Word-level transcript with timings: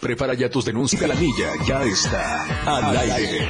Prepara 0.00 0.34
ya 0.34 0.50
tus 0.50 0.64
denuncias. 0.64 1.00
La 1.06 1.14
milla 1.14 1.52
ya 1.64 1.84
está 1.84 2.44
al 2.66 2.96
aire. 2.96 3.48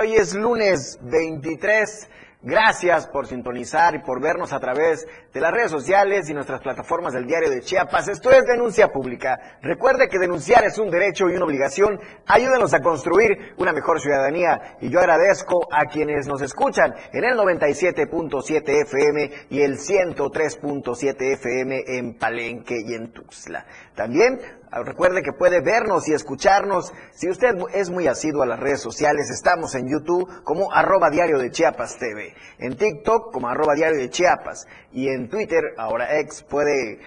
Hoy 0.00 0.16
es 0.16 0.34
lunes 0.34 0.98
23. 1.02 2.08
Gracias 2.40 3.06
por 3.08 3.26
sintonizar 3.26 3.94
y 3.94 3.98
por 3.98 4.22
vernos 4.22 4.54
a 4.54 4.58
través 4.58 5.06
de 5.34 5.40
las 5.40 5.52
redes 5.52 5.70
sociales 5.70 6.30
y 6.30 6.34
nuestras 6.34 6.62
plataformas 6.62 7.12
del 7.12 7.26
diario 7.26 7.50
de 7.50 7.60
Chiapas. 7.60 8.08
Esto 8.08 8.30
es 8.30 8.44
Denuncia 8.46 8.88
Pública. 8.88 9.58
Recuerde 9.60 10.08
que 10.08 10.18
denunciar 10.18 10.64
es 10.64 10.78
un 10.78 10.88
derecho 10.90 11.28
y 11.28 11.34
una 11.34 11.44
obligación. 11.44 12.00
Ayúdenos 12.26 12.72
a 12.72 12.80
construir 12.80 13.54
una 13.58 13.72
mejor 13.72 14.00
ciudadanía. 14.00 14.78
Y 14.80 14.88
yo 14.88 14.98
agradezco 14.98 15.68
a 15.70 15.84
quienes 15.90 16.26
nos 16.26 16.40
escuchan 16.40 16.94
en 17.12 17.24
el 17.24 17.36
97.7 17.36 18.82
FM 18.82 19.30
y 19.50 19.60
el 19.60 19.76
103.7 19.76 21.32
FM 21.34 21.84
en 21.86 22.16
Palenque 22.16 22.76
y 22.82 22.94
en 22.94 23.12
Tuxtla. 23.12 23.66
También 23.94 24.40
Recuerde 24.84 25.22
que 25.22 25.32
puede 25.32 25.60
vernos 25.60 26.08
y 26.08 26.12
escucharnos. 26.12 26.92
Si 27.12 27.28
usted 27.28 27.54
es 27.72 27.90
muy 27.90 28.06
asiduo 28.06 28.42
a 28.42 28.46
las 28.46 28.60
redes 28.60 28.80
sociales, 28.80 29.30
estamos 29.30 29.74
en 29.74 29.88
YouTube 29.88 30.42
como 30.44 30.72
arroba 30.72 31.10
diario 31.10 31.38
de 31.38 31.50
Chiapas 31.50 31.98
TV, 31.98 32.34
en 32.58 32.76
TikTok 32.76 33.32
como 33.32 33.48
arroba 33.48 33.74
diario 33.74 33.98
de 33.98 34.10
Chiapas 34.10 34.66
y 34.92 35.08
en 35.08 35.28
Twitter, 35.28 35.62
ahora 35.78 36.18
ex, 36.18 36.42
puede 36.42 37.00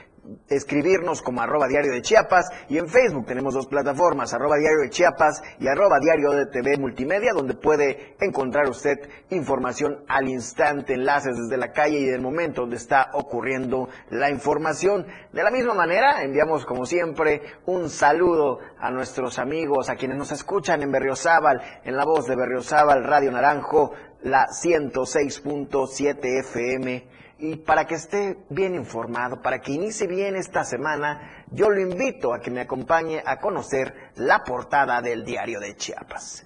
escribirnos 0.48 1.22
como 1.22 1.42
arroba 1.42 1.68
diario 1.68 1.92
de 1.92 2.02
Chiapas 2.02 2.50
y 2.68 2.78
en 2.78 2.88
Facebook 2.88 3.26
tenemos 3.26 3.54
dos 3.54 3.68
plataformas, 3.68 4.34
arroba 4.34 4.58
diario 4.58 4.82
de 4.82 4.90
Chiapas 4.90 5.42
y 5.60 5.68
arroba 5.68 6.00
diario 6.00 6.32
de 6.32 6.46
TV 6.48 6.78
Multimedia, 6.78 7.34
donde 7.34 7.56
puede 7.56 8.16
encontrar 8.20 8.70
usted 8.70 8.98
información 9.30 10.04
al 10.08 10.28
instante, 10.28 10.94
enlaces 10.94 11.38
desde 11.38 11.58
la 11.58 11.72
calle 11.72 12.00
y 12.00 12.06
del 12.06 12.22
momento 12.22 12.62
donde 12.62 12.78
está 12.78 13.10
ocurriendo 13.14 13.90
la 14.10 14.30
información. 14.30 15.06
De 15.34 15.44
la 15.44 15.52
misma 15.52 15.74
manera, 15.74 16.24
enviamos 16.24 16.66
como 16.66 16.86
siempre 16.86 17.42
un 17.66 17.90
saludo 17.90 18.60
a 18.80 18.92
nuestros 18.92 19.40
amigos, 19.40 19.90
a 19.90 19.96
quienes 19.96 20.18
nos 20.18 20.32
escuchan 20.32 20.82
en 20.82 20.92
Berriozábal, 20.92 21.62
en 21.84 21.96
la 21.96 22.06
voz 22.06 22.26
de 22.26 22.36
Berriozábal, 22.36 23.04
Radio 23.04 23.32
Naranjo, 23.32 23.92
la 24.22 24.48
106.7 24.48 26.40
FM 26.40 27.19
y 27.40 27.56
para 27.56 27.86
que 27.86 27.96
esté 27.96 28.46
bien 28.50 28.76
informado, 28.76 29.42
para 29.42 29.60
que 29.60 29.72
inicie 29.72 30.08
bien 30.08 30.36
esta 30.36 30.64
semana, 30.64 31.46
yo 31.52 31.70
lo 31.70 31.80
invito 31.80 32.34
a 32.34 32.40
que 32.40 32.52
me 32.52 32.62
acompañe 32.62 33.24
a 33.26 33.40
conocer 33.40 33.94
la 34.16 34.44
portada 34.44 35.02
del 35.02 35.24
diario 35.24 35.60
de 35.60 35.76
Chiapas. 35.76 36.46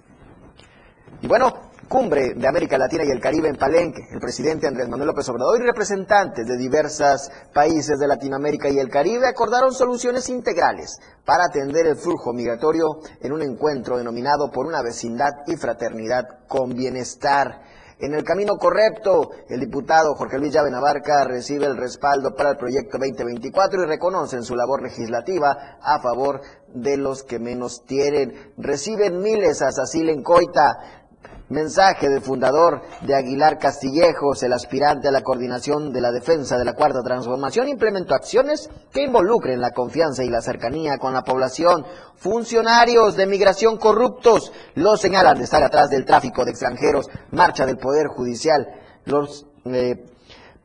Y 1.20 1.26
bueno, 1.26 1.72
cumbre 1.88 2.34
de 2.34 2.46
América 2.46 2.78
Latina 2.78 3.04
y 3.04 3.10
el 3.10 3.20
Caribe 3.20 3.48
en 3.48 3.56
Palenque. 3.56 4.06
El 4.12 4.20
presidente 4.20 4.68
Andrés 4.68 4.88
Manuel 4.88 5.08
López 5.08 5.28
Obrador 5.28 5.60
y 5.60 5.66
representantes 5.66 6.46
de 6.46 6.56
diversos 6.56 7.30
países 7.52 7.98
de 7.98 8.06
Latinoamérica 8.06 8.68
y 8.68 8.78
el 8.78 8.88
Caribe 8.88 9.26
acordaron 9.26 9.72
soluciones 9.72 10.28
integrales 10.28 10.98
para 11.24 11.46
atender 11.46 11.86
el 11.86 11.96
flujo 11.96 12.32
migratorio 12.32 13.00
en 13.20 13.32
un 13.32 13.42
encuentro 13.42 13.98
denominado 13.98 14.50
por 14.50 14.66
una 14.66 14.82
vecindad 14.82 15.32
y 15.46 15.56
fraternidad 15.56 16.46
con 16.46 16.74
bienestar 16.74 17.62
en 17.98 18.14
el 18.14 18.24
camino 18.24 18.56
correcto. 18.56 19.30
El 19.48 19.60
diputado 19.60 20.14
Jorge 20.14 20.38
Luis 20.38 20.52
Llave 20.52 20.70
Navarca 20.70 21.24
recibe 21.24 21.66
el 21.66 21.76
respaldo 21.76 22.34
para 22.34 22.50
el 22.50 22.56
proyecto 22.56 22.98
2024 22.98 23.82
y 23.82 23.86
reconoce 23.86 24.36
en 24.36 24.44
su 24.44 24.54
labor 24.54 24.82
legislativa 24.82 25.78
a 25.80 26.00
favor 26.00 26.40
de 26.74 26.96
los 26.96 27.22
que 27.22 27.38
menos 27.38 27.84
tienen. 27.86 28.52
Reciben 28.56 29.20
miles 29.20 29.62
a 29.62 29.70
Sacil 29.70 30.08
en 30.08 30.22
Coita. 30.22 31.03
Mensaje 31.50 32.08
del 32.08 32.22
fundador 32.22 32.80
de 33.02 33.14
Aguilar 33.14 33.58
Castillejos, 33.58 34.42
el 34.42 34.54
aspirante 34.54 35.08
a 35.08 35.12
la 35.12 35.20
coordinación 35.20 35.92
de 35.92 36.00
la 36.00 36.10
defensa 36.10 36.56
de 36.56 36.64
la 36.64 36.72
Cuarta 36.72 37.02
Transformación, 37.02 37.68
implementó 37.68 38.14
acciones 38.14 38.70
que 38.90 39.02
involucren 39.02 39.60
la 39.60 39.70
confianza 39.70 40.24
y 40.24 40.30
la 40.30 40.40
cercanía 40.40 40.96
con 40.96 41.12
la 41.12 41.22
población. 41.22 41.84
Funcionarios 42.16 43.16
de 43.16 43.26
migración 43.26 43.76
corruptos 43.76 44.52
los 44.74 45.00
señalan 45.00 45.36
de 45.36 45.44
estar 45.44 45.62
atrás 45.62 45.90
del 45.90 46.06
tráfico 46.06 46.44
de 46.44 46.52
extranjeros. 46.52 47.08
Marcha 47.30 47.66
del 47.66 47.76
Poder 47.76 48.06
Judicial. 48.06 48.66
Los 49.04 49.46
eh, 49.66 50.13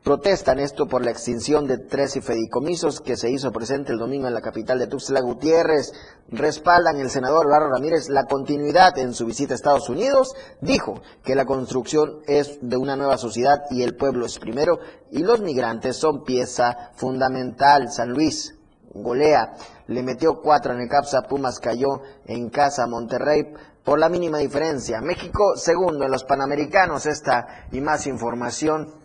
Protestan 0.02 0.58
esto 0.60 0.88
por 0.88 1.04
la 1.04 1.10
extinción 1.10 1.66
de 1.66 1.76
13 1.76 2.22
fedicomisos 2.22 3.02
que 3.02 3.18
se 3.18 3.30
hizo 3.30 3.52
presente 3.52 3.92
el 3.92 3.98
domingo 3.98 4.28
en 4.28 4.32
la 4.32 4.40
capital 4.40 4.78
de 4.78 4.86
Tuxtla 4.86 5.20
Gutiérrez. 5.20 5.92
Respaldan 6.28 6.98
el 7.00 7.10
senador 7.10 7.50
Barro 7.50 7.70
Ramírez 7.70 8.08
la 8.08 8.24
continuidad 8.24 8.96
en 8.96 9.12
su 9.12 9.26
visita 9.26 9.52
a 9.52 9.56
Estados 9.56 9.90
Unidos. 9.90 10.34
Dijo 10.62 11.02
que 11.22 11.34
la 11.34 11.44
construcción 11.44 12.20
es 12.26 12.58
de 12.62 12.78
una 12.78 12.96
nueva 12.96 13.18
sociedad 13.18 13.64
y 13.68 13.82
el 13.82 13.94
pueblo 13.94 14.24
es 14.24 14.38
primero 14.38 14.78
y 15.10 15.18
los 15.18 15.42
migrantes 15.42 15.98
son 15.98 16.24
pieza 16.24 16.92
fundamental. 16.94 17.92
San 17.92 18.08
Luis 18.08 18.54
golea, 18.94 19.52
le 19.86 20.02
metió 20.02 20.40
cuatro 20.40 20.72
en 20.72 20.80
el 20.80 20.88
Capsa, 20.88 21.22
Pumas 21.28 21.58
cayó 21.58 22.00
en 22.24 22.48
casa 22.48 22.86
Monterrey 22.86 23.52
por 23.84 23.98
la 23.98 24.08
mínima 24.08 24.38
diferencia. 24.38 25.02
México 25.02 25.56
segundo 25.56 26.06
en 26.06 26.10
los 26.10 26.24
Panamericanos. 26.24 27.04
Esta 27.04 27.66
y 27.70 27.82
más 27.82 28.06
información 28.06 28.98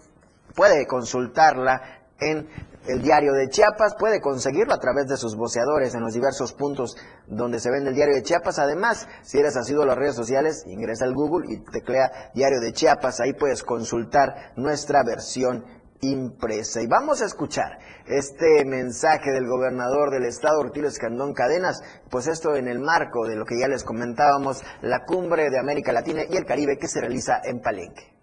puede 0.56 0.88
consultarla 0.88 1.82
en 2.20 2.48
el 2.88 3.02
diario 3.02 3.34
de 3.34 3.50
Chiapas, 3.50 3.96
puede 3.98 4.22
conseguirlo 4.22 4.74
a 4.74 4.80
través 4.80 5.08
de 5.08 5.18
sus 5.18 5.36
voceadores 5.36 5.96
en 5.96 6.02
los 6.02 6.14
diversos 6.14 6.54
puntos 6.54 6.96
donde 7.28 7.60
se 7.60 7.72
vende 7.72 7.90
el 7.90 7.96
diario 7.96 8.16
de 8.16 8.24
Chiapas. 8.24 8.60
Además, 8.60 9.08
si 9.24 9.40
eres 9.40 9.58
asiduo 9.58 9.84
a 9.84 9.88
las 9.88 9.98
redes 9.98 10.16
sociales, 10.16 10.64
ingresa 10.68 11.06
al 11.06 11.14
Google 11.14 11.52
y 11.52 11.64
teclea 11.72 12.32
diario 12.34 12.60
de 12.60 12.74
Chiapas, 12.74 13.20
ahí 13.20 13.34
puedes 13.34 13.64
consultar 13.64 14.54
nuestra 14.56 15.04
versión 15.04 15.66
impresa. 16.02 16.82
Y 16.82 16.88
vamos 16.88 17.22
a 17.22 17.26
escuchar 17.26 17.80
este 18.06 18.64
mensaje 18.66 19.32
del 19.32 19.48
gobernador 19.48 20.12
del 20.12 20.26
estado, 20.26 20.60
Ortilio 20.60 20.90
Escandón 20.90 21.34
Cadenas, 21.34 21.82
pues 22.12 22.28
esto 22.28 22.56
en 22.56 22.68
el 22.68 22.80
marco 22.80 23.26
de 23.28 23.36
lo 23.36 23.46
que 23.46 23.60
ya 23.60 23.68
les 23.68 23.84
comentábamos, 23.84 24.64
la 24.82 25.06
cumbre 25.06 25.50
de 25.50 25.60
América 25.60 25.92
Latina 25.92 26.22
y 26.30 26.38
el 26.38 26.46
Caribe 26.46 26.78
que 26.78 26.88
se 26.88 27.02
realiza 27.02 27.42
en 27.44 27.62
Palenque. 27.62 28.15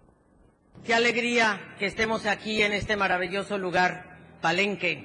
Qué 0.83 0.93
alegría 0.93 1.75
que 1.79 1.85
estemos 1.85 2.25
aquí 2.25 2.61
en 2.61 2.73
este 2.73 2.97
maravilloso 2.97 3.57
lugar, 3.57 4.19
Palenque, 4.41 5.01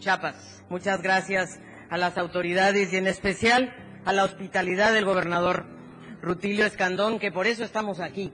Chiapas. 0.00 0.64
Muchas 0.68 1.02
gracias 1.02 1.60
a 1.88 1.98
las 1.98 2.18
autoridades 2.18 2.92
y 2.92 2.96
en 2.96 3.06
especial 3.06 3.72
a 4.04 4.12
la 4.12 4.24
hospitalidad 4.24 4.92
del 4.92 5.04
gobernador 5.04 5.66
Rutilio 6.20 6.66
Escandón, 6.66 7.20
que 7.20 7.30
por 7.30 7.46
eso 7.46 7.62
estamos 7.62 8.00
aquí, 8.00 8.32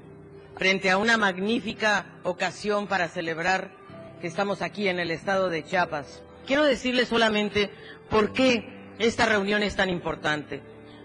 frente 0.56 0.88
a 0.90 0.96
una 0.96 1.18
magnífica 1.18 2.06
ocasión 2.22 2.86
para 2.86 3.08
celebrar 3.08 3.72
que 4.22 4.26
estamos 4.26 4.62
aquí 4.62 4.88
en 4.88 4.98
el 4.98 5.10
estado 5.10 5.50
de 5.50 5.64
Chiapas. 5.64 6.22
Quiero 6.46 6.64
decirles 6.64 7.08
solamente 7.08 7.68
por 8.08 8.32
qué 8.32 8.94
esta 8.98 9.26
reunión 9.26 9.62
es 9.62 9.76
tan 9.76 9.90
importante? 9.90 10.62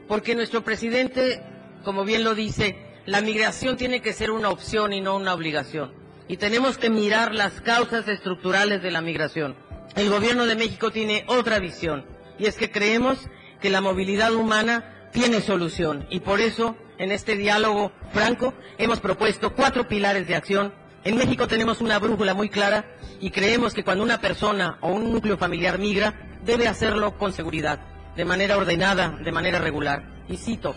Porque 0.07 0.35
nuestro 0.35 0.63
presidente, 0.63 1.43
como 1.83 2.05
bien 2.05 2.23
lo 2.23 2.33
dice, 2.33 2.90
la 3.06 3.21
migración 3.21 3.77
tiene 3.77 4.01
que 4.01 4.13
ser 4.13 4.31
una 4.31 4.50
opción 4.50 4.94
y 4.94 5.01
no 5.01 5.15
una 5.15 5.33
obligación. 5.33 5.92
Y 6.27 6.38
tenemos 6.38 6.77
que 6.77 6.89
mirar 6.89 7.33
las 7.33 7.59
causas 7.62 8.07
estructurales 8.07 8.81
de 8.83 8.92
la 8.92 9.01
migración. 9.01 9.56
El 9.95 10.09
gobierno 10.09 10.45
de 10.45 10.56
México 10.56 10.92
tiene 10.92 11.25
otra 11.27 11.59
visión 11.59 12.06
y 12.38 12.45
es 12.45 12.56
que 12.56 12.71
creemos 12.71 13.27
que 13.59 13.69
la 13.69 13.81
movilidad 13.81 14.33
humana 14.33 15.09
tiene 15.12 15.42
solución 15.42 16.06
y 16.09 16.21
por 16.21 16.39
eso 16.39 16.77
en 16.98 17.12
este 17.12 17.36
diálogo 17.36 17.92
franco 18.13 18.53
hemos 18.77 19.00
propuesto 19.00 19.53
cuatro 19.53 19.88
pilares 19.88 20.27
de 20.27 20.36
acción. 20.36 20.74
En 21.03 21.18
México 21.18 21.48
tenemos 21.48 21.81
una 21.81 22.00
brújula 22.00 22.33
muy 22.33 22.50
clara 22.50 22.86
y 23.19 23.31
creemos 23.31 23.74
que 23.74 23.83
cuando 23.83 24.03
una 24.03 24.21
persona 24.21 24.77
o 24.81 24.92
un 24.92 25.12
núcleo 25.12 25.38
familiar 25.38 25.80
migra 25.80 26.13
debe 26.45 26.68
hacerlo 26.68 27.18
con 27.18 27.33
seguridad, 27.33 27.80
de 28.15 28.25
manera 28.25 28.57
ordenada, 28.57 29.09
de 29.09 29.31
manera 29.31 29.59
regular. 29.59 30.03
Y 30.30 30.38
cito, 30.38 30.75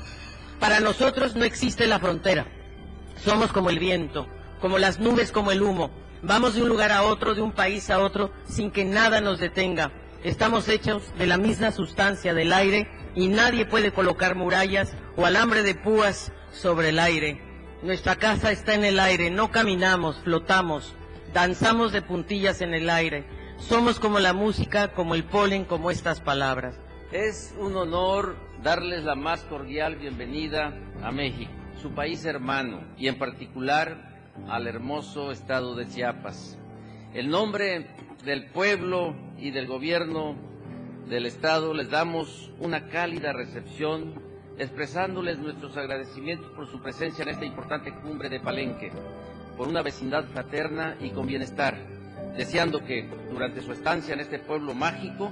para 0.61 0.81
nosotros 0.81 1.37
no 1.37 1.45
existe 1.45 1.87
la 1.87 1.99
frontera. 1.99 2.47
Somos 3.23 3.53
como 3.53 3.71
el 3.71 3.79
viento, 3.79 4.27
como 4.61 4.79
las 4.79 4.99
nubes, 4.99 5.33
como 5.33 5.53
el 5.53 5.63
humo. 5.63 5.91
Vamos 6.23 6.55
de 6.55 6.63
un 6.63 6.69
lugar 6.69 6.91
a 6.93 7.03
otro, 7.03 7.35
de 7.35 7.43
un 7.43 7.53
país 7.53 7.91
a 7.91 8.01
otro, 8.01 8.31
sin 8.45 8.71
que 8.71 8.85
nada 8.85 9.21
nos 9.21 9.41
detenga. 9.41 9.93
Estamos 10.23 10.69
hechos 10.69 11.03
de 11.19 11.27
la 11.27 11.37
misma 11.37 11.71
sustancia 11.71 12.33
del 12.33 12.53
aire 12.53 12.89
y 13.15 13.29
nadie 13.29 13.67
puede 13.67 13.93
colocar 13.93 14.35
murallas 14.35 14.95
o 15.17 15.27
alambre 15.27 15.63
de 15.63 15.75
púas 15.75 16.33
sobre 16.51 16.89
el 16.89 16.99
aire. 16.99 17.43
Nuestra 17.83 18.17
casa 18.17 18.51
está 18.51 18.75
en 18.75 18.85
el 18.85 18.99
aire, 18.99 19.31
no 19.31 19.51
caminamos, 19.51 20.17
flotamos, 20.25 20.95
danzamos 21.35 21.93
de 21.93 22.01
puntillas 22.01 22.63
en 22.63 22.73
el 22.73 22.89
aire. 22.89 23.27
Somos 23.59 24.01
como 24.01 24.19
la 24.19 24.33
música, 24.33 24.93
como 24.93 25.15
el 25.15 25.25
polen, 25.25 25.67
como 25.67 25.91
estas 25.91 26.23
palabras. 26.23 26.77
Es 27.13 27.55
un 27.59 27.77
honor 27.77 28.37
darles 28.65 29.05
la 29.05 29.15
más 29.15 29.43
cordial 29.43 29.97
bienvenida 29.97 30.73
a 31.03 31.13
México, 31.13 31.53
su 31.83 31.91
país 31.91 32.25
hermano, 32.25 32.81
y 32.97 33.09
en 33.09 33.19
particular 33.19 34.23
al 34.49 34.67
hermoso 34.67 35.33
estado 35.33 35.75
de 35.77 35.87
Chiapas. 35.87 36.59
El 37.13 37.29
nombre 37.29 37.87
del 38.25 38.47
pueblo 38.47 39.15
y 39.37 39.51
del 39.51 39.67
gobierno 39.67 40.35
del 41.07 41.27
estado 41.27 41.75
les 41.75 41.91
damos 41.91 42.51
una 42.59 42.89
cálida 42.89 43.35
recepción, 43.35 44.15
expresándoles 44.57 45.39
nuestros 45.39 45.77
agradecimientos 45.77 46.51
por 46.53 46.67
su 46.67 46.81
presencia 46.81 47.23
en 47.23 47.29
esta 47.29 47.45
importante 47.45 47.93
cumbre 47.93 48.31
de 48.31 48.41
Palenque, 48.41 48.91
por 49.59 49.69
una 49.69 49.83
vecindad 49.83 50.25
fraterna 50.25 50.97
y 51.01 51.11
con 51.11 51.27
bienestar, 51.27 51.77
deseando 52.35 52.83
que 52.83 53.11
durante 53.31 53.61
su 53.61 53.73
estancia 53.73 54.15
en 54.15 54.21
este 54.21 54.39
pueblo 54.39 54.73
mágico 54.73 55.31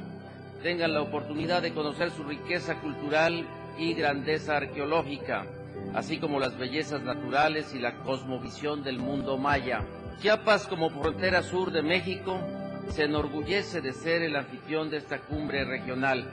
tengan 0.63 0.95
la 0.95 1.03
oportunidad 1.03 1.61
de 1.61 1.75
conocer 1.75 2.11
su 2.11 2.23
riqueza 2.25 2.81
cultural 2.81 3.45
y 3.79 3.95
grandeza 3.95 4.57
arqueológica, 4.57 5.47
así 5.95 6.19
como 6.19 6.39
las 6.39 6.57
bellezas 6.57 7.03
naturales 7.03 7.75
y 7.75 7.79
la 7.79 7.99
cosmovisión 7.99 8.83
del 8.83 8.99
mundo 8.99 9.37
maya. 9.39 9.81
Chiapas, 10.21 10.67
como 10.69 10.91
frontera 10.91 11.43
sur 11.43 11.73
de 11.73 11.83
México, 11.83 12.39
se 12.91 13.05
enorgullece 13.05 13.81
de 13.81 13.93
ser 13.93 14.23
el 14.23 14.37
anfitrión 14.37 14.89
de 14.91 14.99
esta 14.99 15.19
cumbre 15.19 15.65
regional, 15.65 16.31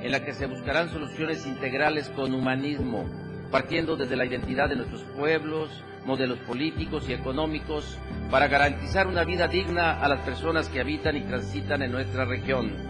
en 0.00 0.12
la 0.12 0.24
que 0.24 0.34
se 0.34 0.46
buscarán 0.46 0.90
soluciones 0.90 1.46
integrales 1.46 2.08
con 2.10 2.34
humanismo, 2.34 3.08
partiendo 3.50 3.96
desde 3.96 4.16
la 4.16 4.26
identidad 4.26 4.68
de 4.68 4.76
nuestros 4.76 5.02
pueblos, 5.16 5.70
modelos 6.04 6.38
políticos 6.40 7.08
y 7.08 7.14
económicos, 7.14 7.98
para 8.30 8.48
garantizar 8.48 9.06
una 9.06 9.24
vida 9.24 9.48
digna 9.48 10.02
a 10.02 10.08
las 10.08 10.20
personas 10.20 10.68
que 10.68 10.80
habitan 10.80 11.16
y 11.16 11.22
transitan 11.22 11.82
en 11.82 11.92
nuestra 11.92 12.24
región. 12.24 12.89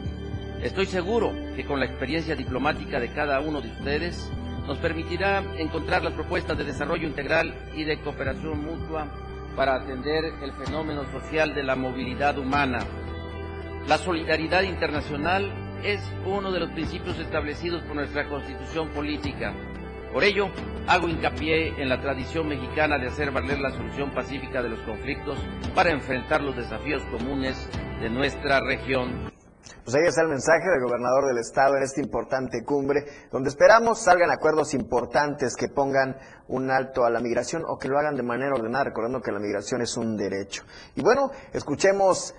Estoy 0.62 0.84
seguro 0.86 1.32
que 1.56 1.64
con 1.64 1.80
la 1.80 1.86
experiencia 1.86 2.36
diplomática 2.36 3.00
de 3.00 3.12
cada 3.12 3.40
uno 3.40 3.62
de 3.62 3.68
ustedes, 3.68 4.30
nos 4.66 4.76
permitirá 4.78 5.42
encontrar 5.56 6.04
las 6.04 6.12
propuestas 6.12 6.56
de 6.58 6.64
desarrollo 6.64 7.08
integral 7.08 7.54
y 7.74 7.84
de 7.84 7.98
cooperación 8.00 8.62
mutua 8.62 9.06
para 9.56 9.74
atender 9.74 10.32
el 10.42 10.52
fenómeno 10.52 11.10
social 11.10 11.54
de 11.54 11.62
la 11.62 11.76
movilidad 11.76 12.38
humana. 12.38 12.80
La 13.88 13.96
solidaridad 13.96 14.62
internacional 14.62 15.50
es 15.82 16.00
uno 16.26 16.52
de 16.52 16.60
los 16.60 16.70
principios 16.70 17.18
establecidos 17.18 17.82
por 17.84 17.96
nuestra 17.96 18.28
constitución 18.28 18.90
política. 18.90 19.54
Por 20.12 20.24
ello, 20.24 20.50
hago 20.86 21.08
hincapié 21.08 21.80
en 21.82 21.88
la 21.88 22.02
tradición 22.02 22.48
mexicana 22.48 22.98
de 22.98 23.08
hacer 23.08 23.30
valer 23.30 23.60
la 23.60 23.70
solución 23.70 24.10
pacífica 24.10 24.62
de 24.62 24.68
los 24.68 24.80
conflictos 24.80 25.38
para 25.74 25.90
enfrentar 25.90 26.42
los 26.42 26.54
desafíos 26.54 27.02
comunes 27.04 27.68
de 28.00 28.10
nuestra 28.10 28.60
región. 28.60 29.29
Pues 29.84 29.94
ahí 29.94 30.02
está 30.06 30.22
el 30.22 30.28
mensaje 30.28 30.68
del 30.70 30.82
gobernador 30.82 31.26
del 31.26 31.38
estado 31.38 31.76
en 31.76 31.82
esta 31.82 32.00
importante 32.00 32.64
cumbre, 32.64 33.04
donde 33.30 33.48
esperamos 33.48 34.02
salgan 34.02 34.30
acuerdos 34.30 34.74
importantes 34.74 35.56
que 35.56 35.68
pongan 35.68 36.16
un 36.48 36.70
alto 36.70 37.04
a 37.04 37.10
la 37.10 37.20
migración 37.20 37.62
o 37.66 37.78
que 37.78 37.88
lo 37.88 37.98
hagan 37.98 38.16
de 38.16 38.22
manera 38.22 38.54
ordenada, 38.54 38.84
recordando 38.84 39.20
que 39.20 39.32
la 39.32 39.38
migración 39.38 39.82
es 39.82 39.96
un 39.96 40.16
derecho. 40.16 40.64
Y 40.94 41.02
bueno, 41.02 41.30
escuchemos 41.52 42.34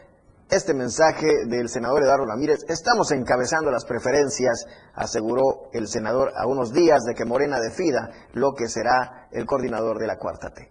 este 0.50 0.74
mensaje 0.74 1.45
del 1.48 1.69
senador 1.69 2.04
Eduardo 2.04 2.25
Ramírez. 2.25 2.66
Estamos 2.68 3.12
encabezando 3.12 3.72
las 3.72 3.86
preferencias, 3.86 4.66
aseguró 4.94 5.69
el 5.74 5.88
senador 5.88 6.33
a 6.36 6.45
unos 6.45 6.74
días 6.74 7.04
de 7.06 7.16
que 7.16 7.25
Morena 7.25 7.60
defida 7.60 8.10
lo 8.33 8.54
que 8.54 8.68
será 8.68 9.30
el 9.31 9.45
coordinador 9.45 9.98
de 9.98 10.07
la 10.07 10.18
Cuarta 10.18 10.50
T. 10.50 10.69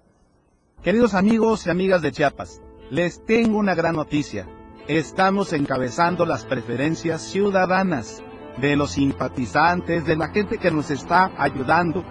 Queridos 0.83 1.15
amigos 1.15 1.67
y 1.67 1.71
amigas 1.71 2.03
de 2.03 2.13
Chiapas, 2.13 2.61
les 2.91 3.25
tengo 3.25 3.59
una 3.59 3.75
gran 3.75 3.97
noticia 3.97 4.47
estamos 4.89 5.53
encabezando 5.53 6.27
las 6.27 6.45
preferencias 6.45 7.23
ciudadanas 7.23 8.23
de 8.59 8.77
los 8.77 8.93
simpatizantes, 8.93 10.05
de 10.05 10.17
la 10.17 10.29
gente 10.29 10.59
que 10.59 10.71
nos 10.71 10.91
está 10.91 11.31
ayudando. 11.39 12.05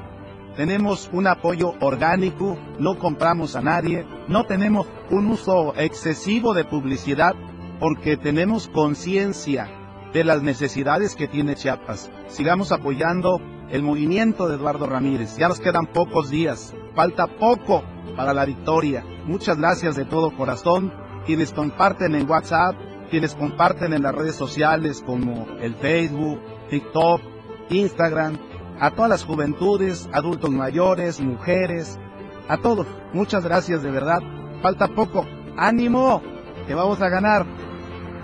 Tenemos 0.56 1.10
un 1.14 1.28
apoyo 1.28 1.74
orgánico, 1.80 2.58
no 2.80 2.98
compramos 2.98 3.56
a 3.56 3.62
nadie, 3.62 4.06
no 4.28 4.46
tenemos 4.46 4.88
un 5.10 5.28
uso 5.28 5.74
excesivo 5.76 6.54
de 6.54 6.66
publicidad 6.66 7.36
porque 7.80 8.18
tenemos 8.18 8.68
conciencia 8.68 9.70
de 10.12 10.24
las 10.24 10.42
necesidades 10.42 11.16
que 11.16 11.28
tiene 11.28 11.56
Chiapas. 11.56 12.12
Sigamos 12.28 12.72
apoyando 12.72 13.40
el 13.70 13.84
movimiento 13.84 14.48
de 14.48 14.56
Eduardo 14.56 14.88
Ramírez. 14.88 15.38
Ya 15.38 15.48
nos 15.48 15.60
quedan 15.60 15.86
pocos 15.86 16.30
días, 16.30 16.74
falta 16.96 17.28
poco 17.28 17.84
para 18.18 18.34
la 18.34 18.46
victoria. 18.46 19.06
Muchas 19.26 19.58
gracias 19.58 19.96
de 19.96 20.06
todo 20.06 20.36
corazón 20.36 20.92
quienes 21.30 21.54
comparten 21.54 22.16
en 22.16 22.28
WhatsApp, 22.28 22.74
quienes 23.12 23.36
comparten 23.36 23.94
en 23.94 24.02
las 24.02 24.16
redes 24.16 24.36
sociales 24.36 25.04
como 25.06 25.46
el 25.62 25.76
Facebook, 25.76 26.42
TikTok, 26.72 27.22
Instagram, 27.70 28.40
a 28.80 28.90
todas 28.90 29.12
las 29.12 29.26
juventudes, 29.26 30.10
adultos 30.12 30.50
mayores, 30.50 31.22
mujeres, 31.22 32.00
a 32.48 32.58
todos. 32.58 32.88
Muchas 33.14 33.44
gracias 33.44 33.84
de 33.84 33.92
verdad. 33.92 34.22
Falta 34.64 34.88
poco. 34.88 35.24
ánimo, 35.56 36.24
que 36.66 36.74
vamos 36.74 37.00
a 37.00 37.10
ganar. 37.10 37.46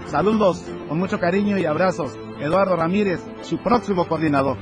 Saludos 0.07 0.63
con 0.89 0.97
mucho 0.97 1.19
cariño 1.19 1.59
y 1.59 1.65
abrazos. 1.65 2.17
Eduardo 2.39 2.75
Ramírez, 2.75 3.23
su 3.43 3.59
próximo 3.59 4.07
coordinador. 4.07 4.57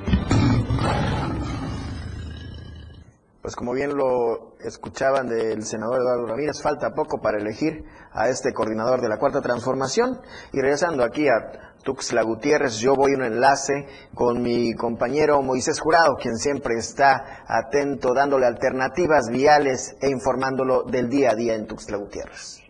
Pues 3.43 3.57
como 3.57 3.73
bien 3.73 3.91
lo 3.97 4.55
escuchaban 4.63 5.27
del 5.27 5.63
senador 5.63 5.99
Eduardo 5.99 6.27
Ramírez, 6.27 6.63
falta 6.63 6.95
poco 6.95 7.19
para 7.19 7.37
elegir 7.37 7.83
a 8.13 8.29
este 8.29 8.53
coordinador 8.53 9.01
de 9.01 9.09
la 9.09 9.17
Cuarta 9.17 9.41
Transformación. 9.41 10.21
Y 10.53 10.61
regresando 10.61 11.03
aquí 11.03 11.27
a 11.27 11.75
Tuxtla 11.83 12.23
Gutiérrez, 12.23 12.79
yo 12.79 12.95
voy 12.95 13.11
un 13.11 13.25
enlace 13.25 13.85
con 14.15 14.41
mi 14.41 14.73
compañero 14.75 15.41
Moisés 15.41 15.81
Jurado, 15.81 16.15
quien 16.15 16.37
siempre 16.37 16.75
está 16.75 17.43
atento, 17.45 18.13
dándole 18.13 18.45
alternativas 18.45 19.27
viales 19.29 19.97
e 20.01 20.09
informándolo 20.09 20.83
del 20.83 21.09
día 21.09 21.31
a 21.31 21.35
día 21.35 21.55
en 21.55 21.67
Tuxtla 21.67 21.97
Gutiérrez. 21.97 22.63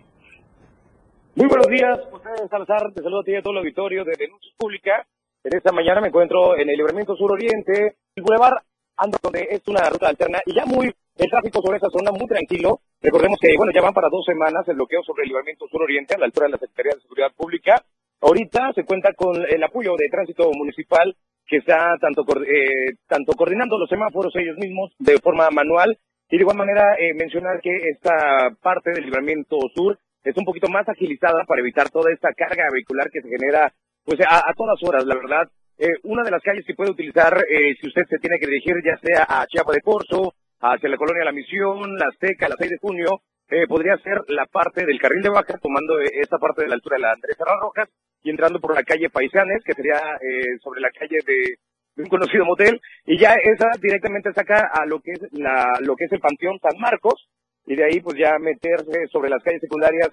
Muy 1.36 1.50
buenos 1.50 1.68
días, 1.68 2.00
José 2.10 2.30
Salazar, 2.50 2.92
te 2.96 3.03
saludo 3.03 3.22
a 3.22 3.24
ti 3.24 3.34
y 3.34 3.36
a 3.36 3.44
todo 3.44 3.53
el 3.53 3.60
auditorio 3.60 4.03
de 4.06 4.13
Denuncias 4.18 4.56
Públicas. 4.58 5.06
En 5.44 5.56
esta 5.56 5.72
mañana 5.72 6.01
me 6.01 6.08
encuentro 6.08 6.58
en 6.58 6.68
el 6.68 6.77
Libramiento 6.77 7.15
Sur 7.15 7.34
Oriente, 7.34 7.98
el 8.15 8.24
Boulevard 8.24 8.63
ando 8.98 9.18
donde 9.22 9.48
es 9.50 9.62
una 9.68 9.90
ruta 9.90 10.10
alterna 10.10 10.40
y 10.46 10.54
ya 10.56 10.66
muy 10.66 10.94
el 11.16 11.30
tráfico 11.30 11.62
sobre 11.62 11.78
esa 11.78 11.90
zona 11.90 12.12
muy 12.12 12.28
tranquilo. 12.28 12.80
Recordemos 13.02 13.38
que, 13.40 13.56
bueno, 13.58 13.72
ya 13.74 13.82
van 13.82 13.94
para 13.94 14.10
dos 14.10 14.26
semanas 14.26 14.68
el 14.68 14.76
bloqueo 14.76 15.04
sobre 15.04 15.24
el 15.24 15.30
libramiento 15.30 15.68
sur-oriente 15.68 16.16
a 16.16 16.18
la 16.18 16.26
altura 16.26 16.48
de 16.48 16.54
la 16.54 16.58
Secretaría 16.58 16.96
de 16.96 17.02
Seguridad 17.02 17.32
Pública. 17.36 17.84
Ahorita 18.22 18.72
se 18.74 18.86
cuenta 18.86 19.14
con 19.14 19.36
el 19.48 19.64
apoyo 19.64 19.96
de 19.98 20.10
tránsito 20.10 20.50
municipal 20.54 21.16
que 21.46 21.58
está 21.58 21.98
tanto, 22.00 22.24
eh, 22.48 22.96
tanto 23.08 23.34
coordinando 23.34 23.78
los 23.78 23.90
semáforos 23.90 24.34
ellos 24.36 24.58
mismos 24.58 24.92
de 24.98 25.20
forma 25.20 25.50
manual 25.52 25.98
y 26.30 26.38
de 26.38 26.42
igual 26.42 26.58
manera 26.58 26.96
eh, 26.98 27.14
mencionar 27.14 27.60
que 27.62 27.76
esta 27.90 28.56
parte 28.62 28.92
del 28.92 29.04
libramiento 29.04 29.58
sur 29.76 30.00
es 30.24 30.38
un 30.38 30.46
poquito 30.46 30.70
más 30.70 30.88
agilizada 30.88 31.44
para 31.46 31.60
evitar 31.60 31.90
toda 31.90 32.12
esta 32.14 32.34
carga 32.34 32.72
vehicular 32.72 33.10
que 33.12 33.22
se 33.22 33.28
genera 33.28 33.74
pues 34.06 34.20
a, 34.22 34.50
a 34.50 34.54
todas 34.54 34.82
horas, 34.84 35.06
la 35.06 35.16
verdad. 35.16 35.50
Eh, 35.84 36.00
una 36.04 36.24
de 36.24 36.32
las 36.32 36.42
calles 36.42 36.63
que 36.66 36.75
puede 36.75 36.92
utilizar 36.92 37.36
eh, 37.50 37.75
si 37.75 37.88
usted 37.88 38.04
se 38.10 38.18
tiene 38.18 38.40
que 38.40 38.48
dirigir 38.48 38.75
ya 38.86 38.96
sea 39.04 39.25
a 39.28 39.46
Chiapa 39.48 39.74
de 39.74 39.82
Corzo, 39.82 40.34
hacia 40.62 40.88
la 40.88 40.96
colonia 40.96 41.25
La 41.25 41.34
Misión, 41.34 41.98
La 41.98 42.08
Azteca, 42.08 42.48
la 42.48 42.56
6 42.58 42.72
de 42.72 42.78
junio, 42.78 43.20
eh, 43.50 43.68
podría 43.68 43.98
ser 43.98 44.22
la 44.30 44.46
parte 44.46 44.86
del 44.86 44.98
carril 44.98 45.22
de 45.22 45.30
baja, 45.30 45.58
tomando 45.62 46.00
esta 46.00 46.38
parte 46.38 46.62
de 46.62 46.70
la 46.70 46.75
altura 46.75 46.96
de 46.96 47.02
la 47.02 47.12
Andrés 47.12 47.36
Rojas, 47.38 47.90
y 48.24 48.30
entrando 48.30 48.62
por 48.62 48.74
la 48.74 48.84
calle 48.84 49.10
Paisanes, 49.10 49.62
que 49.66 49.74
sería 49.74 50.00
eh, 50.22 50.58
sobre 50.63 50.80
la 50.80 50.90
calle 50.92 51.18
de, 51.28 52.02
un 52.02 52.08
conocido 52.08 52.46
motel, 52.46 52.80
y 53.06 53.18
ya 53.18 53.34
esa 53.34 53.68
directamente 53.82 54.32
saca 54.32 54.72
a 54.74 54.86
lo 54.86 55.02
que 55.02 55.12
es 55.12 55.20
la, 55.34 55.80
lo 55.82 55.98
que 55.98 56.06
es 56.06 56.13
el 56.13 56.22
Panteón 56.22 56.60
San 56.60 56.80
Marcos, 56.80 57.28
y 57.66 57.75
de 57.75 57.84
ahí 57.84 58.00
pues 58.00 58.18
ya 58.18 58.40
meterse 58.40 59.08
sobre 59.12 59.30
las 59.30 59.44
calles 59.44 59.60
secundarias 59.60 60.12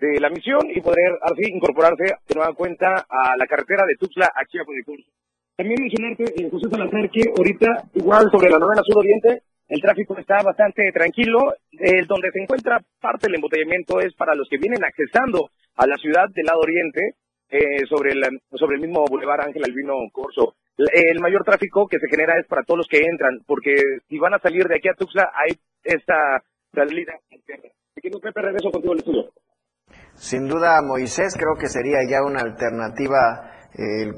de 0.00 0.18
la 0.18 0.30
misión 0.30 0.70
y 0.74 0.80
poder 0.80 1.18
así 1.22 1.42
incorporarse 1.52 2.04
de 2.26 2.34
nueva 2.34 2.54
cuenta 2.54 3.06
a 3.08 3.36
la 3.36 3.46
carretera 3.46 3.84
de 3.86 3.96
Tuxtla 3.96 4.30
aquí 4.34 4.58
a 4.58 4.64
Curso. 4.64 5.10
También 5.56 5.76
mencionarte, 5.80 6.24
eh, 6.24 6.48
José 6.50 6.70
Salazar, 6.70 7.10
que 7.10 7.22
ahorita, 7.36 7.66
igual 7.94 8.30
sobre 8.32 8.50
la 8.50 8.58
novena 8.58 8.82
sur 8.82 8.98
oriente, 8.98 9.42
el 9.68 9.80
tráfico 9.80 10.16
está 10.16 10.42
bastante 10.42 10.90
tranquilo. 10.90 11.52
Eh, 11.72 12.04
donde 12.08 12.30
se 12.32 12.42
encuentra 12.42 12.80
parte 13.00 13.26
del 13.26 13.36
embotellamiento 13.36 14.00
es 14.00 14.14
para 14.14 14.34
los 14.34 14.48
que 14.48 14.58
vienen 14.58 14.82
accesando 14.82 15.50
a 15.76 15.86
la 15.86 15.96
ciudad 15.96 16.28
del 16.34 16.46
lado 16.46 16.60
oriente, 16.60 17.14
eh, 17.50 17.84
sobre, 17.88 18.12
el, 18.12 18.22
sobre 18.52 18.76
el 18.76 18.82
mismo 18.82 19.04
Boulevard 19.08 19.46
Ángel 19.46 19.64
Albino 19.64 19.94
Corso. 20.12 20.54
El 20.78 21.20
mayor 21.20 21.44
tráfico 21.44 21.86
que 21.88 21.98
se 21.98 22.08
genera 22.08 22.38
es 22.38 22.46
para 22.46 22.62
todos 22.62 22.78
los 22.78 22.86
que 22.86 23.04
entran, 23.04 23.40
porque 23.46 23.74
si 24.08 24.18
van 24.18 24.34
a 24.34 24.38
salir 24.38 24.64
de 24.64 24.76
aquí 24.76 24.88
a 24.88 24.94
Tuxtla, 24.94 25.30
hay 25.34 25.56
esta 25.84 26.42
salida. 26.72 27.18
Pepe, 27.94 28.40
regreso 28.40 28.70
contigo 28.70 28.92
al 28.92 28.98
estudio. 28.98 29.30
Sin 30.20 30.46
duda, 30.48 30.82
Moisés, 30.82 31.34
creo 31.34 31.56
que 31.58 31.70
sería 31.70 32.00
ya 32.06 32.22
una 32.22 32.42
alternativa 32.42 33.52
eh, 33.72 34.12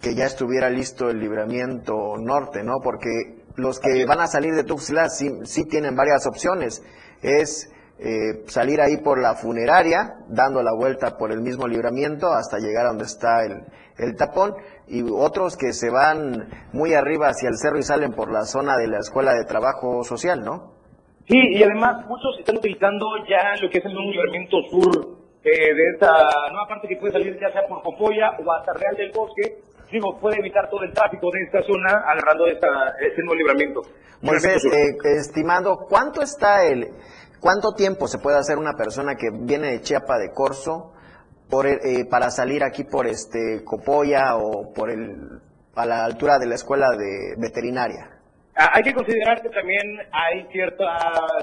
que 0.00 0.14
ya 0.14 0.24
estuviera 0.24 0.70
listo 0.70 1.10
el 1.10 1.20
libramiento 1.20 2.16
norte, 2.18 2.64
¿no? 2.64 2.76
Porque 2.82 3.44
los 3.56 3.78
que 3.78 4.06
van 4.06 4.20
a 4.20 4.28
salir 4.28 4.54
de 4.54 4.64
Tuxtla 4.64 5.10
sí, 5.10 5.28
sí 5.44 5.66
tienen 5.68 5.94
varias 5.94 6.26
opciones. 6.26 6.82
Es 7.20 7.70
eh, 7.98 8.44
salir 8.46 8.80
ahí 8.80 8.96
por 8.96 9.20
la 9.20 9.34
funeraria, 9.34 10.14
dando 10.28 10.62
la 10.62 10.72
vuelta 10.74 11.18
por 11.18 11.30
el 11.30 11.42
mismo 11.42 11.68
libramiento 11.68 12.32
hasta 12.32 12.56
llegar 12.56 12.86
a 12.86 12.88
donde 12.88 13.04
está 13.04 13.44
el, 13.44 13.60
el 13.98 14.16
tapón, 14.16 14.54
y 14.88 15.02
otros 15.02 15.58
que 15.58 15.74
se 15.74 15.90
van 15.90 16.48
muy 16.72 16.94
arriba 16.94 17.28
hacia 17.28 17.50
el 17.50 17.58
cerro 17.58 17.78
y 17.78 17.82
salen 17.82 18.12
por 18.12 18.32
la 18.32 18.46
zona 18.46 18.78
de 18.78 18.88
la 18.88 19.00
Escuela 19.00 19.34
de 19.34 19.44
Trabajo 19.44 20.02
Social, 20.02 20.40
¿no? 20.40 20.72
Sí, 21.28 21.36
y 21.36 21.62
además 21.62 22.06
muchos 22.06 22.38
están 22.38 22.56
utilizando 22.56 23.04
ya 23.28 23.60
lo 23.60 23.68
que 23.68 23.78
es 23.78 23.84
el 23.84 23.92
nuevo 23.92 24.12
libramiento 24.12 24.56
sur 24.70 25.15
eh, 25.46 25.74
de 25.74 25.90
esta 25.94 26.10
nueva 26.50 26.66
parte 26.68 26.88
que 26.88 26.96
puede 26.96 27.12
salir 27.12 27.38
ya 27.40 27.52
sea 27.52 27.62
por 27.68 27.82
Copoya 27.82 28.30
o 28.38 28.52
hasta 28.52 28.72
Real 28.72 28.96
del 28.96 29.12
Bosque, 29.12 29.58
digo, 29.92 30.18
puede 30.18 30.38
evitar 30.40 30.68
todo 30.68 30.82
el 30.82 30.92
tráfico 30.92 31.30
de 31.32 31.42
esta 31.42 31.62
zona 31.62 32.02
agarrando 32.04 32.46
esta, 32.48 32.68
este 33.00 33.22
nuevo 33.22 33.36
libramiento. 33.36 33.82
Moisés, 34.22 34.64
eh, 34.64 34.96
estimando, 35.16 35.86
¿cuánto 35.88 36.20
está 36.20 36.66
el, 36.66 36.88
cuánto 37.38 37.74
tiempo 37.74 38.08
se 38.08 38.18
puede 38.18 38.38
hacer 38.38 38.58
una 38.58 38.72
persona 38.72 39.14
que 39.14 39.28
viene 39.32 39.70
de 39.70 39.80
Chiapa 39.82 40.18
de 40.18 40.32
Corso 40.34 40.94
por, 41.48 41.66
eh, 41.66 41.78
para 42.10 42.30
salir 42.30 42.64
aquí 42.64 42.82
por 42.82 43.06
este 43.06 43.62
Copoya 43.64 44.36
o 44.36 44.72
por 44.74 44.90
el, 44.90 45.40
a 45.76 45.86
la 45.86 46.04
altura 46.04 46.38
de 46.38 46.46
la 46.46 46.56
escuela 46.56 46.88
de 46.90 47.36
veterinaria? 47.38 48.10
Ah, 48.56 48.70
hay 48.72 48.82
que 48.82 48.94
considerar 48.94 49.42
que 49.42 49.50
también 49.50 49.84
hay 50.10 50.46
cierto 50.50 50.84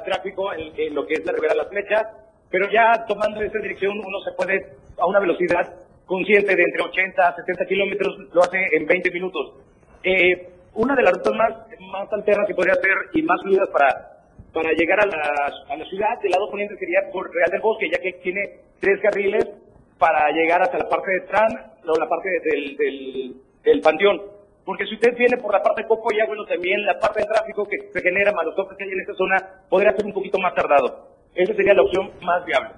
tráfico 0.03 0.51
en, 0.53 0.95
lo 0.95 1.05
que 1.05 1.13
es 1.13 1.25
la 1.25 1.31
Ribera 1.31 1.53
de 1.53 1.59
las 1.59 1.69
Flechas, 1.69 2.07
pero 2.53 2.69
ya 2.69 3.03
tomando 3.07 3.41
esa 3.41 3.57
dirección 3.57 3.97
uno 3.97 4.19
se 4.21 4.31
puede 4.33 4.77
a 4.99 5.07
una 5.07 5.19
velocidad 5.19 5.73
consciente 6.05 6.55
de 6.55 6.61
entre 6.61 6.83
80 6.83 7.27
a 7.27 7.35
70 7.35 7.65
kilómetros, 7.65 8.15
lo 8.31 8.43
hace 8.43 8.59
en 8.77 8.85
20 8.85 9.09
minutos. 9.09 9.53
Eh, 10.03 10.49
una 10.75 10.95
de 10.95 11.01
las 11.01 11.13
rutas 11.13 11.33
más, 11.33 11.51
más 11.91 12.13
alternas 12.13 12.45
que 12.45 12.53
podría 12.53 12.75
ser 12.75 12.93
y 13.13 13.23
más 13.23 13.41
fluidas 13.41 13.67
para, 13.69 13.89
para 14.53 14.71
llegar 14.73 14.99
a 15.01 15.07
la, 15.07 15.49
a 15.67 15.75
la 15.75 15.85
ciudad 15.85 16.21
del 16.21 16.29
lado 16.29 16.51
poniente 16.51 16.77
sería 16.77 17.09
por 17.11 17.33
Real 17.33 17.49
del 17.49 17.61
Bosque, 17.61 17.89
ya 17.89 17.97
que 17.97 18.13
tiene 18.21 18.41
tres 18.79 19.01
carriles 19.01 19.49
para 19.97 20.29
llegar 20.29 20.61
hasta 20.61 20.77
la 20.77 20.87
parte 20.87 21.09
de 21.11 21.21
Tran 21.21 21.49
o 21.87 21.99
la 21.99 22.07
parte 22.07 22.29
del, 22.51 22.77
del, 22.77 23.33
del 23.63 23.81
Panteón. 23.81 24.21
Porque 24.63 24.85
si 24.85 24.93
usted 24.93 25.17
viene 25.17 25.37
por 25.37 25.51
la 25.51 25.63
parte 25.63 25.81
de 25.81 25.87
Copoya, 25.87 26.27
bueno, 26.27 26.45
también 26.45 26.85
la 26.85 26.99
parte 26.99 27.21
de 27.21 27.25
tráfico 27.25 27.65
que 27.65 27.89
se 27.91 28.01
genera, 28.01 28.31
más 28.31 28.45
los 28.45 28.53
que 28.77 28.83
hay 28.83 28.91
en 28.91 28.99
esta 29.01 29.15
zona, 29.15 29.37
podría 29.67 29.95
ser 29.95 30.05
un 30.05 30.13
poquito 30.13 30.37
más 30.37 30.53
tardado. 30.53 31.12
Esa 31.35 31.53
sería 31.53 31.73
la 31.73 31.81
opción 31.81 32.11
más 32.21 32.45
viable. 32.45 32.69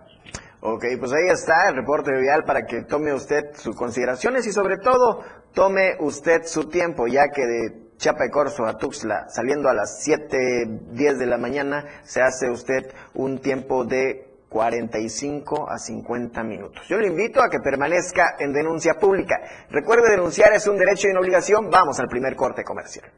Ok, 0.62 0.84
pues 1.00 1.12
ahí 1.14 1.28
está 1.32 1.70
el 1.70 1.76
reporte 1.76 2.12
vial 2.20 2.44
para 2.44 2.66
que 2.66 2.84
tome 2.84 3.14
usted 3.14 3.54
sus 3.54 3.76
consideraciones 3.76 4.48
y 4.48 4.52
sobre 4.52 4.78
todo 4.78 5.22
tome 5.54 5.96
usted 6.00 6.44
su 6.46 6.68
tiempo, 6.68 7.06
ya 7.08 7.30
que 7.30 7.46
de 7.46 7.86
Chiapa 7.98 8.24
de 8.24 8.32
Corso 8.32 8.66
a 8.66 8.78
Tuxtla, 8.78 9.28
saliendo 9.30 9.70
a 9.70 9.74
las 9.74 10.04
7, 10.04 10.66
10 10.92 11.20
de 11.20 11.26
la 11.28 11.38
mañana, 11.38 11.86
se 12.04 12.22
hace 12.22 12.50
usted 12.50 12.92
un 13.14 13.40
tiempo 13.40 13.86
de 13.86 14.26
45 14.50 15.70
a 15.70 15.78
50 15.78 16.44
minutos. 16.44 16.88
Yo 16.88 16.98
le 16.98 17.08
invito 17.08 17.42
a 17.42 17.50
que 17.50 17.60
permanezca 17.60 18.36
en 18.40 18.54
denuncia 18.54 18.96
pública. 18.96 19.36
Recuerde, 19.70 20.10
denunciar 20.10 20.54
es 20.54 20.66
un 20.68 20.78
derecho 20.78 21.08
y 21.08 21.12
una 21.12 21.20
obligación. 21.20 21.70
Vamos 21.70 22.00
al 22.00 22.08
primer 22.08 22.36
corte 22.36 22.64
comercial. 22.64 23.12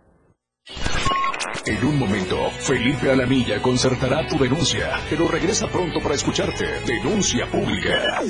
En 1.68 1.84
un 1.84 2.00
momento, 2.00 2.50
Felipe 2.62 3.12
Alamilla 3.12 3.62
concertará 3.62 4.26
tu 4.26 4.38
denuncia, 4.40 5.02
pero 5.10 5.28
regresa 5.28 5.68
pronto 5.68 6.00
para 6.02 6.16
escucharte. 6.16 6.66
Denuncia 6.86 7.46
pública. 7.52 8.22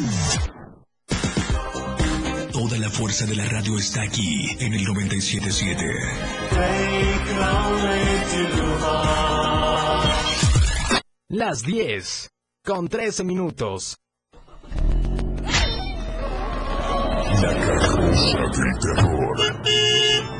Toda 2.51 2.79
la 2.79 2.89
fuerza 2.89 3.27
de 3.27 3.35
la 3.35 3.45
radio 3.45 3.77
está 3.77 4.01
aquí 4.01 4.47
en 4.59 4.73
el 4.73 4.83
977. 4.83 5.85
Las 11.29 11.61
10 11.61 12.29
con 12.65 12.87
13 12.87 13.23
minutos. 13.23 13.97
La 17.39 17.86
del 18.25 18.79
terror. 18.79 19.37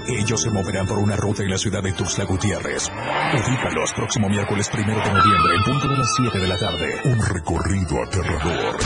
Ellos 0.08 0.42
se 0.42 0.50
moverán 0.50 0.88
por 0.88 1.00
una 1.00 1.16
ruta 1.16 1.44
en 1.44 1.52
la 1.52 1.58
ciudad 1.58 1.84
de 1.84 1.92
Tuxtla 1.92 2.26
Gutiérrez. 2.26 2.90
Ubícalos 2.90 3.94
próximo 3.94 4.30
miércoles 4.30 4.70
primero 4.70 5.00
de 5.00 5.14
noviembre 5.14 5.56
en 5.58 5.64
punto 5.64 5.88
de 5.90 5.98
las 5.98 6.16
7 6.16 6.40
de 6.40 6.48
la 6.48 6.58
tarde. 6.58 7.02
Un 7.06 7.20
recorrido 7.26 8.04
aterrador. 8.04 8.78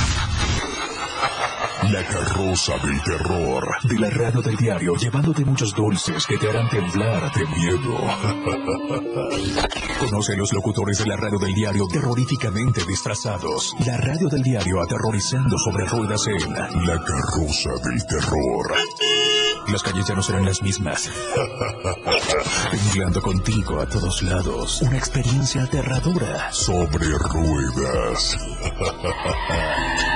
La 1.90 2.04
carroza 2.06 2.78
del 2.78 3.02
terror 3.02 3.66
de 3.84 4.00
la 4.00 4.10
radio 4.12 4.42
del 4.42 4.56
diario, 4.56 4.96
llevándote 4.96 5.44
muchos 5.44 5.74
dulces 5.74 6.28
que 6.28 6.38
te 6.38 6.48
harán 6.48 6.70
temblar 6.70 7.32
de 7.34 7.46
miedo. 7.48 7.98
Conoce 10.00 10.34
a 10.34 10.38
los 10.38 10.54
locutores 10.54 11.00
de 11.00 11.08
la 11.08 11.18
radio 11.18 11.40
del 11.40 11.56
diario 11.56 11.88
terroríficamente 11.88 12.86
disfrazados. 12.86 13.76
La 13.86 13.98
radio 13.98 14.28
del 14.30 14.44
diario 14.44 14.80
aterrorizando 14.80 15.58
sobre 15.58 15.86
ruedas 15.86 16.28
en 16.28 16.54
La 16.54 17.04
carroza 17.04 17.72
del 17.84 18.06
terror. 18.06 18.76
Las 19.68 19.82
calles 19.82 20.06
ya 20.08 20.14
no 20.14 20.22
serán 20.22 20.46
las 20.46 20.62
mismas. 20.62 21.10
Temblando 22.72 23.22
contigo 23.22 23.80
a 23.80 23.88
todos 23.88 24.22
lados. 24.22 24.82
Una 24.84 24.98
experiencia 24.98 25.64
aterradora. 25.64 26.52
Sobre 26.52 27.08
ruedas. 27.10 28.38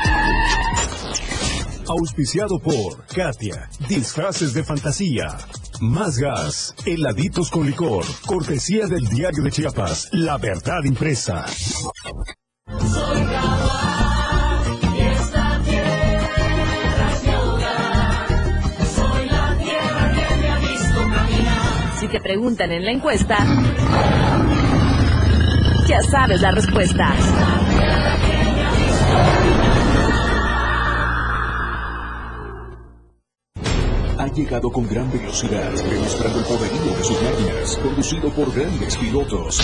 Auspiciado 1.88 2.58
por 2.60 3.06
Katia. 3.06 3.70
Disfraces 3.88 4.54
de 4.54 4.64
fantasía. 4.64 5.38
Más 5.82 6.18
gas. 6.18 6.74
Heladitos 6.86 7.52
con 7.52 7.68
licor. 7.68 8.04
Cortesía 8.26 8.88
del 8.88 9.08
diario 9.08 9.44
de 9.44 9.52
Chiapas. 9.52 10.10
La 10.12 10.38
verdad 10.38 10.84
impresa. 10.84 11.46
Si 22.00 22.08
te 22.08 22.20
preguntan 22.20 22.72
en 22.72 22.86
la 22.86 22.92
encuesta, 22.92 23.38
ya 25.88 26.02
sabes 26.02 26.42
la 26.42 26.52
respuesta. 26.52 27.14
Llegado 34.36 34.70
con 34.70 34.88
gran 34.88 35.10
velocidad, 35.12 35.72
demostrando 35.72 36.40
el 36.40 36.46
poderío 36.46 36.96
de 36.96 37.04
sus 37.04 37.22
máquinas, 37.22 37.78
conducido 37.78 38.30
por 38.34 38.54
grandes 38.54 38.98
pilotos. 38.98 39.60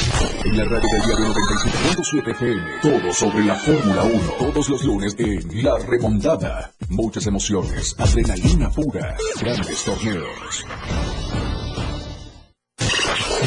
En 0.45 0.57
la 0.57 0.63
radio 0.63 0.89
del 0.89 1.01
diario 1.01 1.25
97.7 1.33 2.31
FM, 2.31 2.61
todo 2.81 3.13
sobre 3.13 3.45
la 3.45 3.55
Fórmula 3.55 4.03
1, 4.03 4.19
todos 4.39 4.69
los 4.69 4.83
lunes 4.83 5.15
en 5.19 5.63
La 5.63 5.77
Remontada. 5.77 6.71
Muchas 6.89 7.27
emociones, 7.27 7.95
adrenalina 7.99 8.69
pura, 8.69 9.15
grandes 9.41 9.83
torneos. 9.83 10.65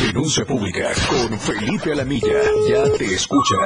Denuncia 0.01 0.45
pública 0.45 0.91
con 1.09 1.39
Felipe 1.39 1.93
Alamilla. 1.93 2.41
Ya 2.69 2.85
te 2.99 3.15
escucha. 3.15 3.57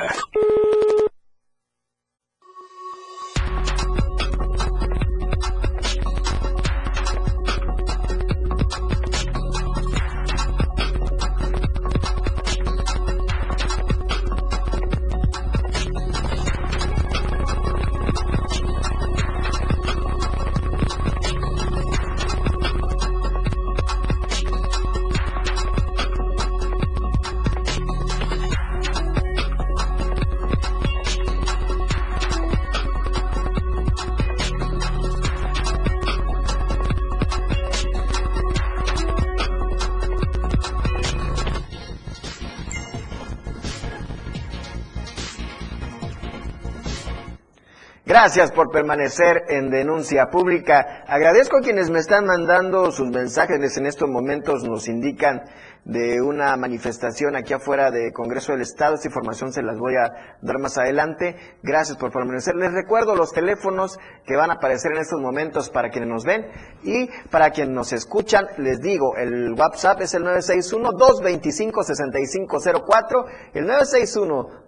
Gracias 48.20 48.50
por 48.50 48.72
permanecer 48.72 49.44
en 49.48 49.70
denuncia 49.70 50.26
pública. 50.26 51.04
Agradezco 51.06 51.58
a 51.58 51.60
quienes 51.60 51.88
me 51.88 52.00
están 52.00 52.26
mandando 52.26 52.90
sus 52.90 53.08
mensajes. 53.10 53.76
En 53.76 53.86
estos 53.86 54.10
momentos 54.10 54.64
nos 54.64 54.88
indican 54.88 55.42
de 55.84 56.20
una 56.20 56.56
manifestación 56.56 57.36
aquí 57.36 57.54
afuera 57.54 57.90
de 57.90 58.12
Congreso 58.12 58.52
del 58.52 58.60
Estado. 58.62 58.94
Esta 58.94 59.08
información 59.08 59.52
se 59.52 59.62
las 59.62 59.78
voy 59.78 59.96
a 59.96 60.36
dar 60.42 60.58
más 60.58 60.78
adelante. 60.78 61.36
Gracias 61.62 61.96
por 61.96 62.12
permanecer. 62.12 62.54
Les 62.56 62.72
recuerdo 62.72 63.14
los 63.14 63.32
teléfonos 63.32 63.98
que 64.26 64.36
van 64.36 64.50
a 64.50 64.54
aparecer 64.54 64.90
en 64.92 64.98
estos 64.98 65.20
momentos 65.20 65.70
para 65.70 65.90
quienes 65.90 66.10
nos 66.10 66.24
ven 66.24 66.46
y 66.82 67.08
para 67.30 67.50
quienes 67.50 67.74
nos 67.74 67.92
escuchan. 67.92 68.46
Les 68.58 68.80
digo, 68.80 69.16
el 69.16 69.52
WhatsApp 69.54 70.00
es 70.02 70.14
el 70.14 70.24
961-225-6504, 70.24 73.24
el 73.54 73.66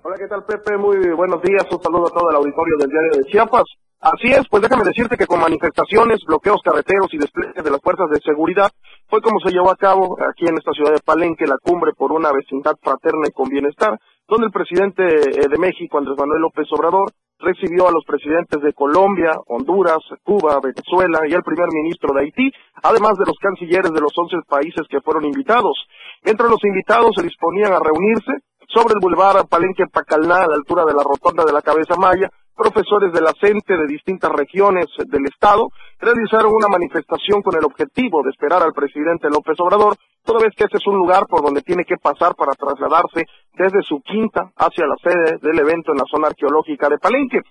Hola, 0.04 0.16
¿qué 0.18 0.28
tal, 0.28 0.46
Pepe? 0.46 0.78
Muy 0.78 0.98
buenos 1.16 1.42
días. 1.42 1.66
Un 1.70 1.84
saludo 1.84 2.08
a 2.08 2.18
todo 2.18 2.30
el 2.30 2.36
auditorio 2.38 2.78
del 2.80 2.90
diario 2.90 3.12
de 3.12 3.30
Chiapas. 3.30 3.64
Así 4.00 4.32
es, 4.32 4.42
pues 4.50 4.64
déjame 4.64 4.84
decirte 4.84 5.16
que 5.16 5.28
con 5.28 5.40
manifestaciones, 5.40 6.20
bloqueos 6.26 6.62
carreteros 6.64 7.14
y 7.14 7.20
despliegues 7.20 7.64
de 7.64 7.70
las 7.70 7.82
fuerzas 7.82 8.10
de 8.10 8.20
seguridad 8.26 8.72
fue 9.12 9.20
como 9.20 9.42
se 9.44 9.52
llevó 9.52 9.70
a 9.70 9.76
cabo 9.76 10.16
aquí 10.24 10.48
en 10.48 10.56
esta 10.56 10.72
ciudad 10.72 10.94
de 10.94 11.04
Palenque 11.04 11.46
la 11.46 11.60
cumbre 11.62 11.92
por 11.92 12.14
una 12.14 12.32
vecindad 12.32 12.80
fraterna 12.82 13.28
y 13.28 13.36
con 13.36 13.50
bienestar, 13.50 14.00
donde 14.26 14.48
el 14.48 14.54
presidente 14.54 15.04
eh, 15.04 15.52
de 15.52 15.58
México, 15.60 15.98
Andrés 15.98 16.16
Manuel 16.18 16.40
López 16.40 16.66
Obrador, 16.72 17.12
recibió 17.38 17.90
a 17.90 17.92
los 17.92 18.06
presidentes 18.06 18.62
de 18.62 18.72
Colombia, 18.72 19.36
Honduras, 19.48 20.00
Cuba, 20.24 20.62
Venezuela 20.64 21.28
y 21.28 21.34
al 21.34 21.44
primer 21.44 21.68
ministro 21.74 22.14
de 22.16 22.22
Haití, 22.22 22.52
además 22.84 23.20
de 23.20 23.26
los 23.28 23.36
cancilleres 23.36 23.92
de 23.92 24.00
los 24.00 24.16
11 24.16 24.48
países 24.48 24.88
que 24.88 25.02
fueron 25.02 25.26
invitados. 25.26 25.76
Entre 26.24 26.48
los 26.48 26.64
invitados 26.64 27.12
se 27.18 27.24
disponían 27.24 27.74
a 27.74 27.84
reunirse 27.84 28.32
sobre 28.70 28.94
el 28.94 29.02
Boulevard 29.02 29.44
Palenque 29.50 29.92
Pacalná, 29.92 30.48
a 30.48 30.48
la 30.48 30.56
altura 30.56 30.86
de 30.86 30.94
la 30.94 31.04
rotonda 31.04 31.44
de 31.44 31.52
la 31.52 31.62
Cabeza 31.62 32.00
Maya, 32.00 32.32
profesores 32.56 33.12
de 33.14 33.22
la 33.22 33.34
CENTE 33.40 33.78
de 33.78 33.88
distintas 33.88 34.32
regiones 34.32 34.86
del 35.08 35.26
Estado 35.26 35.70
realizaron 36.00 36.54
una 36.54 36.68
manifestación 36.68 37.42
con 37.42 37.56
el 37.56 37.66
objetivo 37.66 38.22
de 38.24 38.30
esperar 38.32 38.64
al 38.64 38.74
presidente 38.74 39.30
López 39.30 39.60
Obrador, 39.60 39.96
toda 40.24 40.44
vez 40.44 40.54
que 40.56 40.66
este 40.66 40.78
es 40.78 40.88
un 40.88 40.98
lugar 40.98 41.26
por 41.28 41.42
donde 41.42 41.62
tiene 41.62 41.86
que 41.86 41.98
pasar 41.98 42.36
para 42.36 42.54
trasladarse 42.54 43.26
desde 43.54 43.82
su 43.84 44.02
quinta 44.02 44.52
hacia 44.58 44.86
la 44.86 44.96
sede 45.02 45.38
del 45.42 45.60
evento 45.60 45.92
en 45.92 45.98
la 45.98 46.06
zona 46.10 46.28
arqueológica 46.28 46.90
de 46.90 46.98
Palenque. 46.98 47.42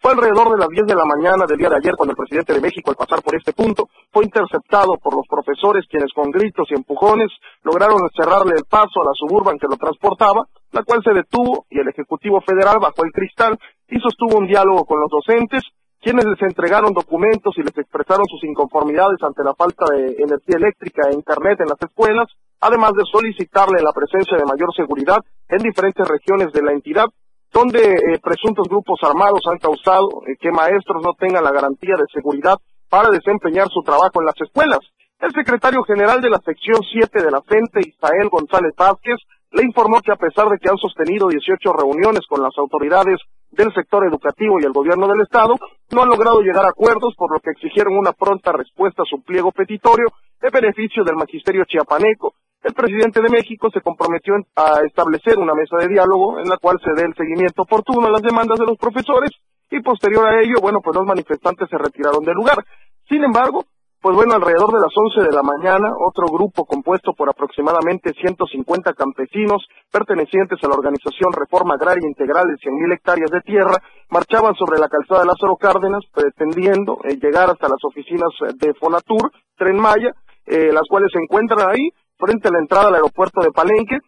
Fue 0.00 0.12
alrededor 0.12 0.50
de 0.52 0.58
las 0.58 0.68
10 0.68 0.86
de 0.86 0.94
la 0.94 1.04
mañana 1.04 1.44
del 1.44 1.58
día 1.58 1.68
de 1.68 1.76
ayer 1.76 1.94
cuando 1.94 2.12
el 2.12 2.16
presidente 2.16 2.54
de 2.54 2.60
México, 2.62 2.90
al 2.90 2.96
pasar 2.96 3.22
por 3.22 3.36
este 3.36 3.52
punto, 3.52 3.90
fue 4.10 4.24
interceptado 4.24 4.96
por 4.96 5.14
los 5.14 5.26
profesores 5.28 5.84
quienes 5.90 6.10
con 6.14 6.30
gritos 6.30 6.68
y 6.70 6.74
empujones 6.74 7.28
lograron 7.62 8.08
cerrarle 8.16 8.54
el 8.56 8.64
paso 8.64 9.02
a 9.02 9.04
la 9.04 9.12
suburban 9.12 9.58
que 9.58 9.68
lo 9.68 9.76
transportaba, 9.76 10.48
la 10.72 10.84
cual 10.84 11.02
se 11.04 11.12
detuvo 11.12 11.66
y 11.68 11.80
el 11.80 11.88
Ejecutivo 11.88 12.40
Federal 12.40 12.78
bajó 12.80 13.04
el 13.04 13.12
cristal 13.12 13.58
y 13.90 13.98
sostuvo 14.00 14.38
un 14.38 14.46
diálogo 14.46 14.84
con 14.84 15.00
los 15.00 15.10
docentes, 15.10 15.62
quienes 16.00 16.24
les 16.24 16.40
entregaron 16.42 16.94
documentos 16.94 17.52
y 17.58 17.62
les 17.62 17.76
expresaron 17.76 18.24
sus 18.26 18.42
inconformidades 18.44 19.20
ante 19.22 19.44
la 19.44 19.54
falta 19.54 19.84
de 19.92 20.16
energía 20.16 20.56
eléctrica 20.56 21.08
e 21.08 21.14
internet 21.14 21.60
en 21.60 21.68
las 21.68 21.82
escuelas, 21.82 22.26
además 22.60 22.92
de 22.94 23.04
solicitarle 23.04 23.82
la 23.82 23.92
presencia 23.92 24.38
de 24.38 24.48
mayor 24.48 24.72
seguridad 24.74 25.18
en 25.48 25.58
diferentes 25.58 26.06
regiones 26.08 26.52
de 26.52 26.62
la 26.62 26.72
entidad, 26.72 27.06
donde 27.52 27.82
eh, 27.82 28.18
presuntos 28.22 28.68
grupos 28.68 29.00
armados 29.02 29.40
han 29.50 29.58
causado 29.58 30.08
eh, 30.26 30.36
que 30.40 30.50
maestros 30.50 31.02
no 31.04 31.12
tengan 31.18 31.44
la 31.44 31.52
garantía 31.52 31.96
de 31.96 32.08
seguridad 32.12 32.56
para 32.88 33.10
desempeñar 33.10 33.68
su 33.68 33.82
trabajo 33.82 34.20
en 34.20 34.26
las 34.26 34.40
escuelas. 34.40 34.80
El 35.18 35.32
secretario 35.32 35.82
general 35.84 36.22
de 36.22 36.30
la 36.30 36.38
sección 36.38 36.80
7 36.80 37.22
de 37.22 37.30
la 37.30 37.42
FENTE, 37.42 37.80
Isael 37.86 38.30
González 38.30 38.72
Vázquez, 38.76 39.18
le 39.52 39.64
informó 39.64 40.00
que 40.00 40.12
a 40.12 40.16
pesar 40.16 40.48
de 40.48 40.58
que 40.58 40.68
han 40.68 40.78
sostenido 40.78 41.28
18 41.28 41.72
reuniones 41.72 42.20
con 42.28 42.42
las 42.42 42.56
autoridades 42.56 43.18
del 43.50 43.72
sector 43.74 44.06
educativo 44.06 44.60
y 44.60 44.64
el 44.64 44.72
gobierno 44.72 45.08
del 45.08 45.22
Estado, 45.22 45.54
no 45.90 46.02
han 46.02 46.08
logrado 46.08 46.40
llegar 46.40 46.64
a 46.64 46.70
acuerdos, 46.70 47.14
por 47.16 47.32
lo 47.32 47.40
que 47.40 47.50
exigieron 47.50 47.98
una 47.98 48.12
pronta 48.12 48.52
respuesta 48.52 49.02
a 49.02 49.10
su 49.10 49.22
pliego 49.22 49.50
petitorio 49.50 50.06
en 50.40 50.50
beneficio 50.50 51.02
del 51.02 51.16
magisterio 51.16 51.64
chiapaneco. 51.64 52.34
El 52.62 52.74
presidente 52.74 53.20
de 53.20 53.30
México 53.30 53.70
se 53.72 53.80
comprometió 53.80 54.34
a 54.54 54.82
establecer 54.86 55.38
una 55.38 55.54
mesa 55.54 55.78
de 55.78 55.88
diálogo 55.88 56.38
en 56.38 56.48
la 56.48 56.58
cual 56.58 56.78
se 56.84 56.92
dé 56.92 57.08
el 57.08 57.14
seguimiento 57.14 57.62
oportuno 57.62 58.06
a 58.06 58.10
las 58.10 58.22
demandas 58.22 58.58
de 58.58 58.66
los 58.66 58.78
profesores 58.78 59.30
y 59.70 59.80
posterior 59.80 60.26
a 60.26 60.40
ello, 60.40 60.56
bueno, 60.60 60.80
pues 60.82 60.96
los 60.96 61.06
manifestantes 61.06 61.68
se 61.70 61.78
retiraron 61.78 62.24
del 62.24 62.34
lugar. 62.34 62.58
Sin 63.08 63.24
embargo, 63.24 63.64
pues 64.00 64.16
bueno, 64.16 64.34
alrededor 64.34 64.72
de 64.72 64.80
las 64.80 64.96
11 64.96 65.28
de 65.28 65.36
la 65.36 65.42
mañana, 65.42 65.92
otro 66.00 66.26
grupo 66.32 66.64
compuesto 66.64 67.12
por 67.12 67.28
aproximadamente 67.28 68.14
150 68.14 68.94
campesinos 68.94 69.62
pertenecientes 69.92 70.58
a 70.62 70.68
la 70.68 70.74
organización 70.74 71.32
Reforma 71.32 71.74
Agraria 71.74 72.08
Integral 72.08 72.48
de 72.48 72.54
100.000 72.54 72.94
hectáreas 72.94 73.30
de 73.30 73.42
tierra 73.42 73.76
marchaban 74.08 74.54
sobre 74.54 74.80
la 74.80 74.88
calzada 74.88 75.20
de 75.20 75.26
Lázaro 75.26 75.56
Cárdenas 75.56 76.00
pretendiendo 76.14 76.98
eh, 77.04 77.18
llegar 77.20 77.50
hasta 77.50 77.68
las 77.68 77.84
oficinas 77.84 78.30
eh, 78.48 78.52
de 78.56 78.72
Fonatur, 78.72 79.30
Tren 79.58 79.76
Maya, 79.76 80.14
eh, 80.46 80.72
las 80.72 80.88
cuales 80.88 81.10
se 81.12 81.20
encuentran 81.20 81.68
ahí 81.68 81.90
frente 82.16 82.48
a 82.48 82.52
la 82.52 82.60
entrada 82.60 82.88
al 82.88 82.94
aeropuerto 82.94 83.42
de 83.42 83.52
Palenque. 83.52 83.98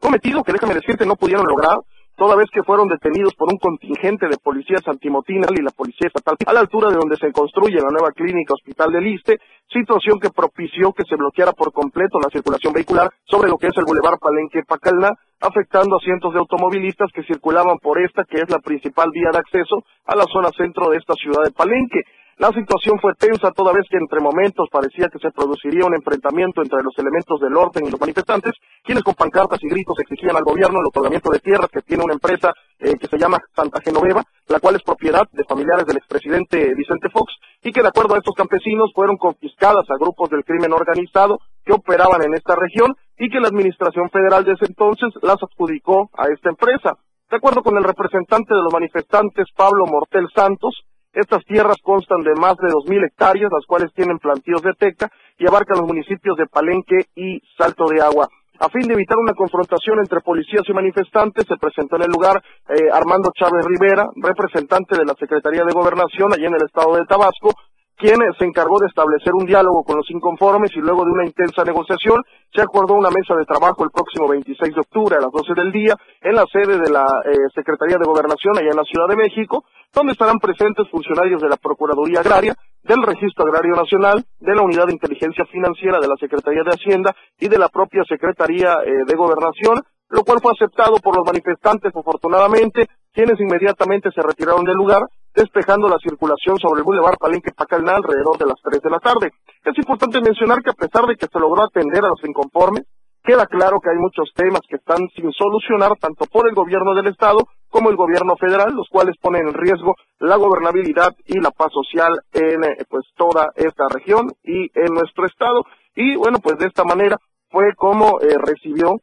Cometido 0.00 0.42
que 0.42 0.52
déjame 0.52 0.74
decirte 0.74 1.04
no 1.04 1.16
pudieron 1.16 1.44
lograr 1.46 1.76
toda 2.20 2.36
vez 2.36 2.50
que 2.52 2.62
fueron 2.62 2.86
detenidos 2.86 3.32
por 3.34 3.48
un 3.48 3.56
contingente 3.56 4.28
de 4.28 4.36
policías 4.36 4.86
antimotinal 4.86 5.56
y 5.56 5.62
la 5.62 5.70
policía 5.70 6.12
estatal 6.12 6.36
a 6.44 6.52
la 6.52 6.60
altura 6.60 6.90
de 6.90 7.00
donde 7.00 7.16
se 7.16 7.32
construye 7.32 7.80
la 7.80 7.88
nueva 7.88 8.12
clínica 8.12 8.52
hospital 8.52 8.92
del 8.92 9.04
Liste, 9.04 9.38
situación 9.72 10.20
que 10.20 10.28
propició 10.28 10.92
que 10.92 11.08
se 11.08 11.16
bloqueara 11.16 11.52
por 11.52 11.72
completo 11.72 12.20
la 12.20 12.28
circulación 12.28 12.74
vehicular 12.74 13.08
sobre 13.24 13.48
lo 13.48 13.56
que 13.56 13.68
es 13.68 13.76
el 13.78 13.86
bulevar 13.86 14.18
Palenque 14.20 14.60
Pacalna, 14.68 15.16
afectando 15.40 15.96
a 15.96 16.04
cientos 16.04 16.34
de 16.34 16.40
automovilistas 16.40 17.08
que 17.14 17.22
circulaban 17.22 17.78
por 17.78 17.98
esta, 17.98 18.24
que 18.28 18.36
es 18.36 18.50
la 18.50 18.58
principal 18.58 19.08
vía 19.14 19.30
de 19.32 19.38
acceso 19.38 19.80
a 20.04 20.14
la 20.14 20.24
zona 20.24 20.50
centro 20.54 20.90
de 20.90 20.98
esta 20.98 21.14
ciudad 21.14 21.42
de 21.42 21.56
Palenque. 21.56 22.04
La 22.40 22.48
situación 22.52 22.98
fue 22.98 23.12
tensa 23.20 23.52
toda 23.52 23.74
vez 23.74 23.84
que 23.90 23.98
entre 23.98 24.18
momentos 24.18 24.66
parecía 24.72 25.12
que 25.12 25.18
se 25.18 25.30
produciría 25.30 25.84
un 25.84 25.92
enfrentamiento 25.92 26.62
entre 26.62 26.82
los 26.82 26.96
elementos 26.96 27.38
del 27.38 27.54
orden 27.54 27.84
y 27.84 27.90
los 27.90 28.00
manifestantes, 28.00 28.54
quienes 28.82 29.04
con 29.04 29.12
pancartas 29.12 29.62
y 29.62 29.68
gritos 29.68 29.98
exigían 30.00 30.34
al 30.34 30.44
gobierno 30.48 30.80
el 30.80 30.86
otorgamiento 30.86 31.30
de 31.30 31.40
tierras 31.40 31.68
que 31.68 31.82
tiene 31.82 32.02
una 32.02 32.14
empresa 32.14 32.54
eh, 32.78 32.96
que 32.98 33.08
se 33.08 33.18
llama 33.18 33.36
Santa 33.54 33.82
Genoveva, 33.84 34.24
la 34.48 34.58
cual 34.58 34.76
es 34.76 34.82
propiedad 34.82 35.28
de 35.32 35.44
familiares 35.44 35.84
del 35.84 35.98
expresidente 35.98 36.72
Vicente 36.74 37.10
Fox, 37.12 37.30
y 37.62 37.72
que 37.72 37.82
de 37.82 37.88
acuerdo 37.88 38.14
a 38.14 38.18
estos 38.24 38.34
campesinos 38.34 38.90
fueron 38.94 39.18
confiscadas 39.18 39.84
a 39.90 40.00
grupos 40.00 40.30
del 40.30 40.42
crimen 40.42 40.72
organizado 40.72 41.40
que 41.62 41.74
operaban 41.74 42.22
en 42.22 42.32
esta 42.32 42.56
región 42.56 42.96
y 43.18 43.28
que 43.28 43.38
la 43.38 43.48
administración 43.48 44.08
federal 44.08 44.46
de 44.46 44.52
ese 44.52 44.64
entonces 44.64 45.12
las 45.20 45.36
adjudicó 45.42 46.08
a 46.16 46.32
esta 46.32 46.48
empresa. 46.48 46.96
De 47.30 47.36
acuerdo 47.36 47.62
con 47.62 47.76
el 47.76 47.84
representante 47.84 48.54
de 48.54 48.62
los 48.62 48.72
manifestantes, 48.72 49.44
Pablo 49.54 49.84
Mortel 49.84 50.26
Santos, 50.34 50.86
estas 51.12 51.44
tierras 51.44 51.76
constan 51.82 52.20
de 52.20 52.34
más 52.34 52.56
de 52.56 52.68
2.000 52.68 53.06
hectáreas, 53.06 53.50
las 53.52 53.66
cuales 53.66 53.92
tienen 53.94 54.18
plantíos 54.18 54.62
de 54.62 54.72
teca 54.74 55.10
y 55.38 55.46
abarcan 55.46 55.78
los 55.78 55.88
municipios 55.88 56.36
de 56.36 56.46
Palenque 56.46 57.06
y 57.16 57.40
Salto 57.56 57.86
de 57.88 58.00
Agua. 58.00 58.28
A 58.60 58.68
fin 58.68 58.86
de 58.86 58.92
evitar 58.92 59.16
una 59.16 59.32
confrontación 59.32 60.00
entre 60.00 60.20
policías 60.20 60.62
y 60.68 60.72
manifestantes, 60.74 61.46
se 61.48 61.56
presentó 61.56 61.96
en 61.96 62.02
el 62.02 62.10
lugar 62.10 62.42
eh, 62.68 62.92
Armando 62.92 63.32
Chávez 63.34 63.64
Rivera, 63.64 64.04
representante 64.16 64.98
de 64.98 65.06
la 65.06 65.14
Secretaría 65.14 65.64
de 65.64 65.72
Gobernación 65.72 66.32
allí 66.34 66.44
en 66.44 66.54
el 66.54 66.66
estado 66.66 66.94
de 66.94 67.06
Tabasco, 67.06 67.54
quien 68.00 68.16
se 68.38 68.46
encargó 68.46 68.80
de 68.80 68.86
establecer 68.86 69.34
un 69.34 69.44
diálogo 69.44 69.84
con 69.84 69.96
los 69.96 70.10
inconformes 70.10 70.72
y 70.74 70.80
luego 70.80 71.04
de 71.04 71.12
una 71.12 71.26
intensa 71.26 71.62
negociación 71.62 72.24
se 72.52 72.62
acordó 72.62 72.94
una 72.94 73.10
mesa 73.10 73.36
de 73.36 73.44
trabajo 73.44 73.84
el 73.84 73.90
próximo 73.90 74.26
26 74.26 74.74
de 74.74 74.80
octubre 74.80 75.16
a 75.16 75.20
las 75.20 75.30
12 75.30 75.52
del 75.54 75.70
día 75.70 75.94
en 76.22 76.34
la 76.34 76.44
sede 76.50 76.80
de 76.80 76.88
la 76.88 77.04
eh, 77.28 77.36
Secretaría 77.54 77.98
de 77.98 78.08
Gobernación 78.08 78.56
allá 78.56 78.70
en 78.72 78.80
la 78.80 78.88
Ciudad 78.88 79.06
de 79.06 79.20
México, 79.20 79.64
donde 79.92 80.12
estarán 80.12 80.38
presentes 80.38 80.88
funcionarios 80.90 81.42
de 81.42 81.50
la 81.50 81.58
Procuraduría 81.58 82.20
Agraria, 82.20 82.56
del 82.82 83.02
Registro 83.02 83.44
Agrario 83.44 83.76
Nacional, 83.76 84.24
de 84.40 84.54
la 84.54 84.62
Unidad 84.62 84.86
de 84.86 84.96
Inteligencia 84.96 85.44
Financiera 85.44 86.00
de 86.00 86.08
la 86.08 86.16
Secretaría 86.16 86.64
de 86.64 86.72
Hacienda 86.72 87.14
y 87.38 87.48
de 87.48 87.58
la 87.58 87.68
propia 87.68 88.02
Secretaría 88.08 88.80
eh, 88.80 89.04
de 89.06 89.14
Gobernación, 89.14 89.84
lo 90.08 90.24
cual 90.24 90.40
fue 90.40 90.52
aceptado 90.52 90.96
por 91.04 91.16
los 91.16 91.26
manifestantes 91.26 91.94
afortunadamente, 91.94 92.88
quienes 93.12 93.38
inmediatamente 93.38 94.08
se 94.10 94.22
retiraron 94.22 94.64
del 94.64 94.76
lugar 94.76 95.02
despejando 95.34 95.88
la 95.88 95.98
circulación 95.98 96.58
sobre 96.58 96.80
el 96.80 96.84
Boulevard 96.84 97.18
Palenque 97.18 97.52
Pacalná 97.52 97.96
alrededor 97.96 98.38
de 98.38 98.46
las 98.46 98.60
3 98.62 98.80
de 98.82 98.90
la 98.90 98.98
tarde. 98.98 99.32
Es 99.64 99.76
importante 99.76 100.20
mencionar 100.20 100.62
que 100.62 100.70
a 100.70 100.74
pesar 100.74 101.06
de 101.06 101.16
que 101.16 101.26
se 101.26 101.38
logró 101.38 101.64
atender 101.64 102.04
a 102.04 102.08
los 102.08 102.22
inconformes, 102.24 102.84
queda 103.22 103.46
claro 103.46 103.80
que 103.80 103.90
hay 103.90 103.98
muchos 103.98 104.32
temas 104.34 104.60
que 104.68 104.76
están 104.76 105.08
sin 105.14 105.30
solucionar 105.32 105.92
tanto 106.00 106.24
por 106.26 106.48
el 106.48 106.54
gobierno 106.54 106.94
del 106.94 107.08
estado 107.08 107.46
como 107.68 107.90
el 107.90 107.96
gobierno 107.96 108.34
federal, 108.36 108.74
los 108.74 108.88
cuales 108.88 109.16
ponen 109.20 109.48
en 109.48 109.54
riesgo 109.54 109.94
la 110.18 110.36
gobernabilidad 110.36 111.14
y 111.26 111.38
la 111.38 111.50
paz 111.50 111.72
social 111.72 112.20
en 112.32 112.64
eh, 112.64 112.84
pues 112.88 113.04
toda 113.16 113.50
esta 113.54 113.86
región 113.88 114.32
y 114.42 114.70
en 114.74 114.94
nuestro 114.94 115.26
estado. 115.26 115.64
y 115.94 116.16
bueno, 116.16 116.38
pues 116.38 116.58
de 116.58 116.66
esta 116.66 116.84
manera 116.84 117.16
fue 117.50 117.74
como 117.76 118.20
eh, 118.20 118.36
recibió 118.38 118.96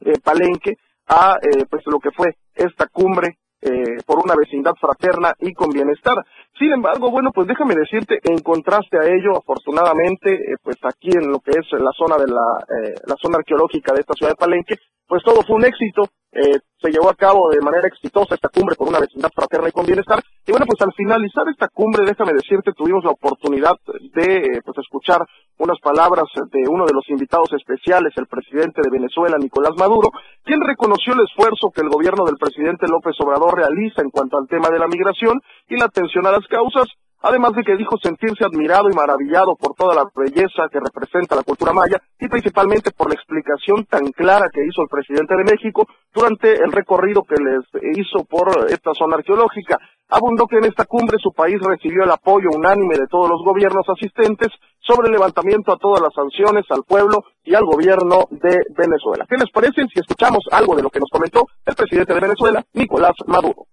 eh, 0.00 0.18
Palenque 0.22 0.76
a 1.08 1.36
eh, 1.42 1.66
pues 1.68 1.82
lo 1.86 1.98
que 1.98 2.10
fue 2.10 2.36
esta 2.54 2.86
cumbre 2.86 3.38
eh, 3.62 3.96
por 4.04 4.18
una 4.18 4.34
vecindad 4.36 4.74
fraterna 4.74 5.34
y 5.38 5.52
con 5.54 5.70
bienestar. 5.70 6.24
Sin 6.58 6.72
embargo, 6.72 7.10
bueno, 7.10 7.30
pues 7.32 7.46
déjame 7.46 7.74
decirte, 7.74 8.18
en 8.24 8.38
contraste 8.40 8.98
a 8.98 9.06
ello, 9.06 9.38
afortunadamente, 9.38 10.34
eh, 10.34 10.56
pues 10.62 10.76
aquí 10.82 11.10
en 11.14 11.30
lo 11.30 11.38
que 11.38 11.52
es 11.52 11.66
la 11.72 11.92
zona 11.96 12.16
de 12.16 12.26
la, 12.26 12.58
eh, 12.68 12.94
la 13.06 13.16
zona 13.22 13.38
arqueológica 13.38 13.94
de 13.94 14.00
esta 14.00 14.14
ciudad 14.14 14.32
de 14.32 14.36
Palenque, 14.36 14.76
pues 15.06 15.22
todo 15.24 15.42
fue 15.42 15.56
un 15.56 15.64
éxito, 15.64 16.08
eh, 16.32 16.60
se 16.80 16.90
llevó 16.90 17.10
a 17.10 17.14
cabo 17.14 17.50
de 17.50 17.60
manera 17.60 17.86
exitosa 17.86 18.34
esta 18.34 18.48
cumbre 18.48 18.74
por 18.74 18.88
una 18.88 18.98
vecindad 18.98 19.30
fraterna 19.34 19.68
y 19.68 19.72
con 19.72 19.84
bienestar. 19.84 20.22
Y 20.46 20.50
bueno, 20.50 20.66
pues 20.66 20.80
al 20.80 20.92
finalizar 20.94 21.46
esta 21.48 21.68
cumbre, 21.68 22.06
déjame 22.06 22.32
decirte, 22.32 22.72
tuvimos 22.72 23.04
la 23.04 23.10
oportunidad 23.10 23.76
de 24.14 24.36
eh, 24.36 24.60
pues 24.64 24.78
escuchar 24.78 25.20
unas 25.58 25.78
palabras 25.80 26.24
de 26.50 26.64
uno 26.68 26.86
de 26.86 26.94
los 26.94 27.08
invitados 27.10 27.52
especiales, 27.52 28.12
el 28.16 28.26
presidente 28.26 28.80
de 28.82 28.90
Venezuela, 28.90 29.36
Nicolás 29.38 29.72
Maduro, 29.76 30.10
quien 30.42 30.60
reconoció 30.60 31.12
el 31.12 31.20
esfuerzo 31.20 31.70
que 31.70 31.82
el 31.82 31.90
gobierno 31.90 32.24
del 32.24 32.36
presidente 32.36 32.86
López 32.88 33.14
Obrador 33.20 33.54
realiza 33.54 34.02
en 34.02 34.10
cuanto 34.10 34.38
al 34.38 34.48
tema 34.48 34.70
de 34.70 34.78
la 34.78 34.88
migración 34.88 35.40
y 35.68 35.76
la 35.76 35.84
atención 35.84 36.26
a 36.26 36.32
las 36.32 36.46
causas, 36.48 36.88
además 37.22 37.52
de 37.54 37.62
que 37.62 37.76
dijo 37.76 37.96
sentirse 38.02 38.44
admirado 38.44 38.90
y 38.90 38.94
maravillado 38.94 39.56
por 39.56 39.74
toda 39.74 39.94
la 39.94 40.04
belleza 40.14 40.68
que 40.70 40.80
representa 40.80 41.36
la 41.36 41.42
cultura 41.42 41.72
maya 41.72 41.98
y 42.20 42.28
principalmente 42.28 42.90
por 42.90 43.08
la 43.08 43.14
explicación 43.14 43.84
tan 43.86 44.10
clara 44.12 44.50
que 44.52 44.64
hizo 44.66 44.82
el 44.82 44.88
presidente 44.88 45.36
de 45.36 45.44
México 45.44 45.86
durante 46.12 46.52
el 46.52 46.72
recorrido 46.72 47.22
que 47.22 47.36
les 47.42 47.64
hizo 47.96 48.24
por 48.24 48.70
esta 48.70 48.92
zona 48.94 49.16
arqueológica. 49.16 49.78
Abundó 50.08 50.46
que 50.46 50.58
en 50.58 50.66
esta 50.66 50.84
cumbre 50.84 51.16
su 51.18 51.32
país 51.32 51.56
recibió 51.62 52.04
el 52.04 52.10
apoyo 52.10 52.50
unánime 52.52 52.98
de 52.98 53.06
todos 53.06 53.30
los 53.30 53.42
gobiernos 53.42 53.86
asistentes 53.88 54.48
sobre 54.80 55.06
el 55.06 55.12
levantamiento 55.12 55.72
a 55.72 55.78
todas 55.78 56.02
las 56.02 56.12
sanciones 56.12 56.64
al 56.70 56.82
pueblo 56.82 57.24
y 57.44 57.54
al 57.54 57.64
gobierno 57.64 58.26
de 58.30 58.58
Venezuela. 58.76 59.24
¿Qué 59.28 59.36
les 59.36 59.50
parece 59.50 59.86
si 59.92 60.00
escuchamos 60.00 60.44
algo 60.50 60.76
de 60.76 60.82
lo 60.82 60.90
que 60.90 61.00
nos 61.00 61.08
comentó 61.10 61.46
el 61.64 61.74
presidente 61.74 62.12
de 62.12 62.20
Venezuela, 62.20 62.62
Nicolás 62.74 63.14
Maduro? 63.26 63.66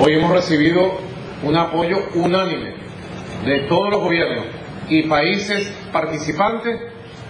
Hoy 0.00 0.14
hemos 0.14 0.32
recibido 0.32 0.82
un 1.42 1.56
apoyo 1.56 1.98
unánime 2.14 2.74
de 3.44 3.60
todos 3.60 3.90
los 3.90 4.00
gobiernos 4.00 4.46
y 4.88 5.02
países 5.04 5.72
participantes 5.92 6.80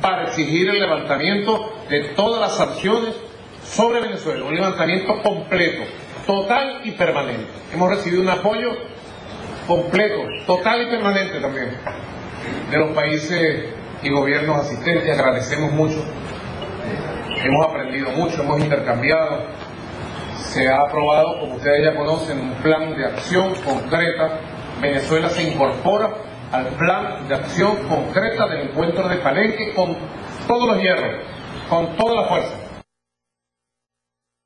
para 0.01 0.25
exigir 0.25 0.69
el 0.69 0.81
levantamiento 0.81 1.73
de 1.89 2.11
todas 2.11 2.41
las 2.41 2.57
sanciones 2.57 3.15
sobre 3.65 4.01
Venezuela, 4.01 4.45
un 4.45 4.55
levantamiento 4.55 5.23
completo, 5.23 5.85
total 6.27 6.81
y 6.85 6.93
permanente. 6.93 7.47
Hemos 7.73 7.91
recibido 7.91 8.23
un 8.23 8.29
apoyo 8.29 8.71
completo, 9.67 10.29
total 10.47 10.83
y 10.83 10.87
permanente 10.87 11.41
también 11.41 11.71
de 12.71 12.79
los 12.79 12.91
países 12.91 13.65
y 14.03 14.11
gobiernos 14.11 14.59
asistentes. 14.59 15.19
Agradecemos 15.19 15.73
mucho, 15.73 16.05
hemos 17.43 17.67
aprendido 17.67 18.11
mucho, 18.11 18.43
hemos 18.43 18.61
intercambiado. 18.61 19.47
Se 20.55 20.69
ha 20.69 20.83
aprobado, 20.83 21.41
como 21.41 21.57
ustedes 21.57 21.83
ya 21.83 21.97
conocen, 21.97 22.39
un 22.39 22.55
plan 22.63 22.95
de 22.97 23.05
acción 23.05 23.55
concreta. 23.67 24.39
Venezuela 24.81 25.29
se 25.29 25.51
incorpora 25.51 26.15
al 26.53 26.69
plan 26.79 27.27
de 27.27 27.35
acción 27.35 27.75
concreta 27.89 28.47
del 28.47 28.71
encuentro 28.71 29.09
de 29.09 29.17
Palenque 29.17 29.75
con 29.75 29.97
todos 30.47 30.69
los 30.69 30.79
hierros, 30.79 31.27
con 31.69 31.97
toda 31.97 32.23
la 32.23 32.29
fuerza. 32.29 32.55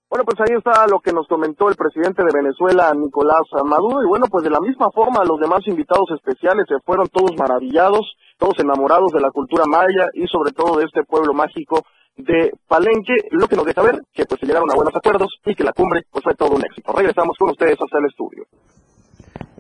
Bueno, 0.09 0.25
pues 0.25 0.41
ahí 0.41 0.57
está 0.57 0.87
lo 0.87 1.01
que 1.01 1.13
nos 1.13 1.29
comentó 1.29 1.69
el 1.69 1.77
presidente 1.77 2.23
de 2.25 2.33
Venezuela, 2.33 2.91
Nicolás 2.97 3.45
Maduro, 3.67 4.03
y 4.03 4.09
bueno, 4.09 4.29
pues 4.31 4.45
de 4.45 4.51
la 4.51 4.61
misma 4.61 4.91
forma 4.91 5.29
los 5.29 5.39
demás 5.39 5.61
invitados 5.67 6.09
especiales 6.17 6.65
se 6.67 6.81
fueron 6.87 7.09
todos 7.09 7.37
maravillados, 7.37 8.17
todos 8.39 8.59
enamorados 8.61 9.13
de 9.13 9.21
la 9.21 9.31
cultura 9.31 9.65
maya 9.67 10.09
y 10.15 10.27
sobre 10.27 10.53
todo 10.53 10.79
de 10.79 10.87
este 10.87 11.05
pueblo 11.05 11.35
mágico 11.35 11.85
de 12.19 12.53
Palenque, 12.67 13.15
lo 13.31 13.47
que 13.47 13.57
nos 13.57 13.65
deja 13.65 13.83
ver 13.83 14.03
que 14.13 14.25
pues 14.27 14.41
se 14.41 14.47
llegaron 14.47 14.71
a 14.71 14.75
buenos 14.75 14.95
acuerdos 14.95 15.31
y 15.45 15.55
que 15.55 15.65
la 15.65 15.73
cumbre 15.73 16.03
pues 16.11 16.25
fue 16.25 16.35
todo 16.35 16.57
un 16.57 16.65
éxito. 16.65 16.93
Regresamos 16.93 17.37
con 17.39 17.51
ustedes 17.51 17.79
hasta 17.81 17.99
el 17.99 18.07
estudio. 18.07 18.45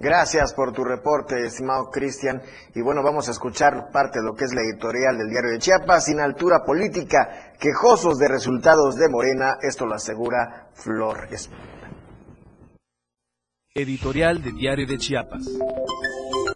Gracias 0.00 0.54
por 0.54 0.72
tu 0.72 0.84
reporte, 0.84 1.44
estimado 1.44 1.90
Cristian. 1.90 2.40
Y 2.74 2.82
bueno, 2.82 3.02
vamos 3.02 3.26
a 3.28 3.32
escuchar 3.32 3.90
parte 3.92 4.20
de 4.20 4.26
lo 4.26 4.34
que 4.34 4.44
es 4.44 4.54
la 4.54 4.62
editorial 4.62 5.18
del 5.18 5.28
diario 5.28 5.50
de 5.50 5.58
Chiapas. 5.58 6.04
Sin 6.04 6.20
altura 6.20 6.60
política, 6.64 7.54
quejosos 7.58 8.16
de 8.18 8.28
resultados 8.28 8.94
de 8.94 9.08
Morena, 9.08 9.56
esto 9.60 9.86
lo 9.86 9.94
asegura 9.94 10.68
Flor. 10.74 11.28
Editorial 13.74 14.42
del 14.42 14.54
diario 14.54 14.86
de 14.86 14.98
Chiapas. 14.98 15.58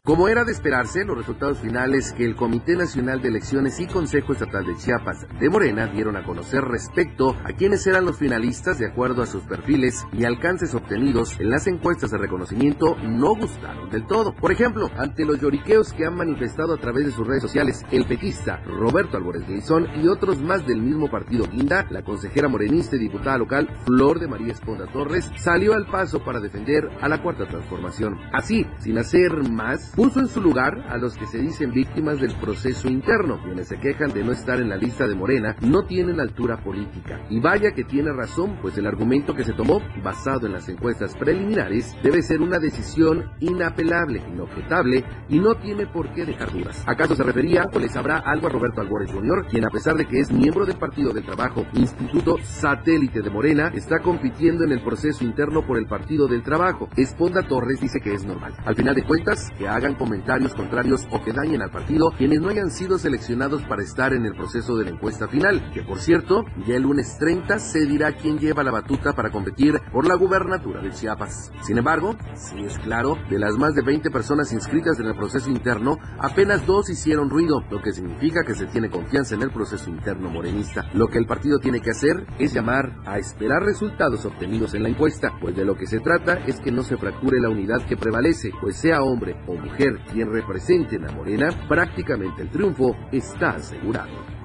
Como 0.05 0.27
era 0.27 0.43
de 0.43 0.51
esperarse, 0.51 1.05
los 1.05 1.17
resultados 1.17 1.61
finales 1.61 2.13
que 2.13 2.25
el 2.25 2.35
Comité 2.35 2.75
Nacional 2.75 3.23
de 3.23 3.29
Elecciones 3.29 3.79
y 3.79 3.87
Consejo 3.87 4.33
Estatal 4.33 4.67
de 4.67 4.77
Chiapas 4.77 5.29
de 5.39 5.49
Morena 5.49 5.87
dieron 5.87 6.17
a 6.17 6.25
conocer 6.25 6.61
respecto 6.65 7.37
a 7.45 7.53
quienes 7.53 7.87
eran 7.87 8.05
los 8.05 8.19
finalistas 8.19 8.81
de 8.81 8.89
acuerdo 8.89 9.23
a 9.23 9.27
sus 9.27 9.45
perfiles 9.45 10.05
y 10.13 10.25
alcances 10.25 10.75
obtenidos 10.75 11.39
en 11.39 11.51
las 11.51 11.69
encuestas 11.69 12.11
de 12.11 12.19
reconocimiento 12.19 12.97
no 12.97 13.37
gustaron 13.37 13.91
del 13.91 14.05
todo. 14.09 14.35
Por 14.35 14.51
ejemplo, 14.51 14.91
ante 14.97 15.25
los 15.25 15.41
lloriqueos 15.41 15.93
que 15.93 16.05
han 16.05 16.17
manifestado 16.17 16.75
a 16.75 16.81
través 16.81 17.07
de 17.07 17.13
sus 17.13 17.25
redes 17.25 17.43
sociales 17.43 17.87
el 17.93 18.05
petista 18.05 18.57
Roberto 18.65 19.19
Álvarez 19.19 19.47
Gleizón 19.47 19.87
y 20.03 20.09
otros 20.09 20.43
más 20.43 20.67
del 20.67 20.83
mismo 20.83 21.09
partido 21.13 21.47
Guinda, 21.47 21.87
la 21.91 22.03
consejera 22.03 22.49
morenista 22.49 22.97
y 22.97 22.99
diputada 22.99 23.39
local 23.39 23.69
Flor 23.87 24.19
de 24.19 24.27
María 24.27 24.53
Esponda 24.53 24.89
Torres 24.89 25.31
salió 25.37 25.75
al 25.75 25.87
paso 25.87 26.25
para 26.25 26.41
defender 26.41 26.91
a 27.01 27.09
la 27.09 27.23
Cuarta 27.23 27.47
Transformación. 27.47 28.19
Así, 28.33 28.67
sin 28.81 28.99
hacer 28.99 29.49
más, 29.49 29.92
puso 29.95 30.21
en 30.21 30.29
su 30.29 30.41
lugar 30.41 30.87
a 30.89 30.97
los 30.97 31.17
que 31.17 31.27
se 31.27 31.39
dicen 31.39 31.73
víctimas 31.73 32.21
del 32.21 32.35
proceso 32.37 32.89
interno, 32.89 33.41
quienes 33.43 33.69
se 33.69 33.79
quejan 33.79 34.13
de 34.13 34.25
no 34.25 34.33
estar 34.33 34.61
en 34.61 34.69
la 34.69 34.77
lista 34.77 35.07
de 35.07 35.15
Morena, 35.15 35.57
no 35.61 35.85
tienen 35.85 36.21
altura 36.21 36.57
política. 36.59 37.21
Y 37.31 37.41
vaya 37.41 37.73
que 37.73 37.85
tiene 37.85 38.13
razón, 38.13 38.59
pues 38.61 38.77
el 38.79 38.87
argumento 38.87 39.35
que 39.35 39.45
se 39.45 39.53
tomó, 39.53 39.81
basado 40.03 40.47
en 40.47 40.53
las 40.53 40.69
encuestas 40.69 41.15
preliminares, 41.17 41.95
debe 42.03 42.23
ser 42.23 42.41
una 42.41 42.59
decisión 42.59 43.31
inapelable, 43.41 44.23
inobjetable 44.33 45.05
y 45.29 45.39
no 45.39 45.55
tiene 45.57 45.87
por 45.87 46.13
qué 46.13 46.25
dejar 46.25 46.53
dudas. 46.53 46.83
¿Acaso 46.87 47.15
se 47.15 47.23
refería 47.23 47.67
o 47.73 47.79
le 47.79 47.89
sabrá 47.89 48.19
algo 48.19 48.47
a 48.47 48.51
Roberto 48.51 48.81
Albores 48.81 49.13
Jr., 49.13 49.47
quien 49.49 49.65
a 49.65 49.71
pesar 49.71 49.97
de 49.97 50.07
que 50.07 50.21
es 50.21 50.33
miembro 50.33 50.65
del 50.65 50.77
Partido 50.77 51.13
del 51.13 51.25
Trabajo, 51.25 51.67
instituto 51.75 52.39
satélite 52.43 53.23
de 53.23 53.31
Morena, 53.31 53.71
está 53.75 54.01
compitiendo 54.01 54.65
en 54.65 54.73
el 54.73 54.83
proceso 54.83 55.25
interno 55.25 55.67
por 55.67 55.79
el 55.79 55.87
Partido 55.87 56.27
del 56.27 56.43
Trabajo? 56.43 56.89
Esponda 56.97 57.43
Torres 57.43 57.81
dice 57.81 58.01
que 58.01 58.15
es 58.15 58.25
normal. 58.25 58.55
Al 58.65 58.75
final 58.75 58.95
de 58.95 59.05
cuentas, 59.05 59.51
que 59.59 59.69
hagan 59.83 59.97
comentarios 59.97 60.55
contrarios 60.55 61.09
o 61.11 61.23
que 61.23 61.33
dañen 61.33 61.61
al 61.61 61.71
partido 61.71 62.13
quienes 62.17 62.41
no 62.41 62.49
hayan 62.49 62.71
sido 62.71 62.99
seleccionados 62.99 63.63
para 63.63 63.83
estar 63.83 64.13
en 64.13 64.25
el 64.25 64.35
proceso 64.35 64.77
de 64.77 64.85
la 64.85 64.91
encuesta 64.91 65.27
final, 65.27 65.73
que 65.73 65.83
por 65.83 65.99
cierto, 65.99 66.45
ya 66.67 66.77
el 66.77 66.83
lunes 66.83 67.17
30 67.19 67.59
se 67.59 67.85
dirá 67.87 68.13
quién 68.13 68.39
lleva 68.39 68.63
la 68.63 68.71
batuta 68.71 69.13
para 69.13 69.31
competir 69.31 69.81
por 69.93 70.07
la 70.07 70.15
gubernatura 70.15 70.81
de 70.81 70.93
Chiapas. 70.93 71.51
Sin 71.63 71.79
embargo, 71.79 72.17
sí 72.35 72.65
es 72.65 72.79
claro, 72.79 73.19
de 73.29 73.41
las 73.41 73.57
más 73.57 73.75
de 73.75 73.83
20 73.83 74.11
personas 74.11 74.53
inscritas 74.53 75.01
en 75.01 75.07
el 75.07 75.17
proceso 75.17 75.51
interno, 75.51 75.99
apenas 76.19 76.65
dos 76.65 76.89
hicieron 76.89 77.29
ruido, 77.29 77.65
lo 77.69 77.83
que 77.83 77.93
significa 77.93 78.45
que 78.45 78.55
se 78.55 78.67
tiene 78.67 78.89
confianza 78.89 79.35
en 79.35 79.43
el 79.43 79.51
proceso 79.51 79.91
interno 79.91 80.31
morenista. 80.31 80.89
Lo 80.95 81.09
que 81.09 81.19
el 81.19 81.27
partido 81.27 81.59
tiene 81.59 81.81
que 81.81 81.91
hacer 81.91 82.25
es 82.39 82.53
llamar 82.55 83.01
a 83.05 83.19
esperar 83.19 83.65
resultados 83.65 84.25
obtenidos 84.27 84.75
en 84.75 84.85
la 84.85 84.91
encuesta, 84.91 85.33
pues 85.41 85.57
de 85.57 85.65
lo 85.65 85.77
que 85.77 85.87
se 85.87 85.99
trata 85.99 86.35
es 86.47 86.61
que 86.61 86.71
no 86.71 86.85
se 86.85 86.97
fracture 86.97 87.41
la 87.41 87.49
unidad 87.49 87.85
que 87.87 87.97
prevalece, 87.97 88.53
pues 88.61 88.77
sea 88.77 89.03
hombre 89.03 89.37
o 89.49 89.55
mujer 89.55 89.72
quien 89.77 90.33
represente 90.33 90.97
a 90.97 91.13
Morena, 91.13 91.49
prácticamente 91.69 92.43
el 92.43 92.51
triunfo 92.51 92.97
está 93.11 93.51
asegurado. 93.51 94.43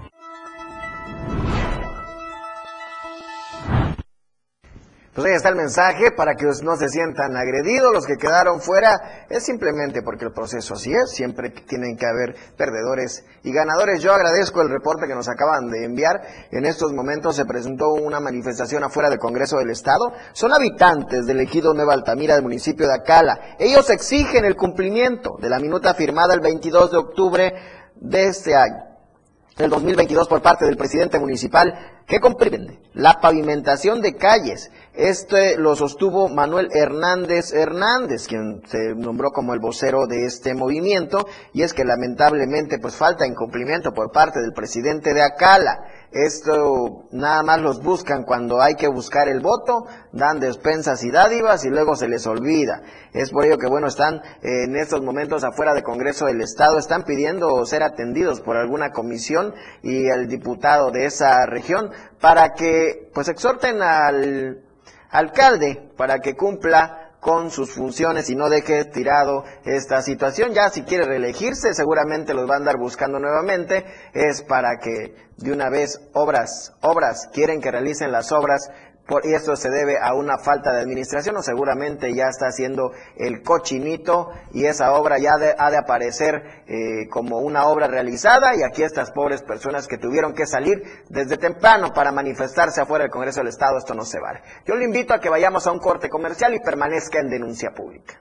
Pues 5.17 5.29
ahí 5.29 5.33
está 5.35 5.49
el 5.49 5.55
mensaje 5.55 6.11
para 6.11 6.35
que 6.35 6.45
no 6.61 6.75
se 6.75 6.89
sientan 6.89 7.35
agredidos. 7.35 7.91
Los 7.91 8.05
que 8.05 8.17
quedaron 8.17 8.61
fuera 8.61 9.25
es 9.27 9.43
simplemente 9.43 10.03
porque 10.03 10.25
el 10.25 10.31
proceso 10.31 10.75
así 10.75 10.93
es. 10.93 11.09
Siempre 11.09 11.49
tienen 11.49 11.97
que 11.97 12.05
haber 12.05 12.35
perdedores 12.55 13.25
y 13.41 13.51
ganadores. 13.51 14.03
Yo 14.03 14.13
agradezco 14.13 14.61
el 14.61 14.69
reporte 14.69 15.07
que 15.07 15.15
nos 15.15 15.27
acaban 15.27 15.71
de 15.71 15.85
enviar. 15.85 16.21
En 16.51 16.67
estos 16.67 16.93
momentos 16.93 17.35
se 17.35 17.45
presentó 17.45 17.93
una 17.93 18.19
manifestación 18.19 18.83
afuera 18.83 19.09
del 19.09 19.17
Congreso 19.17 19.57
del 19.57 19.71
Estado. 19.71 20.13
Son 20.33 20.53
habitantes 20.53 21.25
del 21.25 21.39
ejido 21.39 21.73
Nueva 21.73 21.95
Altamira 21.95 22.35
del 22.35 22.43
municipio 22.43 22.85
de 22.85 22.93
Acala. 22.93 23.55
Ellos 23.57 23.89
exigen 23.89 24.45
el 24.45 24.55
cumplimiento 24.55 25.39
de 25.41 25.49
la 25.49 25.57
minuta 25.57 25.95
firmada 25.95 26.35
el 26.35 26.41
22 26.41 26.91
de 26.91 26.97
octubre 26.97 27.53
de 27.95 28.27
este 28.27 28.53
año 28.53 28.83
del 29.57 29.71
2022 29.71 30.27
por 30.27 30.43
parte 30.43 30.65
del 30.65 30.77
presidente 30.77 31.17
municipal 31.17 31.97
¿Qué 32.07 32.21
comprende? 32.21 32.79
La 32.93 33.19
pavimentación 33.19 34.01
de 34.01 34.15
calles. 34.15 34.71
Este 34.97 35.57
lo 35.57 35.75
sostuvo 35.75 36.27
Manuel 36.27 36.69
Hernández 36.73 37.53
Hernández, 37.53 38.25
quien 38.27 38.63
se 38.65 38.95
nombró 38.95 39.29
como 39.29 39.53
el 39.53 39.59
vocero 39.59 40.07
de 40.07 40.25
este 40.25 40.55
movimiento, 40.55 41.27
y 41.53 41.61
es 41.61 41.75
que 41.75 41.85
lamentablemente 41.85 42.79
pues 42.79 42.95
falta 42.95 43.27
incumplimiento 43.27 43.93
por 43.93 44.11
parte 44.11 44.41
del 44.41 44.53
presidente 44.53 45.13
de 45.13 45.21
Acala. 45.21 45.83
Esto 46.11 47.05
nada 47.11 47.43
más 47.43 47.61
los 47.61 47.83
buscan 47.83 48.23
cuando 48.23 48.59
hay 48.59 48.73
que 48.73 48.87
buscar 48.87 49.27
el 49.27 49.39
voto, 49.39 49.85
dan 50.13 50.39
despensas 50.39 51.03
y 51.03 51.11
dádivas 51.11 51.63
y 51.63 51.69
luego 51.69 51.95
se 51.95 52.07
les 52.07 52.25
olvida. 52.25 52.81
Es 53.13 53.29
por 53.29 53.45
ello 53.45 53.59
que 53.59 53.67
bueno, 53.67 53.85
están 53.85 54.19
en 54.41 54.75
estos 54.75 55.03
momentos 55.03 55.43
afuera 55.43 55.75
del 55.75 55.83
Congreso 55.83 56.25
del 56.25 56.41
Estado, 56.41 56.79
están 56.79 57.03
pidiendo 57.03 57.63
ser 57.67 57.83
atendidos 57.83 58.41
por 58.41 58.57
alguna 58.57 58.89
comisión 58.89 59.53
y 59.83 60.07
el 60.07 60.27
diputado 60.27 60.89
de 60.89 61.05
esa 61.05 61.45
región 61.45 61.91
para 62.19 62.53
que 62.53 63.11
pues 63.13 63.27
exhorten 63.27 63.83
al 63.83 64.63
alcalde 65.09 65.91
para 65.97 66.19
que 66.19 66.35
cumpla 66.35 67.07
con 67.19 67.49
sus 67.51 67.73
funciones 67.73 68.29
y 68.29 68.35
no 68.35 68.49
deje 68.49 68.85
tirado 68.85 69.43
esta 69.65 70.01
situación. 70.01 70.53
Ya 70.53 70.69
si 70.69 70.83
quiere 70.83 71.05
reelegirse, 71.05 71.73
seguramente 71.73 72.33
los 72.33 72.49
va 72.49 72.55
a 72.55 72.57
andar 72.57 72.77
buscando 72.77 73.19
nuevamente. 73.19 73.85
Es 74.13 74.43
para 74.43 74.77
que 74.77 75.15
de 75.37 75.51
una 75.51 75.69
vez 75.69 75.99
obras, 76.13 76.73
obras, 76.81 77.29
quieren 77.33 77.59
que 77.59 77.71
realicen 77.71 78.11
las 78.11 78.31
obras 78.31 78.69
y 79.23 79.33
esto 79.33 79.55
se 79.55 79.69
debe 79.69 79.97
a 80.01 80.13
una 80.13 80.37
falta 80.37 80.73
de 80.73 80.81
administración 80.81 81.37
o 81.37 81.41
seguramente 81.41 82.13
ya 82.13 82.25
está 82.27 82.47
haciendo 82.47 82.91
el 83.15 83.41
cochinito 83.41 84.29
y 84.53 84.65
esa 84.65 84.93
obra 84.93 85.17
ya 85.17 85.33
ha 85.57 85.69
de 85.71 85.77
aparecer 85.77 86.63
eh, 86.67 87.07
como 87.09 87.39
una 87.39 87.65
obra 87.65 87.87
realizada 87.87 88.55
y 88.55 88.63
aquí 88.63 88.83
estas 88.83 89.11
pobres 89.11 89.41
personas 89.41 89.87
que 89.87 89.97
tuvieron 89.97 90.33
que 90.33 90.45
salir 90.45 90.81
desde 91.09 91.37
temprano 91.37 91.93
para 91.93 92.11
manifestarse 92.11 92.81
afuera 92.81 93.03
del 93.03 93.11
Congreso 93.11 93.39
del 93.39 93.49
Estado, 93.49 93.77
esto 93.77 93.93
no 93.93 94.05
se 94.05 94.19
vale. 94.19 94.41
Yo 94.65 94.75
le 94.75 94.85
invito 94.85 95.13
a 95.13 95.19
que 95.19 95.29
vayamos 95.29 95.65
a 95.67 95.71
un 95.71 95.79
corte 95.79 96.09
comercial 96.09 96.53
y 96.53 96.59
permanezca 96.59 97.19
en 97.19 97.29
denuncia 97.29 97.71
pública. 97.71 98.19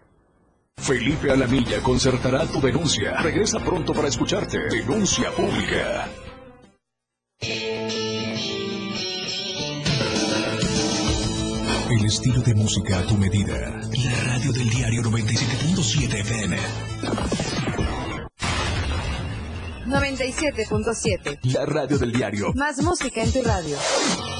Felipe 0.78 1.32
Alamilla 1.32 1.82
concertará 1.82 2.46
tu 2.46 2.60
denuncia. 2.60 3.16
Regresa 3.22 3.58
pronto 3.60 3.92
para 3.92 4.08
escucharte. 4.08 4.58
Denuncia 4.70 5.30
pública. 5.32 6.06
El 11.90 12.04
estilo 12.04 12.40
de 12.42 12.54
música 12.54 12.98
a 12.98 13.06
tu 13.06 13.16
medida. 13.16 13.54
La 13.54 14.20
radio 14.24 14.52
del 14.52 14.68
diario 14.68 15.02
97.7 15.02 16.20
FM. 16.20 16.56
97.7. 19.86 21.38
La 21.52 21.64
radio 21.64 21.96
del 21.96 22.12
diario. 22.12 22.52
Más 22.54 22.82
música 22.82 23.22
en 23.22 23.32
tu 23.32 23.42
radio. 23.42 23.76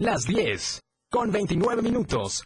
Las 0.00 0.24
10, 0.24 0.80
con 1.10 1.30
29 1.30 1.82
minutos. 1.82 2.42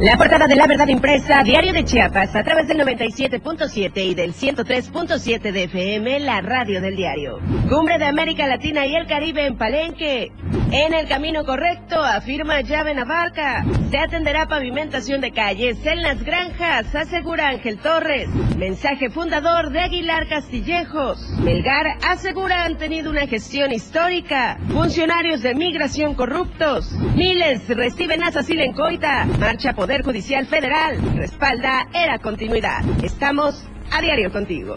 La 0.00 0.16
portada 0.16 0.46
de 0.46 0.56
la 0.56 0.66
verdad 0.66 0.88
impresa, 0.88 1.42
Diario 1.42 1.74
de 1.74 1.84
Chiapas, 1.84 2.34
a 2.34 2.42
través 2.42 2.66
del 2.66 2.78
97.7 2.78 4.02
y 4.02 4.14
del 4.14 4.32
103.7 4.32 5.52
de 5.52 5.64
FM, 5.64 6.20
la 6.20 6.40
radio 6.40 6.80
del 6.80 6.96
diario. 6.96 7.38
Cumbre 7.68 7.98
de 7.98 8.06
América 8.06 8.46
Latina 8.46 8.86
y 8.86 8.94
el 8.94 9.06
Caribe 9.06 9.44
en 9.44 9.58
Palenque. 9.58 10.32
En 10.72 10.94
el 10.94 11.06
camino 11.06 11.44
correcto, 11.44 12.02
afirma 12.02 12.62
Llave 12.62 12.94
Navarca. 12.94 13.62
Se 13.90 13.98
atenderá 13.98 14.46
pavimentación 14.46 15.20
de 15.20 15.32
calles 15.32 15.84
en 15.84 16.00
las 16.00 16.24
granjas, 16.24 16.94
asegura 16.94 17.48
Ángel 17.48 17.76
Torres. 17.78 18.30
Mensaje 18.56 19.10
fundador 19.10 19.70
de 19.70 19.80
Aguilar 19.80 20.28
Castillejos. 20.28 21.18
Melgar 21.40 21.98
asegura 22.08 22.64
han 22.64 22.78
tenido 22.78 23.10
una 23.10 23.26
gestión 23.26 23.70
histórica. 23.70 24.56
Funcionarios 24.68 25.42
de 25.42 25.54
migración 25.54 26.14
corruptos. 26.14 26.90
Miles 27.14 27.68
reciben 27.68 28.22
asilo 28.22 28.62
en 28.62 28.72
Coita. 28.72 29.26
Marcha 29.38 29.74
Poder 29.74 29.89
Judicial 29.98 30.46
Federal. 30.46 30.96
Respalda 31.16 31.88
era 31.92 32.18
continuidad. 32.20 32.82
Estamos 33.02 33.64
a 33.90 34.00
diario 34.00 34.30
contigo. 34.30 34.76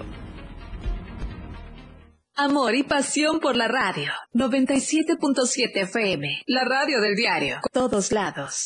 Amor 2.36 2.74
y 2.74 2.82
pasión 2.82 3.40
por 3.40 3.56
la 3.56 3.68
radio. 3.68 4.12
97.7 4.34 5.84
FM. 5.84 6.42
La 6.48 6.64
radio 6.66 7.00
del 7.00 7.16
diario. 7.16 7.60
Todos 7.72 8.12
lados. 8.12 8.66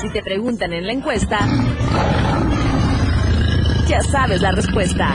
Si 0.00 0.10
te 0.12 0.22
preguntan 0.22 0.74
en 0.74 0.86
la 0.86 0.92
encuesta, 0.92 1.38
ya 3.88 4.02
sabes 4.02 4.42
la 4.42 4.52
respuesta. 4.52 5.14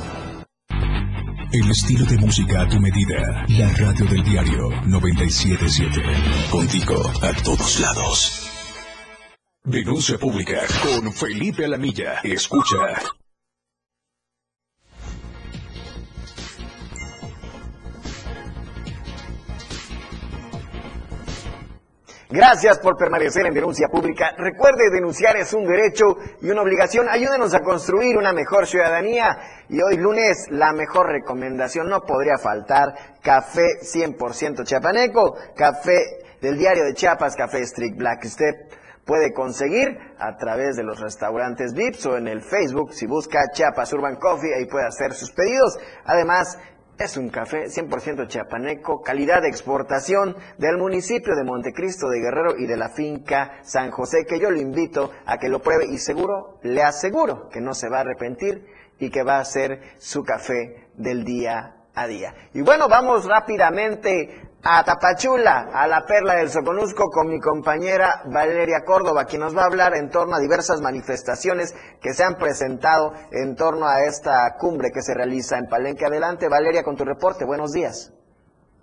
El 1.53 1.69
estilo 1.69 2.05
de 2.05 2.17
música 2.17 2.61
a 2.61 2.69
tu 2.69 2.79
medida. 2.79 3.45
La 3.49 3.67
radio 3.73 4.05
del 4.05 4.23
diario 4.23 4.69
977. 4.85 6.01
Contigo 6.49 7.11
a 7.21 7.33
todos 7.43 7.79
lados. 7.81 8.49
Denuncia 9.65 10.17
pública 10.17 10.61
con 10.81 11.11
Felipe 11.11 11.65
Alamilla. 11.65 12.21
Escucha. 12.23 12.77
Gracias 22.31 22.79
por 22.79 22.95
permanecer 22.95 23.45
en 23.45 23.53
denuncia 23.53 23.89
pública. 23.89 24.31
Recuerde, 24.37 24.89
denunciar 24.89 25.35
es 25.35 25.51
un 25.51 25.65
derecho 25.65 26.15
y 26.41 26.49
una 26.49 26.61
obligación. 26.61 27.09
Ayúdenos 27.09 27.53
a 27.53 27.59
construir 27.59 28.17
una 28.17 28.31
mejor 28.31 28.67
ciudadanía. 28.67 29.37
Y 29.67 29.81
hoy 29.81 29.97
lunes, 29.97 30.47
la 30.49 30.71
mejor 30.71 31.07
recomendación 31.07 31.89
no 31.89 31.99
podría 31.99 32.37
faltar. 32.37 33.17
Café 33.21 33.81
100% 33.81 34.63
chiapaneco, 34.63 35.35
café 35.57 35.99
del 36.41 36.57
diario 36.57 36.85
de 36.85 36.93
Chiapas, 36.93 37.35
café 37.35 37.65
Strict 37.65 37.97
Black 37.97 38.23
Step. 38.23 38.55
Puede 39.03 39.33
conseguir 39.33 39.97
a 40.17 40.37
través 40.37 40.77
de 40.77 40.83
los 40.83 41.01
restaurantes 41.01 41.73
VIPs 41.73 42.05
o 42.05 42.15
en 42.15 42.29
el 42.29 42.41
Facebook. 42.41 42.93
Si 42.93 43.07
busca 43.07 43.51
Chiapas 43.51 43.91
Urban 43.91 44.15
Coffee, 44.15 44.55
ahí 44.55 44.67
puede 44.67 44.87
hacer 44.87 45.13
sus 45.15 45.33
pedidos. 45.33 45.77
Además, 46.05 46.57
es 47.03 47.17
un 47.17 47.29
café 47.29 47.65
100% 47.65 48.27
chiapaneco, 48.27 49.01
calidad 49.01 49.41
de 49.41 49.47
exportación 49.47 50.35
del 50.57 50.77
municipio 50.77 51.35
de 51.35 51.43
Montecristo 51.43 52.07
de 52.09 52.19
Guerrero 52.19 52.55
y 52.57 52.67
de 52.67 52.77
la 52.77 52.89
finca 52.89 53.59
San 53.63 53.89
José, 53.91 54.25
que 54.27 54.39
yo 54.39 54.51
le 54.51 54.61
invito 54.61 55.11
a 55.25 55.37
que 55.37 55.49
lo 55.49 55.61
pruebe 55.61 55.85
y 55.85 55.97
seguro, 55.97 56.59
le 56.61 56.83
aseguro 56.83 57.49
que 57.49 57.59
no 57.59 57.73
se 57.73 57.89
va 57.89 57.97
a 57.97 58.01
arrepentir 58.01 58.67
y 58.99 59.09
que 59.09 59.23
va 59.23 59.39
a 59.39 59.45
ser 59.45 59.81
su 59.97 60.23
café 60.23 60.89
del 60.95 61.23
día 61.23 61.75
a 61.95 62.07
día. 62.07 62.35
Y 62.53 62.61
bueno, 62.61 62.87
vamos 62.87 63.25
rápidamente 63.25 64.50
a 64.63 64.83
Tapachula, 64.83 65.69
a 65.73 65.87
la 65.87 66.05
perla 66.05 66.35
del 66.35 66.49
Soconusco, 66.49 67.09
con 67.09 67.27
mi 67.27 67.39
compañera 67.39 68.21
Valeria 68.25 68.83
Córdoba, 68.85 69.25
quien 69.25 69.41
nos 69.41 69.55
va 69.55 69.63
a 69.63 69.65
hablar 69.65 69.95
en 69.95 70.09
torno 70.09 70.35
a 70.35 70.39
diversas 70.39 70.81
manifestaciones 70.81 71.73
que 71.99 72.13
se 72.13 72.23
han 72.23 72.35
presentado 72.35 73.13
en 73.31 73.55
torno 73.55 73.87
a 73.87 74.03
esta 74.03 74.55
cumbre 74.59 74.91
que 74.91 75.01
se 75.01 75.13
realiza 75.13 75.57
en 75.57 75.65
Palenque. 75.65 76.05
Adelante, 76.05 76.47
Valeria, 76.47 76.83
con 76.83 76.95
tu 76.95 77.05
reporte. 77.05 77.45
Buenos 77.45 77.71
días. 77.71 78.13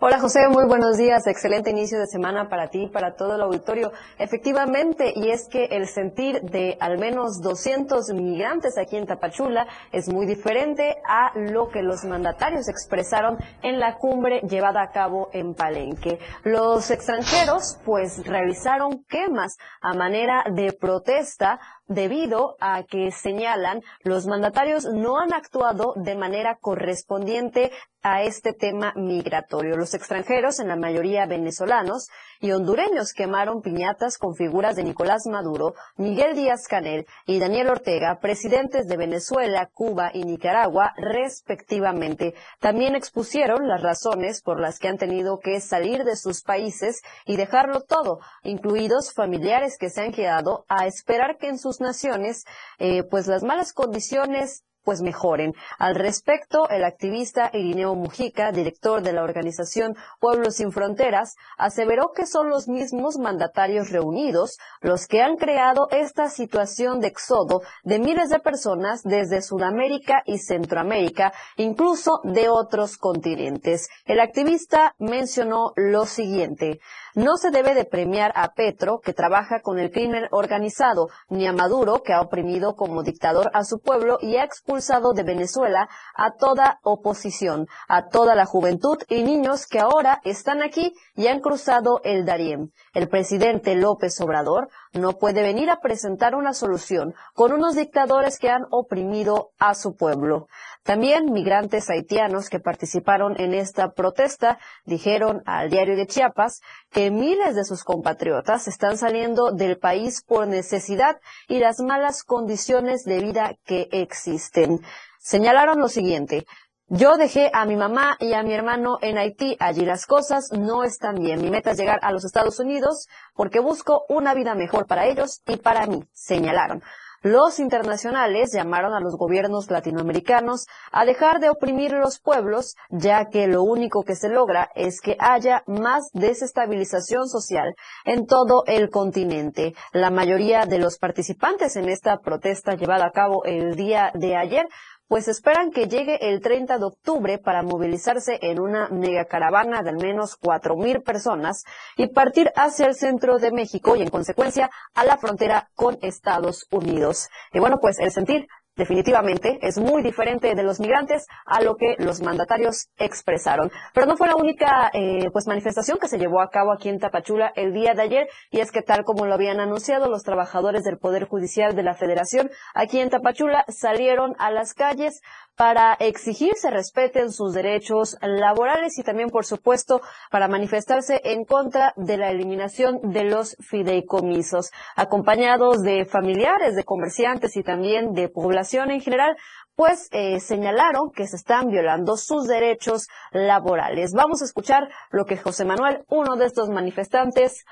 Hola 0.00 0.20
José, 0.20 0.46
muy 0.48 0.64
buenos 0.64 0.96
días. 0.96 1.26
Excelente 1.26 1.70
inicio 1.70 1.98
de 1.98 2.06
semana 2.06 2.48
para 2.48 2.68
ti 2.68 2.84
y 2.84 2.88
para 2.88 3.16
todo 3.16 3.34
el 3.34 3.40
auditorio. 3.40 3.90
Efectivamente, 4.16 5.12
y 5.12 5.30
es 5.30 5.48
que 5.48 5.64
el 5.72 5.88
sentir 5.88 6.40
de 6.40 6.76
al 6.78 6.98
menos 6.98 7.40
200 7.42 8.11
migrantes 8.14 8.78
aquí 8.78 8.96
en 8.96 9.06
Tapachula 9.06 9.66
es 9.90 10.08
muy 10.08 10.24
diferente 10.24 10.98
a 11.04 11.32
lo 11.34 11.70
que 11.70 11.82
los 11.82 12.04
mandatarios 12.04 12.68
expresaron 12.68 13.38
en 13.64 13.80
la 13.80 13.96
cumbre 13.96 14.40
llevada 14.42 14.82
a 14.82 14.92
cabo 14.92 15.30
en 15.32 15.54
Palenque. 15.54 16.20
Los 16.44 16.92
extranjeros 16.92 17.80
pues 17.84 18.24
realizaron 18.24 19.02
quemas 19.08 19.56
a 19.80 19.94
manera 19.94 20.44
de 20.48 20.74
protesta 20.74 21.58
debido 21.88 22.57
a 22.61 22.85
que 22.85 23.11
señalan 23.11 23.83
los 24.03 24.27
mandatarios 24.27 24.85
no 24.85 25.18
han 25.18 25.33
actuado 25.33 25.94
de 25.96 26.14
manera 26.14 26.57
correspondiente 26.61 27.72
a 28.03 28.22
este 28.22 28.53
tema 28.53 28.92
migratorio. 28.94 29.77
Los 29.77 29.94
extranjeros, 29.94 30.61
en 30.61 30.68
la 30.68 30.77
mayoría 30.77 31.27
venezolanos 31.27 32.09
y 32.40 32.53
hondureños, 32.53 33.12
quemaron 33.12 33.62
piñatas 33.62 34.18
con 34.18 34.35
figuras 34.35 34.77
de 34.77 34.85
Nicolás 34.85 35.27
Maduro, 35.27 35.74
Miguel 35.96 36.35
Díaz 36.35 36.68
Canel 36.68 37.07
y 37.27 37.38
Daniel 37.38 37.68
Ortega, 37.68 38.18
presidentes 38.20 38.87
de 38.87 38.96
Venezuela, 38.96 39.68
Cuba 39.72 40.11
y 40.12 40.24
Nicaragua, 40.24 40.92
respectivamente. 40.96 42.35
También 42.61 42.94
expusieron 42.94 43.66
las 43.66 43.83
razones 43.83 44.42
por 44.42 44.61
las 44.61 44.79
que 44.79 44.88
han 44.88 44.98
tenido 44.98 45.40
que 45.40 45.61
salir 45.61 46.05
de 46.05 46.16
sus 46.16 46.42
países 46.42 47.03
y 47.27 47.37
dejarlo 47.37 47.81
todo, 47.81 48.20
incluidos 48.42 49.12
familiares 49.12 49.77
que 49.79 49.90
se 49.90 50.03
han 50.03 50.12
quedado 50.12 50.64
a 50.68 50.87
esperar 50.87 51.38
que 51.38 51.48
en 51.48 51.59
sus 51.59 51.81
naciones, 51.81 52.44
eh, 52.79 53.03
pues 53.03 53.27
las 53.27 53.42
malas 53.42 53.72
condiciones 53.72 54.64
pues 54.84 55.02
mejoren. 55.02 55.54
Al 55.78 55.94
respecto, 55.94 56.68
el 56.68 56.84
activista 56.84 57.50
Irineo 57.52 57.94
Mujica, 57.94 58.52
director 58.52 59.02
de 59.02 59.12
la 59.12 59.22
organización 59.22 59.96
Pueblos 60.20 60.56
sin 60.56 60.72
Fronteras, 60.72 61.36
aseveró 61.56 62.12
que 62.14 62.26
son 62.26 62.48
los 62.48 62.68
mismos 62.68 63.18
mandatarios 63.18 63.90
reunidos 63.90 64.58
los 64.80 65.06
que 65.06 65.22
han 65.22 65.36
creado 65.36 65.88
esta 65.90 66.28
situación 66.28 67.00
de 67.00 67.08
éxodo 67.08 67.62
de 67.84 67.98
miles 67.98 68.30
de 68.30 68.38
personas 68.38 69.02
desde 69.02 69.42
Sudamérica 69.42 70.22
y 70.24 70.38
Centroamérica, 70.38 71.32
incluso 71.56 72.20
de 72.24 72.48
otros 72.48 72.96
continentes. 72.96 73.88
El 74.04 74.20
activista 74.20 74.94
mencionó 74.98 75.72
lo 75.76 76.06
siguiente. 76.06 76.80
No 77.18 77.37
se 77.37 77.50
debe 77.50 77.74
de 77.74 77.85
premiar 77.85 78.31
a 78.37 78.52
Petro, 78.54 79.00
que 79.00 79.12
trabaja 79.12 79.61
con 79.61 79.81
el 79.81 79.90
crimen 79.90 80.28
organizado, 80.31 81.09
ni 81.28 81.48
a 81.48 81.52
Maduro, 81.52 82.04
que 82.04 82.12
ha 82.12 82.20
oprimido 82.20 82.76
como 82.76 83.02
dictador 83.02 83.50
a 83.54 83.64
su 83.64 83.81
pueblo 83.81 84.18
y 84.22 84.37
ha 84.37 84.44
expulsado 84.44 85.14
de 85.14 85.24
Venezuela 85.24 85.88
a 86.14 86.37
toda 86.37 86.78
oposición, 86.85 87.66
a 87.88 88.07
toda 88.07 88.37
la 88.37 88.46
juventud 88.46 88.98
y 89.09 89.24
niños 89.24 89.66
que 89.66 89.81
ahora 89.81 90.20
están 90.22 90.62
aquí 90.62 90.94
y 91.16 91.26
han 91.26 91.40
cruzado 91.40 92.00
el 92.04 92.24
Darién. 92.24 92.70
El 92.94 93.09
presidente 93.09 93.74
López 93.74 94.20
Obrador 94.20 94.68
no 94.92 95.18
puede 95.18 95.42
venir 95.42 95.70
a 95.70 95.81
presentar 95.81 96.35
una 96.35 96.53
solución 96.53 97.14
con 97.35 97.53
unos 97.53 97.77
dictadores 97.77 98.38
que 98.38 98.51
han 98.51 98.66
oprimido 98.70 99.51
a 99.59 99.74
su 99.74 99.96
pueblo. 99.96 100.48
También 100.83 101.33
migrantes 101.33 101.90
haitianos 101.90 102.48
que 102.48 102.61
participaron 102.61 103.38
en 103.40 103.55
esta 103.55 103.92
protesta 103.92 104.59
dijeron 104.85 105.42
al 105.46 105.70
diario 105.70 105.96
de 105.96 106.07
Chiapas 106.07 106.61
que 106.90 107.11
miles 107.11 107.55
de 107.55 107.64
sus 107.64 107.85
compatriotas 107.85 108.68
están 108.68 108.96
saliendo 108.96 109.51
del 109.53 109.79
país 109.79 110.22
por 110.22 110.46
necesidad 110.46 111.20
y 111.48 111.59
las 111.59 111.81
malas 111.81 112.22
condiciones 112.24 113.05
de 113.05 113.20
vida 113.20 113.55
que 113.64 113.88
existen. 113.92 114.81
Señalaron 115.18 115.79
lo 115.79 115.88
siguiente, 115.88 116.46
yo 116.88 117.16
dejé 117.16 117.51
a 117.53 117.66
mi 117.66 117.77
mamá 117.77 118.16
y 118.18 118.33
a 118.33 118.42
mi 118.42 118.55
hermano 118.55 118.98
en 119.03 119.18
Haití. 119.18 119.57
Allí 119.61 119.85
las 119.85 120.07
cosas 120.07 120.51
no 120.53 120.85
están 120.85 121.16
bien. 121.16 121.42
Mi 121.42 121.51
meta 121.51 121.72
es 121.72 121.79
llegar 121.79 122.01
a 122.03 122.12
los 122.12 122.24
Estados 122.24 122.59
Unidos 122.61 123.09
porque 123.35 123.61
busco 123.61 124.05
una 124.09 124.35
vida 124.35 124.55
mejor 124.55 124.87
para 124.87 125.07
ellos 125.07 125.42
y 125.46 125.57
para 125.57 125.87
mí, 125.87 126.05
señalaron. 126.12 126.83
Los 127.20 127.59
internacionales 127.59 128.53
llamaron 128.55 128.94
a 128.94 129.01
los 129.01 129.16
gobiernos 129.16 129.72
latinoamericanos 129.72 130.66
a 130.92 131.05
dejar 131.05 131.40
de 131.40 131.51
oprimir 131.51 131.90
los 131.90 132.20
pueblos, 132.20 132.77
ya 132.90 133.24
que 133.29 133.48
lo 133.48 133.64
único 133.64 134.05
que 134.05 134.14
se 134.14 134.29
logra 134.29 134.70
es 134.77 135.01
que 135.01 135.16
haya 135.18 135.64
más 135.66 136.11
desestabilización 136.12 137.29
social 137.29 137.74
en 138.05 138.27
todo 138.27 138.62
el 138.66 138.88
continente. 138.88 139.74
La 139.92 140.11
mayoría 140.11 140.64
de 140.64 140.79
los 140.79 140.98
participantes 140.98 141.74
en 141.74 141.88
esta 141.88 142.18
protesta 142.18 142.77
llevada 142.77 143.07
a 143.07 143.12
cabo 143.12 143.44
el 143.44 143.74
día 143.74 144.12
de 144.14 144.37
ayer 144.37 144.68
pues 145.08 145.26
esperan 145.26 145.70
que 145.70 145.88
llegue 145.88 146.30
el 146.30 146.40
30 146.40 146.78
de 146.78 146.84
octubre 146.84 147.38
para 147.38 147.62
movilizarse 147.62 148.38
en 148.42 148.60
una 148.60 148.88
megacaravana 148.90 149.82
de 149.82 149.90
al 149.90 149.96
menos 149.96 150.38
4.000 150.38 151.02
personas 151.02 151.64
y 151.96 152.08
partir 152.08 152.52
hacia 152.54 152.86
el 152.86 152.94
centro 152.94 153.38
de 153.38 153.50
México 153.50 153.96
y 153.96 154.02
en 154.02 154.10
consecuencia 154.10 154.70
a 154.94 155.04
la 155.04 155.16
frontera 155.16 155.70
con 155.74 155.98
Estados 156.02 156.66
Unidos. 156.70 157.28
Y 157.52 157.58
bueno, 157.58 157.78
pues 157.80 157.98
el 157.98 158.12
sentir 158.12 158.46
definitivamente 158.78 159.58
es 159.60 159.76
muy 159.78 160.02
diferente 160.02 160.54
de 160.54 160.62
los 160.62 160.80
migrantes 160.80 161.26
a 161.44 161.60
lo 161.60 161.76
que 161.76 161.96
los 161.98 162.22
mandatarios 162.22 162.88
expresaron. 162.96 163.70
Pero 163.92 164.06
no 164.06 164.16
fue 164.16 164.28
la 164.28 164.36
única 164.36 164.90
eh, 164.94 165.28
pues 165.32 165.46
manifestación 165.46 165.98
que 165.98 166.08
se 166.08 166.18
llevó 166.18 166.40
a 166.40 166.48
cabo 166.48 166.72
aquí 166.72 166.88
en 166.88 166.98
Tapachula 166.98 167.52
el 167.56 167.74
día 167.74 167.92
de 167.94 168.02
ayer 168.02 168.28
y 168.50 168.60
es 168.60 168.70
que 168.72 168.82
tal 168.82 169.04
como 169.04 169.26
lo 169.26 169.34
habían 169.34 169.60
anunciado 169.60 170.08
los 170.08 170.22
trabajadores 170.22 170.84
del 170.84 170.98
Poder 170.98 171.26
Judicial 171.26 171.74
de 171.74 171.82
la 171.82 171.94
Federación 171.94 172.50
aquí 172.74 173.00
en 173.00 173.10
Tapachula 173.10 173.64
salieron 173.68 174.34
a 174.38 174.50
las 174.50 174.72
calles 174.72 175.20
para 175.58 175.94
exigir 175.94 176.54
se 176.54 176.70
respeten 176.70 177.32
sus 177.32 177.52
derechos 177.52 178.16
laborales 178.22 178.96
y 178.96 179.02
también, 179.02 179.28
por 179.28 179.44
supuesto, 179.44 180.00
para 180.30 180.46
manifestarse 180.46 181.20
en 181.24 181.44
contra 181.44 181.92
de 181.96 182.16
la 182.16 182.30
eliminación 182.30 183.00
de 183.02 183.24
los 183.24 183.56
fideicomisos, 183.58 184.70
acompañados 184.94 185.82
de 185.82 186.04
familiares, 186.04 186.76
de 186.76 186.84
comerciantes 186.84 187.56
y 187.56 187.64
también 187.64 188.12
de 188.12 188.28
población 188.28 188.92
en 188.92 189.00
general, 189.00 189.36
pues 189.74 190.08
eh, 190.12 190.38
señalaron 190.38 191.10
que 191.10 191.26
se 191.26 191.34
están 191.34 191.70
violando 191.70 192.16
sus 192.16 192.46
derechos 192.46 193.08
laborales. 193.32 194.12
Vamos 194.12 194.42
a 194.42 194.44
escuchar 194.44 194.88
lo 195.10 195.24
que 195.24 195.36
José 195.36 195.64
Manuel, 195.64 196.04
uno 196.08 196.36
de 196.36 196.46
estos 196.46 196.70
manifestantes, 196.70 197.64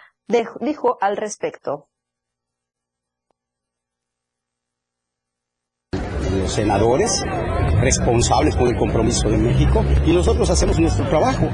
dijo 0.61 0.99
al 1.01 1.17
respecto. 1.17 1.89
Senadores 6.47 7.25
responsables 7.81 8.57
con 8.57 8.69
el 8.69 8.77
compromiso 8.77 9.29
de 9.29 9.39
México 9.39 9.85
y 10.05 10.13
nosotros 10.13 10.49
hacemos 10.51 10.79
nuestro 10.79 11.09
trabajo. 11.09 11.49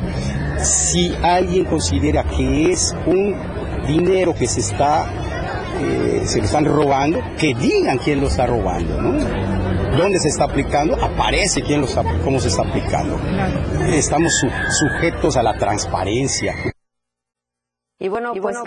Si 0.58 1.14
alguien 1.22 1.64
considera 1.64 2.24
que 2.24 2.72
es 2.72 2.94
un 3.06 3.34
dinero 3.86 4.34
que 4.34 4.46
se 4.46 4.60
está 4.60 5.06
eh, 5.80 6.26
se 6.26 6.38
lo 6.38 6.44
están 6.44 6.64
robando, 6.64 7.20
que 7.38 7.54
digan 7.54 7.98
quién 7.98 8.20
lo 8.20 8.28
está 8.28 8.46
robando, 8.46 9.00
¿no? 9.00 9.12
¿Dónde 9.96 10.18
se 10.20 10.28
está 10.28 10.44
aplicando? 10.44 10.96
Aparece 11.02 11.62
quién 11.62 11.80
lo 11.80 11.86
está, 11.86 12.02
cómo 12.22 12.38
se 12.38 12.48
está 12.48 12.62
aplicando. 12.62 13.18
Estamos 13.86 14.32
sujetos 14.78 15.36
a 15.36 15.42
la 15.42 15.54
transparencia. 15.58 16.54
Y 17.98 18.08
bueno, 18.08 18.32
pues 18.40 18.58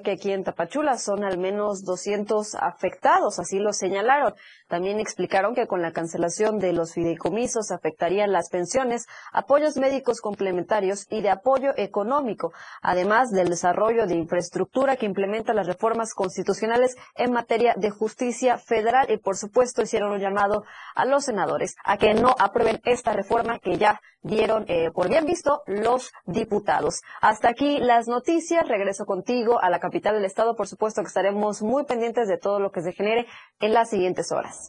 que 0.00 0.12
aquí 0.12 0.32
en 0.32 0.44
Tapachula 0.44 0.96
son 0.96 1.24
al 1.24 1.36
menos 1.36 1.84
200 1.84 2.54
afectados, 2.54 3.38
así 3.38 3.58
lo 3.58 3.72
señalaron. 3.72 4.34
También 4.72 5.00
explicaron 5.00 5.54
que 5.54 5.66
con 5.66 5.82
la 5.82 5.92
cancelación 5.92 6.58
de 6.58 6.72
los 6.72 6.94
fideicomisos 6.94 7.70
afectarían 7.70 8.32
las 8.32 8.48
pensiones, 8.48 9.06
apoyos 9.30 9.76
médicos 9.76 10.22
complementarios 10.22 11.06
y 11.10 11.20
de 11.20 11.28
apoyo 11.28 11.74
económico, 11.76 12.54
además 12.80 13.30
del 13.32 13.50
desarrollo 13.50 14.06
de 14.06 14.14
infraestructura 14.14 14.96
que 14.96 15.04
implementa 15.04 15.52
las 15.52 15.66
reformas 15.66 16.14
constitucionales 16.14 16.96
en 17.16 17.32
materia 17.32 17.74
de 17.76 17.90
justicia 17.90 18.56
federal 18.56 19.10
y 19.10 19.18
por 19.18 19.36
supuesto 19.36 19.82
hicieron 19.82 20.10
un 20.10 20.20
llamado 20.20 20.64
a 20.94 21.04
los 21.04 21.26
senadores 21.26 21.76
a 21.84 21.98
que 21.98 22.14
no 22.14 22.34
aprueben 22.38 22.80
esta 22.84 23.12
reforma 23.12 23.58
que 23.58 23.76
ya 23.76 24.00
dieron 24.22 24.64
eh, 24.68 24.90
por 24.92 25.08
bien 25.08 25.26
visto 25.26 25.62
los 25.66 26.12
diputados. 26.24 27.02
Hasta 27.20 27.48
aquí 27.48 27.78
las 27.78 28.08
noticias. 28.08 28.66
Regreso 28.66 29.04
contigo 29.04 29.60
a 29.60 29.68
la 29.68 29.80
capital 29.80 30.14
del 30.14 30.24
estado. 30.24 30.54
Por 30.54 30.68
supuesto 30.68 31.02
que 31.02 31.08
estaremos 31.08 31.60
muy 31.62 31.84
pendientes 31.84 32.28
de 32.28 32.38
todo 32.38 32.60
lo 32.60 32.70
que 32.70 32.82
se 32.82 32.92
genere 32.92 33.26
en 33.60 33.74
las 33.74 33.90
siguientes 33.90 34.32
horas. 34.32 34.61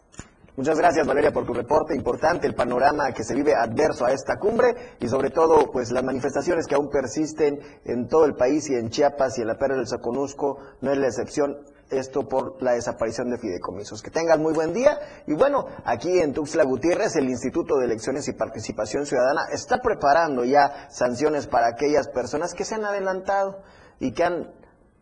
Muchas 0.56 0.78
gracias 0.78 1.08
Valeria 1.08 1.32
por 1.32 1.48
tu 1.48 1.54
reporte 1.54 1.96
importante, 1.96 2.46
el 2.46 2.54
panorama 2.54 3.12
que 3.12 3.24
se 3.24 3.34
vive 3.34 3.56
adverso 3.56 4.06
a 4.06 4.12
esta 4.12 4.38
cumbre 4.38 4.76
y 5.00 5.08
sobre 5.08 5.32
todo 5.32 5.72
pues 5.72 5.92
las 5.92 6.04
manifestaciones 6.04 6.68
que 6.68 6.76
aún 6.76 6.90
persisten 6.90 7.60
en 7.86 8.08
todo 8.08 8.26
el 8.26 8.36
país 8.36 8.70
y 8.70 8.76
en 8.76 8.90
Chiapas 8.90 9.40
y 9.40 9.42
en 9.42 9.48
la 9.48 9.58
Perla 9.58 9.78
del 9.78 9.88
Soconusco 9.88 10.60
no 10.82 10.92
es 10.92 11.00
la 11.00 11.08
excepción 11.08 11.58
esto 11.90 12.28
por 12.28 12.62
la 12.62 12.74
desaparición 12.74 13.30
de 13.30 13.38
fideicomisos. 13.38 14.02
Que 14.02 14.12
tengan 14.12 14.42
muy 14.42 14.54
buen 14.54 14.74
día. 14.74 14.98
Y 15.28 15.34
bueno, 15.34 15.66
aquí 15.86 16.20
en 16.20 16.34
Tuxtla 16.34 16.64
Gutiérrez, 16.64 17.16
el 17.16 17.30
Instituto 17.30 17.78
de 17.78 17.86
Elecciones 17.86 18.28
y 18.28 18.34
Participación 18.34 19.06
Ciudadana 19.06 19.42
está 19.52 19.78
preparando 19.78 20.44
ya 20.44 20.88
sanciones 20.90 21.48
para 21.48 21.68
aquellas 21.68 22.08
personas 22.10 22.54
que 22.54 22.66
se 22.66 22.76
han 22.76 22.86
adelantado 22.86 23.62
y 24.00 24.14
que 24.14 24.24
han 24.24 24.52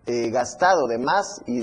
eh, 0.05 0.29
gastado 0.29 0.87
de 0.87 0.97
más 0.97 1.41
y 1.45 1.61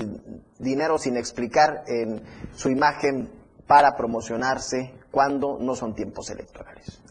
dinero 0.57 0.97
sin 0.97 1.17
explicar 1.17 1.83
en 1.87 2.21
su 2.53 2.69
imagen 2.69 3.29
para 3.67 3.95
promocionarse 3.95 4.93
cuando 5.11 5.57
no 5.59 5.75
son 5.75 5.93
tiempos 5.93 6.29
electorales. 6.29 7.01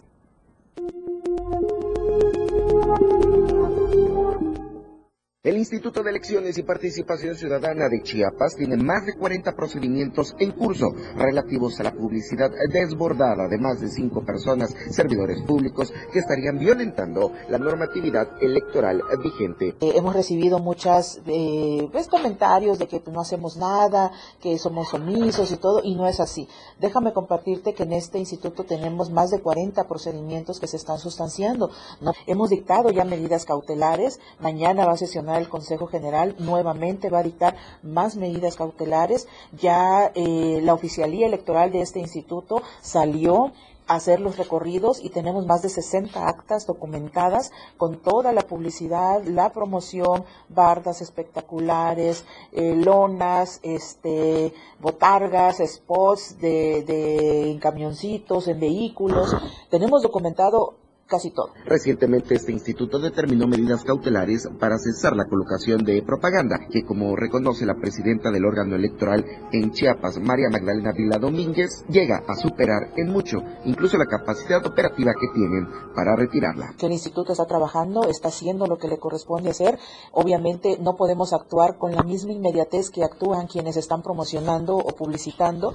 El 5.48 5.56
Instituto 5.56 6.02
de 6.02 6.10
Elecciones 6.10 6.58
y 6.58 6.62
Participación 6.62 7.34
Ciudadana 7.34 7.88
de 7.88 8.02
Chiapas 8.02 8.54
tiene 8.54 8.76
más 8.76 9.06
de 9.06 9.14
40 9.14 9.56
procedimientos 9.56 10.36
en 10.38 10.52
curso 10.52 10.94
relativos 11.16 11.80
a 11.80 11.84
la 11.84 11.92
publicidad 11.92 12.50
desbordada 12.70 13.48
de 13.48 13.56
más 13.56 13.80
de 13.80 13.88
cinco 13.88 14.22
personas, 14.26 14.76
servidores 14.90 15.40
públicos, 15.46 15.90
que 16.12 16.18
estarían 16.18 16.58
violentando 16.58 17.32
la 17.48 17.56
normatividad 17.56 18.28
electoral 18.42 19.00
vigente. 19.22 19.68
Eh, 19.80 19.92
hemos 19.94 20.14
recibido 20.14 20.58
muchos 20.58 21.22
eh, 21.24 21.88
pues, 21.92 22.08
comentarios 22.08 22.78
de 22.78 22.86
que 22.86 23.02
no 23.10 23.22
hacemos 23.22 23.56
nada, 23.56 24.12
que 24.42 24.58
somos 24.58 24.92
omisos 24.92 25.50
y 25.50 25.56
todo, 25.56 25.80
y 25.82 25.94
no 25.94 26.06
es 26.06 26.20
así. 26.20 26.46
Déjame 26.78 27.14
compartirte 27.14 27.72
que 27.72 27.84
en 27.84 27.94
este 27.94 28.18
instituto 28.18 28.64
tenemos 28.64 29.10
más 29.10 29.30
de 29.30 29.40
40 29.40 29.88
procedimientos 29.88 30.60
que 30.60 30.66
se 30.66 30.76
están 30.76 30.98
sustanciando. 30.98 31.70
¿no? 32.02 32.12
Hemos 32.26 32.50
dictado 32.50 32.90
ya 32.90 33.06
medidas 33.06 33.46
cautelares, 33.46 34.20
mañana 34.40 34.84
va 34.84 34.92
a 34.92 34.98
sesionar 34.98 35.37
el 35.38 35.48
Consejo 35.48 35.86
General 35.86 36.34
nuevamente 36.38 37.10
va 37.10 37.20
a 37.20 37.22
dictar 37.22 37.56
más 37.82 38.16
medidas 38.16 38.56
cautelares. 38.56 39.28
Ya 39.52 40.10
eh, 40.14 40.60
la 40.62 40.74
oficialía 40.74 41.26
electoral 41.26 41.72
de 41.72 41.80
este 41.80 42.00
instituto 42.00 42.62
salió 42.80 43.52
a 43.88 43.94
hacer 43.94 44.20
los 44.20 44.36
recorridos 44.36 45.02
y 45.02 45.08
tenemos 45.08 45.46
más 45.46 45.62
de 45.62 45.70
60 45.70 46.28
actas 46.28 46.66
documentadas 46.66 47.50
con 47.78 48.00
toda 48.02 48.32
la 48.32 48.42
publicidad, 48.42 49.22
la 49.24 49.50
promoción, 49.50 50.24
bardas 50.48 51.00
espectaculares, 51.00 52.24
eh, 52.52 52.76
lonas, 52.76 53.60
este, 53.62 54.52
botargas, 54.78 55.62
spots 55.64 56.38
de, 56.38 56.84
de 56.84 57.50
en 57.50 57.58
camioncitos, 57.58 58.46
en 58.48 58.60
vehículos. 58.60 59.34
Tenemos 59.70 60.02
documentado 60.02 60.77
casi 61.08 61.30
todo. 61.30 61.52
Recientemente 61.64 62.34
este 62.34 62.52
instituto 62.52 62.98
determinó 62.98 63.48
medidas 63.48 63.82
cautelares 63.82 64.48
para 64.60 64.78
cesar 64.78 65.16
la 65.16 65.24
colocación 65.24 65.84
de 65.84 66.02
propaganda, 66.02 66.58
que 66.70 66.84
como 66.84 67.16
reconoce 67.16 67.66
la 67.66 67.74
presidenta 67.74 68.30
del 68.30 68.44
órgano 68.44 68.76
electoral 68.76 69.24
en 69.52 69.72
Chiapas, 69.72 70.20
María 70.20 70.50
Magdalena 70.50 70.92
Vila 70.96 71.18
Domínguez, 71.18 71.84
llega 71.88 72.22
a 72.28 72.36
superar 72.36 72.92
en 72.96 73.10
mucho 73.10 73.38
incluso 73.64 73.96
la 73.96 74.06
capacidad 74.06 74.64
operativa 74.66 75.12
que 75.18 75.28
tienen 75.34 75.66
para 75.94 76.14
retirarla. 76.14 76.74
el 76.80 76.92
instituto 76.92 77.32
está 77.32 77.46
trabajando, 77.46 78.08
está 78.08 78.28
haciendo 78.28 78.66
lo 78.66 78.76
que 78.76 78.88
le 78.88 78.98
corresponde 78.98 79.50
hacer. 79.50 79.78
Obviamente 80.12 80.78
no 80.80 80.96
podemos 80.96 81.32
actuar 81.32 81.78
con 81.78 81.94
la 81.94 82.02
misma 82.02 82.32
inmediatez 82.32 82.90
que 82.90 83.04
actúan 83.04 83.46
quienes 83.46 83.76
están 83.76 84.02
promocionando 84.02 84.76
o 84.76 84.94
publicitando. 84.94 85.72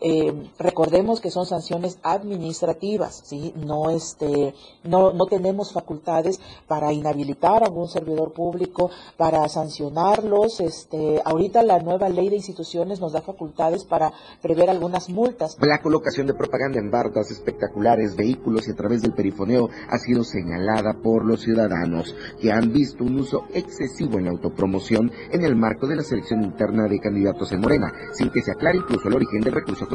Eh, 0.00 0.50
recordemos 0.58 1.20
que 1.20 1.30
son 1.30 1.46
sanciones 1.46 1.98
administrativas, 2.02 3.22
¿sí? 3.24 3.52
No, 3.56 3.90
este, 3.90 4.54
no, 4.84 5.12
no 5.12 5.26
tenemos 5.26 5.72
facultades 5.72 6.40
para 6.66 6.92
inhabilitar 6.92 7.62
a 7.62 7.66
algún 7.66 7.88
servidor 7.88 8.32
público, 8.32 8.90
para 9.16 9.48
sancionarlos. 9.48 10.60
Este, 10.60 11.20
ahorita 11.24 11.62
la 11.62 11.80
nueva 11.80 12.08
ley 12.08 12.28
de 12.28 12.36
instituciones 12.36 13.00
nos 13.00 13.12
da 13.12 13.22
facultades 13.22 13.84
para 13.84 14.12
prever 14.40 14.70
algunas 14.70 15.08
multas. 15.08 15.56
La 15.60 15.80
colocación 15.82 16.26
de 16.26 16.34
propaganda 16.34 16.78
en 16.78 16.90
bardas 16.90 17.30
espectaculares, 17.30 18.16
vehículos 18.16 18.68
y 18.68 18.72
a 18.72 18.76
través 18.76 19.02
del 19.02 19.14
perifoneo 19.14 19.68
ha 19.90 19.98
sido 19.98 20.24
señalada 20.24 20.94
por 21.02 21.24
los 21.24 21.40
ciudadanos 21.42 22.14
que 22.40 22.52
han 22.52 22.72
visto 22.72 23.04
un 23.04 23.20
uso 23.20 23.44
excesivo 23.52 24.18
en 24.18 24.26
la 24.26 24.30
autopromoción 24.30 25.10
en 25.32 25.44
el 25.44 25.56
marco 25.56 25.86
de 25.86 25.96
la 25.96 26.02
selección 26.02 26.42
interna 26.42 26.86
de 26.88 27.00
candidatos 27.00 27.52
en 27.52 27.60
Morena, 27.60 27.92
sin 28.12 28.30
que 28.30 28.42
se 28.42 28.52
aclare 28.52 28.78
incluso 28.78 29.08
el 29.08 29.16
origen 29.16 29.40
del 29.40 29.54
recurso 29.54 29.87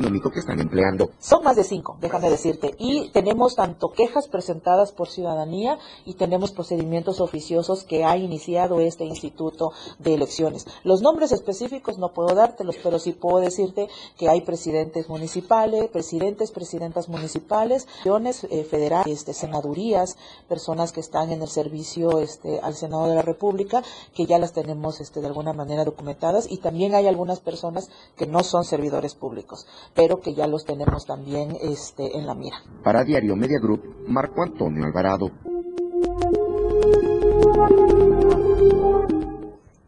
Son 1.19 1.43
más 1.43 1.55
de 1.55 1.63
cinco, 1.63 1.97
déjame 2.01 2.29
decirte. 2.29 2.75
Y 2.77 3.09
tenemos 3.09 3.55
tanto 3.55 3.91
quejas 3.91 4.27
presentadas 4.27 4.91
por 4.91 5.07
ciudadanía 5.07 5.77
y 6.05 6.15
tenemos 6.15 6.51
procedimientos 6.51 7.21
oficiosos 7.21 7.83
que 7.83 8.03
ha 8.03 8.17
iniciado 8.17 8.79
este 8.79 9.05
Instituto 9.05 9.71
de 9.99 10.15
Elecciones. 10.15 10.65
Los 10.83 11.01
nombres 11.01 11.31
específicos 11.31 11.97
no 11.97 12.13
puedo 12.13 12.35
dártelos, 12.35 12.77
pero 12.81 12.99
sí 12.99 13.11
puedo 13.11 13.39
decirte 13.39 13.87
que 14.17 14.29
hay 14.29 14.41
presidentes 14.41 15.09
municipales, 15.09 15.89
presidentes, 15.89 16.51
presidentas 16.51 17.09
municipales, 17.09 17.87
eh, 18.05 18.63
federales, 18.63 19.07
este, 19.07 19.33
senadurías, 19.33 20.17
personas 20.47 20.91
que 20.91 20.99
están 20.99 21.31
en 21.31 21.41
el 21.41 21.49
servicio 21.49 22.19
este, 22.19 22.59
al 22.59 22.75
Senado 22.75 23.07
de 23.07 23.15
la 23.15 23.21
República, 23.21 23.83
que 24.13 24.25
ya 24.25 24.39
las 24.39 24.53
tenemos 24.53 25.01
este, 25.01 25.21
de 25.21 25.27
alguna 25.27 25.53
manera 25.53 25.85
documentadas 25.85 26.49
y 26.49 26.57
también 26.57 26.95
hay 26.95 27.07
algunas 27.07 27.39
personas 27.39 27.89
que 28.17 28.27
no 28.27 28.43
son 28.43 28.65
servidores 28.65 29.15
públicos 29.15 29.65
pero 29.93 30.17
que 30.17 30.33
ya 30.33 30.47
los 30.47 30.65
tenemos 30.65 31.05
también 31.05 31.55
este, 31.61 32.17
en 32.17 32.25
la 32.25 32.35
mira. 32.35 32.57
Para 32.83 33.03
Diario 33.03 33.35
Media 33.35 33.59
Group, 33.61 34.05
Marco 34.07 34.41
Antonio 34.43 34.85
Alvarado. 34.85 35.29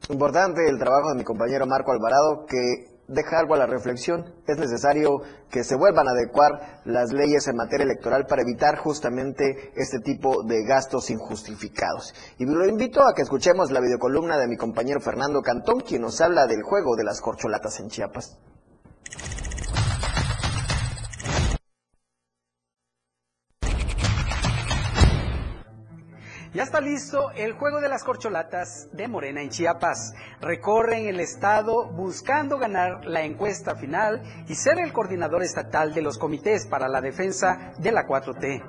Importante 0.10 0.68
el 0.70 0.78
trabajo 0.78 1.10
de 1.10 1.16
mi 1.16 1.24
compañero 1.24 1.66
Marco 1.66 1.92
Alvarado 1.92 2.46
que 2.48 2.96
deja 3.08 3.40
algo 3.40 3.56
a 3.56 3.58
la 3.58 3.66
reflexión. 3.68 4.34
Es 4.48 4.58
necesario 4.58 5.22
que 5.50 5.64
se 5.64 5.76
vuelvan 5.76 6.08
a 6.08 6.12
adecuar 6.12 6.82
las 6.86 7.12
leyes 7.12 7.48
en 7.48 7.56
materia 7.56 7.84
electoral 7.84 8.26
para 8.28 8.42
evitar 8.42 8.78
justamente 8.78 9.72
este 9.76 10.00
tipo 10.00 10.44
de 10.44 10.64
gastos 10.64 11.10
injustificados. 11.10 12.14
Y 12.38 12.46
lo 12.46 12.66
invito 12.68 13.02
a 13.02 13.14
que 13.14 13.22
escuchemos 13.24 13.72
la 13.72 13.82
videocolumna 13.82 14.38
de 14.38 14.48
mi 14.48 14.58
compañero 14.58 15.00
Fernando 15.02 15.42
Cantón, 15.42 15.82
quien 15.82 16.02
nos 16.02 16.22
habla 16.22 16.48
del 16.48 16.64
juego 16.64 16.96
de 16.96 17.04
las 17.04 17.22
corcholatas 17.22 17.80
en 17.80 17.90
Chiapas. 17.90 18.38
Ya 26.56 26.64
está 26.64 26.80
listo 26.80 27.32
el 27.36 27.52
juego 27.52 27.82
de 27.82 27.90
las 27.90 28.06
corcholatas 28.06 28.88
de 28.94 29.10
Morena 29.10 29.42
en 29.42 29.50
Chiapas. 29.50 30.14
Recorren 30.40 31.06
el 31.06 31.20
estado 31.20 31.92
buscando 31.92 32.58
ganar 32.58 33.04
la 33.04 33.24
encuesta 33.24 33.76
final 33.76 34.24
y 34.48 34.56
ser 34.56 34.80
el 34.80 34.94
coordinador 34.94 35.44
estatal 35.44 35.94
de 35.94 36.02
los 36.02 36.18
comités 36.18 36.66
para 36.66 36.88
la 36.88 37.02
defensa 37.02 37.74
de 37.78 37.92
la 37.92 38.08
4T. 38.08 38.64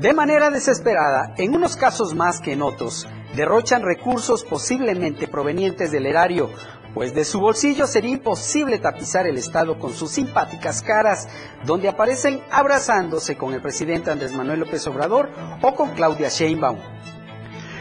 De 0.00 0.14
manera 0.14 0.48
desesperada, 0.48 1.34
en 1.36 1.54
unos 1.54 1.76
casos 1.76 2.14
más 2.14 2.40
que 2.40 2.54
en 2.54 2.62
otros, 2.62 3.06
derrochan 3.34 3.82
recursos 3.82 4.42
posiblemente 4.42 5.28
provenientes 5.28 5.92
del 5.92 6.06
erario, 6.06 6.48
pues 6.96 7.14
de 7.14 7.26
su 7.26 7.40
bolsillo 7.40 7.86
sería 7.86 8.12
imposible 8.12 8.78
tapizar 8.78 9.26
el 9.26 9.36
Estado 9.36 9.78
con 9.78 9.92
sus 9.92 10.12
simpáticas 10.12 10.80
caras, 10.80 11.28
donde 11.66 11.90
aparecen 11.90 12.40
abrazándose 12.50 13.36
con 13.36 13.52
el 13.52 13.60
presidente 13.60 14.10
Andrés 14.10 14.32
Manuel 14.32 14.60
López 14.60 14.86
Obrador 14.86 15.28
o 15.60 15.74
con 15.74 15.90
Claudia 15.90 16.30
Sheinbaum. 16.30 16.78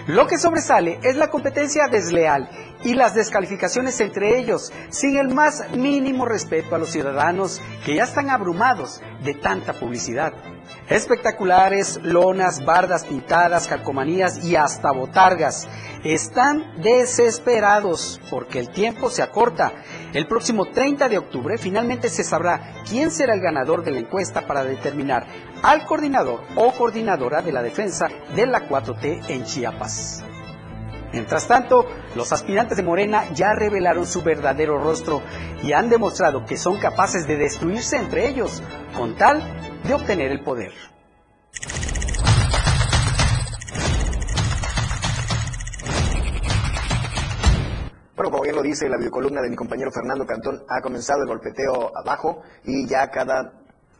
Lo 0.07 0.27
que 0.27 0.37
sobresale 0.37 0.99
es 1.01 1.15
la 1.15 1.29
competencia 1.29 1.87
desleal 1.87 2.49
y 2.85 2.93
las 2.93 3.15
descalificaciones 3.15 3.99
entre 3.99 4.39
ellos, 4.39 4.71
sin 4.89 5.17
el 5.17 5.33
más 5.33 5.71
mínimo 5.71 6.25
respeto 6.25 6.75
a 6.75 6.77
los 6.77 6.91
ciudadanos 6.91 7.59
que 7.83 7.95
ya 7.95 8.03
están 8.03 8.29
abrumados 8.29 9.01
de 9.23 9.33
tanta 9.33 9.73
publicidad. 9.73 10.33
Espectaculares, 10.87 11.99
lonas, 12.03 12.63
bardas 12.63 13.05
pintadas, 13.05 13.67
calcomanías 13.67 14.45
y 14.45 14.55
hasta 14.55 14.91
botargas. 14.91 15.67
Están 16.03 16.79
desesperados 16.81 18.21
porque 18.29 18.59
el 18.59 18.69
tiempo 18.69 19.09
se 19.09 19.23
acorta. 19.23 19.73
El 20.13 20.27
próximo 20.27 20.65
30 20.65 21.09
de 21.09 21.17
octubre 21.17 21.57
finalmente 21.57 22.09
se 22.09 22.23
sabrá 22.23 22.83
quién 22.87 23.09
será 23.09 23.33
el 23.33 23.41
ganador 23.41 23.83
de 23.83 23.91
la 23.91 23.99
encuesta 23.99 24.45
para 24.45 24.63
determinar 24.63 25.25
al 25.63 25.85
coordinador 25.85 26.41
o 26.55 26.71
coordinadora 26.73 27.41
de 27.41 27.51
la 27.51 27.63
defensa 27.63 28.07
de 28.35 28.45
la 28.45 28.69
4T 28.69 29.29
en 29.29 29.43
Chiapas. 29.43 30.23
Mientras 31.15 31.47
tanto, 31.47 31.85
los 32.13 32.33
aspirantes 32.33 32.75
de 32.75 32.83
Morena 32.83 33.29
ya 33.33 33.53
revelaron 33.53 34.05
su 34.05 34.21
verdadero 34.21 34.77
rostro 34.83 35.21
y 35.63 35.71
han 35.71 35.89
demostrado 35.89 36.43
que 36.43 36.57
son 36.57 36.77
capaces 36.77 37.25
de 37.25 37.37
destruirse 37.37 37.95
entre 37.95 38.27
ellos 38.27 38.61
con 38.97 39.15
tal 39.15 39.41
de 39.85 39.93
obtener 39.93 40.29
el 40.29 40.43
poder. 40.43 40.73
Bueno, 48.17 48.29
como 48.29 48.43
bien 48.43 48.55
lo 48.57 48.61
dice 48.61 48.89
la 48.89 48.97
videocolumna 48.97 49.41
de 49.41 49.49
mi 49.49 49.55
compañero 49.55 49.91
Fernando 49.93 50.25
Cantón, 50.25 50.65
ha 50.67 50.81
comenzado 50.81 51.21
el 51.21 51.29
golpeteo 51.29 51.93
abajo 51.95 52.41
y 52.65 52.89
ya 52.89 53.09
cada 53.09 53.53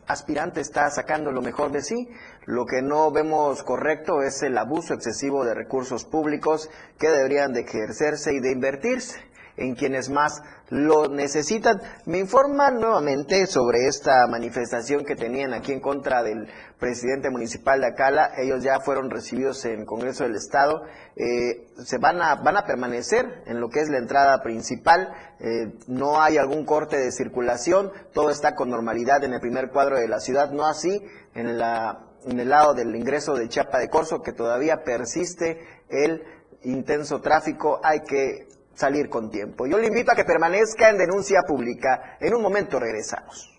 aspirante 0.07 0.61
está 0.61 0.89
sacando 0.89 1.32
lo 1.32 1.41
mejor 1.41 1.72
de 1.72 1.82
sí. 1.82 2.09
Lo 2.45 2.65
que 2.65 2.81
no 2.81 3.11
vemos 3.11 3.63
correcto 3.63 4.21
es 4.21 4.43
el 4.43 4.57
abuso 4.57 4.93
excesivo 4.93 5.43
de 5.43 5.55
recursos 5.55 6.05
públicos 6.05 6.69
que 6.99 7.09
deberían 7.09 7.53
de 7.53 7.61
ejercerse 7.61 8.33
y 8.33 8.39
de 8.39 8.51
invertirse 8.51 9.19
en 9.57 9.75
quienes 9.75 10.09
más 10.09 10.41
lo 10.69 11.07
necesitan. 11.07 11.81
Me 12.05 12.19
informan 12.19 12.79
nuevamente 12.79 13.45
sobre 13.45 13.87
esta 13.87 14.27
manifestación 14.27 15.05
que 15.05 15.15
tenían 15.15 15.53
aquí 15.53 15.71
en 15.71 15.79
contra 15.79 16.23
del 16.23 16.47
presidente 16.79 17.29
municipal 17.29 17.79
de 17.79 17.87
Acala. 17.87 18.31
Ellos 18.37 18.63
ya 18.63 18.79
fueron 18.79 19.09
recibidos 19.09 19.63
en 19.65 19.85
Congreso 19.85 20.23
del 20.23 20.35
Estado. 20.35 20.81
Eh, 21.15 21.67
se 21.83 21.97
van 21.97 22.21
a, 22.21 22.35
van 22.35 22.57
a 22.57 22.65
permanecer 22.65 23.43
en 23.45 23.59
lo 23.59 23.69
que 23.69 23.81
es 23.81 23.89
la 23.89 23.97
entrada 23.97 24.41
principal. 24.41 25.09
Eh, 25.39 25.73
no 25.87 26.21
hay 26.21 26.37
algún 26.37 26.65
corte 26.65 26.97
de 26.97 27.11
circulación. 27.11 27.91
Todo 28.13 28.29
está 28.29 28.55
con 28.55 28.69
normalidad 28.69 29.23
en 29.23 29.33
el 29.33 29.39
primer 29.39 29.69
cuadro 29.69 29.97
de 29.97 30.07
la 30.07 30.19
ciudad. 30.19 30.51
No 30.51 30.65
así 30.65 31.01
en 31.33 31.57
la 31.57 32.05
en 32.26 32.39
el 32.39 32.49
lado 32.49 32.73
del 32.73 32.95
ingreso 32.95 33.34
de 33.36 33.47
Chiapa 33.47 33.80
de 33.80 33.89
Corso, 33.89 34.21
que 34.21 34.34
todavía 34.34 34.84
persiste 34.84 35.59
el 35.89 36.23
intenso 36.63 37.21
tráfico 37.21 37.80
hay 37.84 38.01
que 38.01 38.47
salir 38.73 39.09
con 39.09 39.30
tiempo. 39.30 39.67
Yo 39.67 39.78
le 39.78 39.88
invito 39.88 40.11
a 40.11 40.15
que 40.15 40.26
permanezca 40.26 40.89
en 40.89 40.97
denuncia 40.97 41.41
pública. 41.47 42.17
En 42.19 42.36
un 42.36 42.41
momento 42.41 42.80
regresamos. 42.80 43.51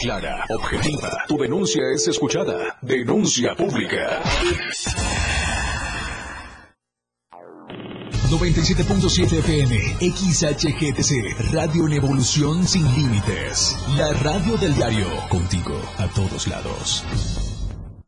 Clara, 0.00 0.44
objetiva. 0.50 1.24
Tu 1.26 1.38
denuncia 1.38 1.82
es 1.92 2.06
escuchada. 2.08 2.78
Denuncia 2.82 3.54
pública. 3.56 4.20
97.7 8.30 9.38
FM, 9.38 9.76
XHGTC, 10.00 11.52
Radio 11.52 11.86
en 11.86 11.92
Evolución 11.94 12.66
Sin 12.66 12.84
Límites. 12.94 13.76
La 13.96 14.12
radio 14.12 14.56
del 14.56 14.74
diario, 14.74 15.06
contigo 15.28 15.80
a 15.96 16.06
todos 16.08 16.46
lados. 16.46 17.04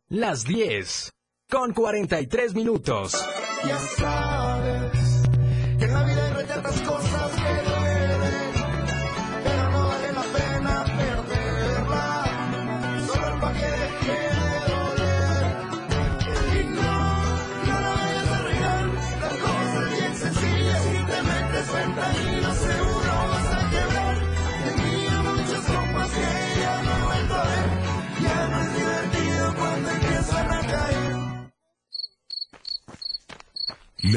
Las 0.09 0.43
10, 0.43 1.11
con 1.49 1.73
43 1.73 2.53
minutos. 2.53 3.13
Ya 3.67 3.79
sabes 3.79 4.91
que 5.79 5.85
en 5.85 5.93
la 5.93 6.03
vida 6.03 6.35
hay 6.65 6.85
cosas 6.85 7.20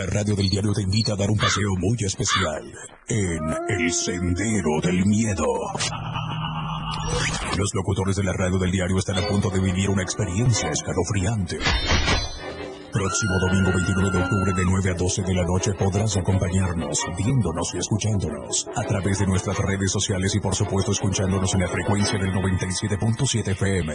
La 0.05 0.11
radio 0.11 0.37
del 0.37 0.51
diario 0.51 0.75
te 0.75 0.83
invita 0.83 1.15
a 1.15 1.17
dar 1.17 1.31
un 1.31 1.39
paseo 1.39 1.71
muy 1.79 1.97
especial 2.01 2.63
en 3.09 3.41
El 3.71 3.91
Sendero 3.91 4.79
del 4.83 5.07
Miedo. 5.07 5.47
Los 7.57 7.71
locutores 7.73 8.17
de 8.17 8.25
la 8.25 8.35
radio 8.35 8.59
del 8.59 8.71
diario 8.71 8.99
están 8.99 9.17
a 9.17 9.27
punto 9.27 9.49
de 9.49 9.61
vivir 9.61 9.89
una 9.89 10.03
experiencia 10.03 10.69
escalofriante. 10.69 11.59
Próximo 12.93 13.33
domingo 13.49 13.73
29 13.73 14.11
de 14.11 14.25
octubre 14.25 14.53
de 14.53 14.65
9 14.67 14.91
a 14.91 14.95
12 14.95 15.23
de 15.23 15.35
la 15.35 15.45
noche 15.45 15.73
podrás 15.73 16.19
acompañarnos, 16.19 17.01
viéndonos 17.17 17.75
y 17.75 17.79
escuchándonos 17.79 18.69
a 18.77 18.83
través 18.83 19.21
de 19.21 19.27
nuestras 19.27 19.57
redes 19.57 19.91
sociales 19.91 20.35
y 20.35 20.41
por 20.41 20.55
supuesto 20.55 20.93
escuchándonos 20.93 21.55
en 21.55 21.61
la 21.61 21.69
frecuencia 21.69 22.19
del 22.19 22.31
97.7 22.31 23.53
FM. 23.53 23.95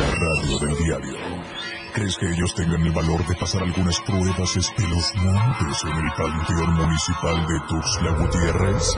La 0.00 0.10
radio 0.16 0.58
del 0.58 0.84
diario. 0.84 1.81
¿Crees 1.94 2.16
que 2.16 2.26
ellos 2.26 2.54
tengan 2.54 2.80
el 2.80 2.92
valor 2.92 3.26
de 3.26 3.34
pasar 3.34 3.62
algunas 3.62 4.00
pruebas 4.00 4.56
espeluznantes 4.56 5.84
en 5.84 5.92
el 5.92 6.10
Panteón 6.16 6.74
Municipal 6.74 7.46
de 7.46 7.60
Tuxtla 7.68 8.10
Gutiérrez? 8.12 8.96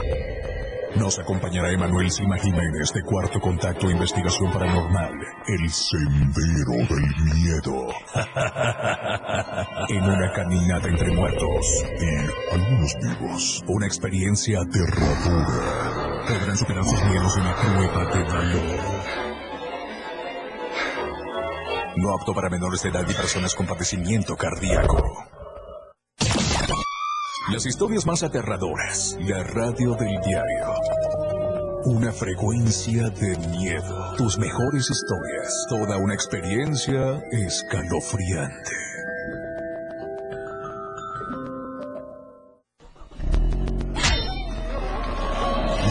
Nos 0.95 1.19
acompañará 1.19 1.71
Emanuel 1.71 2.09
Sima 2.09 2.37
Jiménez 2.37 2.93
de 2.93 3.01
Cuarto 3.01 3.41
Contacto 3.41 3.91
Investigación 3.91 4.49
Paranormal, 4.49 5.11
El 5.45 5.69
Sendero 5.69 6.87
del 6.87 7.15
Miedo. 7.33 7.87
en 9.89 10.03
una 10.03 10.31
caminata 10.31 10.87
entre 10.87 11.11
muertos 11.11 11.83
y 11.99 12.55
algunos 12.55 12.95
vivos. 13.01 13.63
Una 13.67 13.87
experiencia 13.87 14.61
aterradora. 14.61 16.23
Podrán 16.29 16.57
superar 16.57 16.85
sus 16.85 17.03
miedos 17.03 17.35
en 17.35 17.41
una 17.41 17.55
prueba 17.55 18.05
de 18.15 18.23
valor. 18.23 18.84
No 21.97 22.13
apto 22.13 22.33
para 22.33 22.49
menores 22.49 22.83
de 22.83 22.89
edad 22.89 23.05
y 23.07 23.13
personas 23.13 23.55
con 23.55 23.65
padecimiento 23.65 24.35
cardíaco. 24.35 25.01
Las 27.51 27.65
historias 27.65 28.05
más 28.05 28.21
aterradoras. 28.23 29.17
La 29.21 29.43
radio 29.43 29.95
del 29.95 30.19
diario. 30.21 30.73
Una 31.85 32.11
frecuencia 32.11 33.09
de 33.09 33.37
miedo. 33.49 34.15
Tus 34.17 34.37
mejores 34.37 34.89
historias. 34.89 35.65
Toda 35.69 35.97
una 35.97 36.13
experiencia 36.13 37.21
escalofriante. 37.31 38.71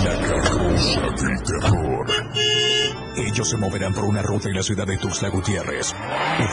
La 0.03 0.29
carroza 0.29 1.01
del 1.01 1.43
terror. 1.45 2.74
Ellos 3.17 3.49
se 3.49 3.57
moverán 3.57 3.93
por 3.93 4.05
una 4.05 4.23
ruta 4.23 4.49
en 4.49 4.57
la 4.57 4.63
ciudad 4.63 4.87
de 4.87 4.99
Tuxtla 4.99 5.29
Gutiérrez. 5.29 5.95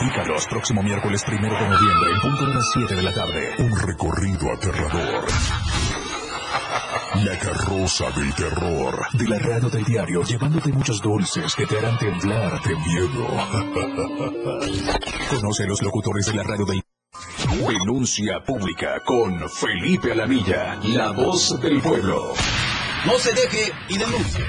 Ubícalos 0.00 0.46
próximo 0.46 0.82
miércoles 0.82 1.22
primero 1.24 1.54
de 1.54 1.68
noviembre, 1.68 2.10
en 2.14 2.20
punto 2.20 2.46
de 2.46 2.54
las 2.54 2.70
7 2.72 2.94
de 2.94 3.02
la 3.02 3.12
tarde. 3.12 3.54
Un 3.58 3.76
recorrido 3.80 4.52
aterrador. 4.52 5.26
La 7.24 7.38
carroza 7.38 8.10
del 8.12 8.34
terror. 8.34 9.06
De 9.12 9.28
la 9.28 9.38
radio 9.38 9.68
del 9.70 9.84
diario, 9.84 10.22
llevándote 10.22 10.72
muchos 10.72 11.00
dulces 11.00 11.54
que 11.54 11.66
te 11.66 11.78
harán 11.78 11.98
temblar 11.98 12.60
de 12.62 12.76
miedo. 12.76 13.26
Conoce 15.30 15.64
a 15.64 15.66
los 15.66 15.82
locutores 15.82 16.26
de 16.26 16.34
la 16.34 16.42
radio 16.44 16.64
del 16.64 16.82
Denuncia 17.68 18.42
pública 18.46 19.00
con 19.04 19.48
Felipe 19.48 20.12
Alamilla, 20.12 20.78
la 20.84 21.10
voz 21.10 21.60
del 21.60 21.80
pueblo. 21.80 22.32
No 23.04 23.18
se 23.18 23.32
deje 23.32 23.72
y 23.88 23.98
denuncie. 23.98 24.44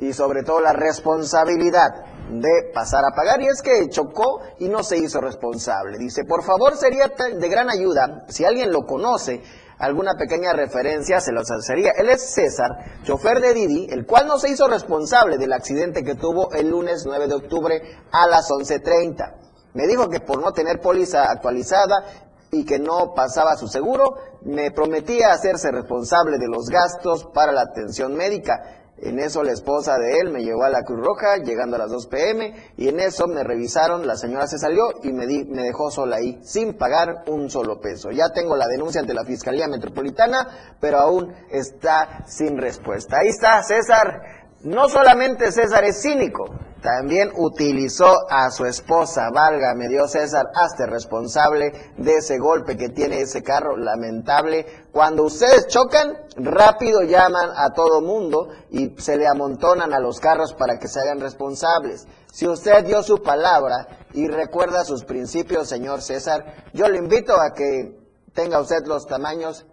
y 0.00 0.12
sobre 0.12 0.42
todo 0.42 0.60
la 0.60 0.72
responsabilidad 0.72 2.06
de 2.30 2.70
pasar 2.74 3.04
a 3.04 3.14
pagar. 3.14 3.40
Y 3.40 3.46
es 3.46 3.62
que 3.62 3.88
chocó 3.88 4.42
y 4.58 4.68
no 4.68 4.82
se 4.82 4.98
hizo 4.98 5.20
responsable. 5.20 5.98
Dice, 5.98 6.24
por 6.24 6.42
favor, 6.42 6.76
sería 6.76 7.06
de 7.08 7.48
gran 7.48 7.70
ayuda 7.70 8.24
si 8.28 8.44
alguien 8.44 8.72
lo 8.72 8.84
conoce 8.86 9.40
alguna 9.82 10.14
pequeña 10.14 10.52
referencia 10.52 11.20
se 11.20 11.32
los 11.32 11.50
hacería. 11.50 11.90
Él 11.98 12.08
es 12.08 12.32
César, 12.32 12.70
chofer 13.02 13.40
de 13.40 13.52
Didi, 13.52 13.88
el 13.90 14.06
cual 14.06 14.28
no 14.28 14.38
se 14.38 14.48
hizo 14.48 14.68
responsable 14.68 15.38
del 15.38 15.52
accidente 15.52 16.04
que 16.04 16.14
tuvo 16.14 16.52
el 16.52 16.68
lunes 16.68 17.02
9 17.04 17.26
de 17.26 17.34
octubre 17.34 17.82
a 18.12 18.28
las 18.28 18.48
11.30. 18.48 19.34
Me 19.74 19.88
dijo 19.88 20.08
que 20.08 20.20
por 20.20 20.40
no 20.40 20.52
tener 20.52 20.80
póliza 20.80 21.24
actualizada 21.24 22.04
y 22.52 22.64
que 22.64 22.78
no 22.78 23.12
pasaba 23.12 23.56
su 23.56 23.66
seguro, 23.66 24.14
me 24.42 24.70
prometía 24.70 25.32
hacerse 25.32 25.72
responsable 25.72 26.38
de 26.38 26.46
los 26.46 26.68
gastos 26.68 27.24
para 27.34 27.50
la 27.50 27.62
atención 27.62 28.14
médica. 28.14 28.81
En 29.02 29.18
eso 29.18 29.42
la 29.42 29.50
esposa 29.50 29.98
de 29.98 30.20
él 30.20 30.30
me 30.30 30.44
llevó 30.44 30.62
a 30.62 30.70
la 30.70 30.84
Cruz 30.84 31.04
Roja, 31.04 31.38
llegando 31.38 31.74
a 31.74 31.80
las 31.80 31.90
2 31.90 32.06
pm, 32.06 32.54
y 32.76 32.88
en 32.88 33.00
eso 33.00 33.26
me 33.26 33.42
revisaron, 33.42 34.06
la 34.06 34.16
señora 34.16 34.46
se 34.46 34.58
salió 34.58 34.84
y 35.02 35.12
me, 35.12 35.26
di, 35.26 35.44
me 35.44 35.62
dejó 35.62 35.90
sola 35.90 36.16
ahí, 36.16 36.38
sin 36.44 36.74
pagar 36.74 37.24
un 37.26 37.50
solo 37.50 37.80
peso. 37.80 38.10
Ya 38.12 38.30
tengo 38.32 38.56
la 38.56 38.68
denuncia 38.68 39.00
ante 39.00 39.12
la 39.12 39.24
Fiscalía 39.24 39.66
Metropolitana, 39.66 40.76
pero 40.80 40.98
aún 40.98 41.34
está 41.50 42.24
sin 42.26 42.56
respuesta. 42.58 43.18
Ahí 43.18 43.28
está 43.28 43.60
César. 43.64 44.41
No 44.64 44.88
solamente 44.88 45.50
César 45.50 45.84
es 45.84 46.02
cínico, 46.02 46.44
también 46.82 47.30
utilizó 47.36 48.30
a 48.30 48.50
su 48.50 48.64
esposa, 48.64 49.30
válgame 49.32 49.88
Dios 49.88 50.12
César, 50.12 50.50
hazte 50.54 50.86
responsable 50.86 51.72
de 51.96 52.16
ese 52.16 52.38
golpe 52.38 52.76
que 52.76 52.88
tiene 52.88 53.20
ese 53.20 53.42
carro 53.42 53.76
lamentable. 53.76 54.66
Cuando 54.92 55.24
ustedes 55.24 55.66
chocan, 55.66 56.16
rápido 56.36 57.02
llaman 57.02 57.50
a 57.56 57.72
todo 57.72 58.00
mundo 58.02 58.50
y 58.70 58.94
se 58.98 59.16
le 59.16 59.26
amontonan 59.26 59.92
a 59.92 60.00
los 60.00 60.20
carros 60.20 60.54
para 60.54 60.78
que 60.78 60.86
se 60.86 61.00
hagan 61.00 61.20
responsables. 61.20 62.06
Si 62.32 62.46
usted 62.46 62.84
dio 62.84 63.02
su 63.02 63.22
palabra 63.22 63.86
y 64.12 64.28
recuerda 64.28 64.84
sus 64.84 65.04
principios, 65.04 65.68
señor 65.68 66.02
César, 66.02 66.66
yo 66.72 66.88
le 66.88 66.98
invito 66.98 67.34
a 67.40 67.52
que 67.52 67.96
tenga 68.32 68.60
usted 68.60 68.86
los 68.86 69.06
tamaños 69.06 69.66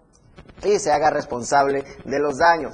y 0.63 0.79
se 0.79 0.91
haga 0.91 1.09
responsable 1.09 1.83
de 2.05 2.19
los 2.19 2.37
daños. 2.37 2.73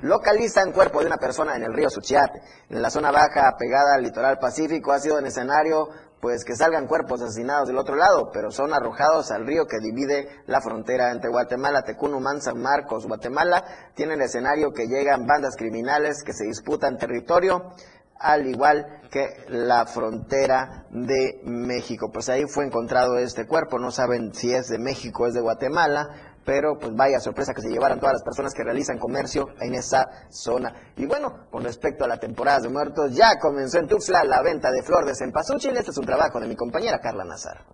Localizan 0.00 0.72
cuerpo 0.72 1.00
de 1.00 1.06
una 1.06 1.16
persona 1.16 1.56
en 1.56 1.62
el 1.62 1.72
río 1.72 1.88
Suchiate, 1.88 2.40
en 2.68 2.82
la 2.82 2.90
zona 2.90 3.10
baja 3.10 3.56
pegada 3.58 3.94
al 3.94 4.02
litoral 4.02 4.38
pacífico. 4.38 4.92
Ha 4.92 5.00
sido 5.00 5.18
en 5.18 5.26
escenario 5.26 5.88
pues 6.20 6.44
que 6.44 6.56
salgan 6.56 6.86
cuerpos 6.86 7.22
asesinados 7.22 7.68
del 7.68 7.78
otro 7.78 7.94
lado, 7.94 8.30
pero 8.32 8.50
son 8.50 8.72
arrojados 8.72 9.30
al 9.30 9.46
río 9.46 9.66
que 9.66 9.78
divide 9.78 10.28
la 10.46 10.60
frontera 10.60 11.12
entre 11.12 11.30
Guatemala, 11.30 11.82
Tecunumán, 11.82 12.40
San 12.40 12.60
Marcos, 12.60 13.06
Guatemala. 13.06 13.64
Tiene 13.94 14.14
el 14.14 14.22
escenario 14.22 14.72
que 14.72 14.86
llegan 14.86 15.26
bandas 15.26 15.56
criminales 15.56 16.22
que 16.24 16.32
se 16.32 16.44
disputan 16.44 16.96
territorio 16.98 17.72
al 18.18 18.46
igual 18.46 19.02
que 19.10 19.44
la 19.48 19.86
frontera 19.86 20.86
de 20.90 21.40
México. 21.44 22.10
Pues 22.12 22.28
ahí 22.28 22.44
fue 22.48 22.64
encontrado 22.64 23.18
este 23.18 23.46
cuerpo, 23.46 23.78
no 23.78 23.90
saben 23.90 24.34
si 24.34 24.52
es 24.52 24.68
de 24.68 24.78
México 24.78 25.24
o 25.24 25.26
es 25.26 25.34
de 25.34 25.40
Guatemala, 25.40 26.35
pero 26.46 26.78
pues 26.78 26.94
vaya 26.94 27.18
sorpresa 27.18 27.52
que 27.52 27.60
se 27.60 27.68
llevaran 27.68 27.98
todas 27.98 28.14
las 28.14 28.22
personas 28.22 28.54
que 28.54 28.62
realizan 28.62 28.98
comercio 28.98 29.48
en 29.60 29.74
esa 29.74 30.06
zona. 30.30 30.72
Y 30.96 31.04
bueno, 31.04 31.48
con 31.50 31.64
respecto 31.64 32.04
a 32.04 32.08
la 32.08 32.18
temporada 32.18 32.60
de 32.60 32.68
muertos, 32.68 33.14
ya 33.14 33.38
comenzó 33.40 33.78
en 33.78 33.88
Tuxtla 33.88 34.24
la 34.24 34.40
venta 34.42 34.70
de 34.70 34.82
flor 34.82 35.04
de 35.04 35.14
cempasúchil. 35.14 35.76
Este 35.76 35.90
es 35.90 35.98
un 35.98 36.06
trabajo 36.06 36.40
de 36.40 36.46
mi 36.46 36.54
compañera 36.54 37.00
Carla 37.00 37.24
Nazar. 37.24 37.64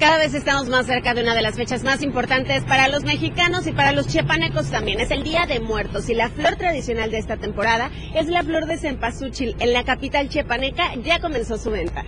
Cada 0.00 0.18
vez 0.18 0.34
estamos 0.34 0.68
más 0.68 0.86
cerca 0.86 1.14
de 1.14 1.22
una 1.22 1.34
de 1.34 1.42
las 1.42 1.54
fechas 1.54 1.84
más 1.84 2.02
importantes 2.02 2.64
para 2.64 2.88
los 2.88 3.04
mexicanos 3.04 3.68
y 3.68 3.72
para 3.72 3.92
los 3.92 4.08
chiapanecos 4.08 4.68
también. 4.68 4.98
Es 4.98 5.12
el 5.12 5.22
Día 5.22 5.46
de 5.46 5.60
Muertos 5.60 6.08
y 6.08 6.14
la 6.14 6.28
flor 6.28 6.56
tradicional 6.56 7.12
de 7.12 7.18
esta 7.18 7.36
temporada 7.36 7.88
es 8.16 8.26
la 8.26 8.42
flor 8.42 8.66
de 8.66 8.78
cempasúchil. 8.78 9.54
En 9.60 9.72
la 9.72 9.84
capital 9.84 10.28
chiapaneca 10.28 10.96
ya 11.04 11.20
comenzó 11.20 11.56
su 11.56 11.70
venta. 11.70 12.02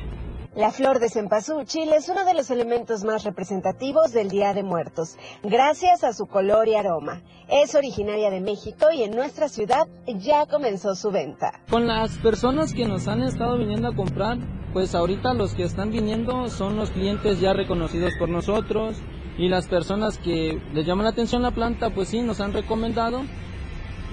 La 0.57 0.71
flor 0.71 1.01
de 1.01 1.09
cempasúchil 1.09 1.93
es 1.93 2.09
uno 2.09 2.25
de 2.25 2.33
los 2.33 2.49
elementos 2.49 3.03
más 3.03 3.25
representativos 3.25 4.13
del 4.13 4.29
Día 4.29 4.55
de 4.55 4.63
Muertos, 4.63 5.17
gracias 5.43 6.05
a 6.05 6.13
su 6.13 6.27
color 6.27 6.69
y 6.69 6.77
aroma. 6.77 7.23
Es 7.49 7.75
originaria 7.75 8.31
de 8.31 8.41
México 8.41 8.87
y 8.93 9.03
en 9.03 9.17
nuestra 9.17 9.49
ciudad 9.49 9.89
ya 10.07 10.47
comenzó 10.47 10.95
su 10.95 11.11
venta. 11.11 11.61
Con 11.69 11.89
las 11.89 12.17
personas 12.19 12.73
que 12.73 12.87
nos 12.87 13.09
han 13.09 13.25
estado 13.25 13.59
viniendo 13.59 13.89
a 13.89 13.97
comprar, 13.97 14.39
pues 14.73 14.95
ahorita 14.95 15.35
los 15.35 15.55
que 15.55 15.65
están 15.65 15.91
viniendo 15.91 16.49
son 16.49 16.77
los 16.77 16.93
clientes 16.93 17.41
ya 17.41 17.53
reconocidos 17.53 18.13
por 18.17 18.29
nosotros 18.29 18.99
y 19.37 19.49
las 19.49 19.67
personas 19.67 20.19
que 20.19 20.63
les 20.73 20.87
llaman 20.87 21.03
la 21.03 21.11
atención 21.11 21.43
la 21.43 21.51
planta, 21.51 21.91
pues 21.91 22.11
sí, 22.11 22.23
nos 22.23 22.41
han 22.41 22.53
recomendado 22.53 23.23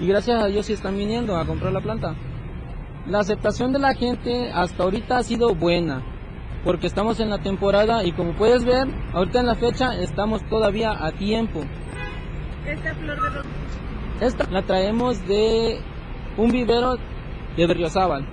y 0.00 0.08
gracias 0.08 0.42
a 0.42 0.46
Dios 0.46 0.66
sí 0.66 0.72
están 0.72 0.96
viniendo 0.96 1.36
a 1.36 1.46
comprar 1.46 1.72
la 1.72 1.80
planta. 1.80 2.16
La 3.06 3.20
aceptación 3.20 3.72
de 3.72 3.78
la 3.78 3.94
gente 3.94 4.50
hasta 4.52 4.82
ahorita 4.82 5.18
ha 5.18 5.22
sido 5.22 5.54
buena 5.54 6.11
porque 6.64 6.86
estamos 6.86 7.20
en 7.20 7.30
la 7.30 7.38
temporada 7.38 8.04
y 8.04 8.12
como 8.12 8.34
puedes 8.34 8.64
ver, 8.64 8.86
ahorita 9.12 9.40
en 9.40 9.46
la 9.46 9.54
fecha 9.54 9.94
estamos 9.96 10.42
todavía 10.48 10.92
a 11.04 11.12
tiempo. 11.12 11.60
¿Esta 12.66 12.94
flor 12.94 13.18
de 14.20 14.26
Esta 14.26 14.50
la 14.50 14.62
traemos 14.62 15.26
de 15.26 15.80
un 16.36 16.50
vivero 16.50 16.96
de 17.56 17.66
Berriozábal, 17.66 18.26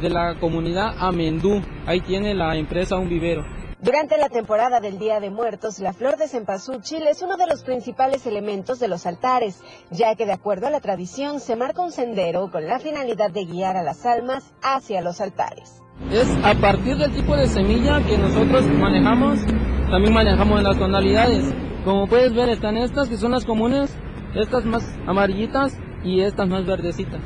de 0.00 0.10
la 0.10 0.38
comunidad 0.38 0.94
Amendú. 0.98 1.60
Ahí 1.86 2.00
tiene 2.00 2.34
la 2.34 2.56
empresa 2.56 2.96
un 2.96 3.08
vivero. 3.08 3.44
Durante 3.82 4.18
la 4.18 4.28
temporada 4.28 4.78
del 4.80 4.98
Día 4.98 5.20
de 5.20 5.30
Muertos, 5.30 5.78
la 5.78 5.94
flor 5.94 6.18
de 6.18 6.28
cempasúchil 6.28 7.06
es 7.06 7.22
uno 7.22 7.38
de 7.38 7.46
los 7.46 7.64
principales 7.64 8.26
elementos 8.26 8.78
de 8.78 8.88
los 8.88 9.06
altares, 9.06 9.62
ya 9.90 10.14
que 10.16 10.26
de 10.26 10.32
acuerdo 10.32 10.66
a 10.66 10.70
la 10.70 10.80
tradición 10.80 11.40
se 11.40 11.56
marca 11.56 11.80
un 11.80 11.90
sendero 11.90 12.50
con 12.50 12.66
la 12.66 12.78
finalidad 12.78 13.30
de 13.30 13.46
guiar 13.46 13.78
a 13.78 13.82
las 13.82 14.04
almas 14.04 14.52
hacia 14.62 15.00
los 15.00 15.22
altares. 15.22 15.80
Es 16.08 16.28
a 16.42 16.54
partir 16.54 16.96
del 16.96 17.12
tipo 17.12 17.36
de 17.36 17.46
semilla 17.46 18.00
que 18.00 18.18
nosotros 18.18 18.66
manejamos, 18.66 19.38
también 19.90 20.12
manejamos 20.12 20.62
las 20.62 20.76
tonalidades. 20.76 21.54
Como 21.84 22.08
puedes 22.08 22.34
ver, 22.34 22.48
están 22.48 22.76
estas 22.76 23.08
que 23.08 23.16
son 23.16 23.30
las 23.30 23.44
comunes, 23.44 23.96
estas 24.34 24.64
más 24.64 24.98
amarillitas 25.06 25.78
y 26.02 26.20
estas 26.20 26.48
más 26.48 26.66
verdecitas. 26.66 27.20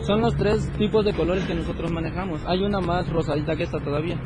Son 0.00 0.20
los 0.20 0.34
tres 0.36 0.68
tipos 0.78 1.04
de 1.04 1.12
colores 1.12 1.44
que 1.44 1.54
nosotros 1.54 1.92
manejamos. 1.92 2.40
Hay 2.46 2.64
una 2.64 2.80
más 2.80 3.08
rosadita 3.08 3.54
que 3.54 3.64
esta 3.64 3.78
todavía. 3.78 4.18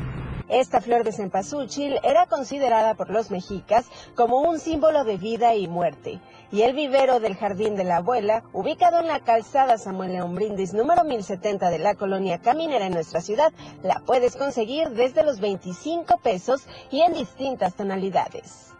Esta 0.49 0.81
flor 0.81 1.03
de 1.03 1.11
cempasúchil 1.11 1.99
era 2.03 2.25
considerada 2.25 2.95
por 2.95 3.09
los 3.09 3.31
mexicas 3.31 3.85
como 4.15 4.41
un 4.41 4.59
símbolo 4.59 5.03
de 5.03 5.17
vida 5.17 5.55
y 5.55 5.67
muerte. 5.67 6.19
Y 6.51 6.61
el 6.61 6.73
vivero 6.73 7.19
del 7.19 7.35
Jardín 7.35 7.75
de 7.75 7.83
la 7.83 7.97
Abuela, 7.97 8.43
ubicado 8.53 8.99
en 8.99 9.07
la 9.07 9.21
calzada 9.21 9.77
Samuel 9.77 10.13
León 10.13 10.35
Brindis 10.35 10.73
número 10.73 11.03
1070 11.03 11.69
de 11.69 11.79
la 11.79 11.95
colonia 11.95 12.39
Caminera 12.39 12.85
en 12.85 12.93
nuestra 12.93 13.21
ciudad, 13.21 13.51
la 13.81 14.01
puedes 14.05 14.35
conseguir 14.35 14.89
desde 14.89 15.23
los 15.23 15.39
25 15.39 16.17
pesos 16.19 16.67
y 16.91 17.01
en 17.01 17.13
distintas 17.13 17.75
tonalidades. 17.75 18.73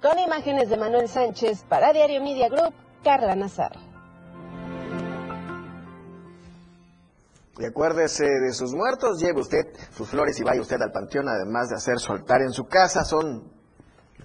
Con 0.00 0.18
imágenes 0.18 0.70
de 0.70 0.76
Manuel 0.76 1.08
Sánchez 1.08 1.64
para 1.68 1.92
Diario 1.92 2.22
Media 2.22 2.48
Group, 2.48 2.72
Carla 3.02 3.34
Nazar. 3.34 3.87
Y 7.58 7.64
acuérdese 7.64 8.24
de 8.24 8.52
sus 8.52 8.72
muertos, 8.72 9.20
lleve 9.20 9.40
usted 9.40 9.66
sus 9.96 10.08
flores 10.08 10.38
y 10.38 10.44
vaya 10.44 10.60
usted 10.60 10.80
al 10.80 10.92
panteón, 10.92 11.28
además 11.28 11.68
de 11.68 11.76
hacer 11.76 11.98
su 11.98 12.12
altar 12.12 12.40
en 12.42 12.52
su 12.52 12.66
casa. 12.66 13.04
Son 13.04 13.52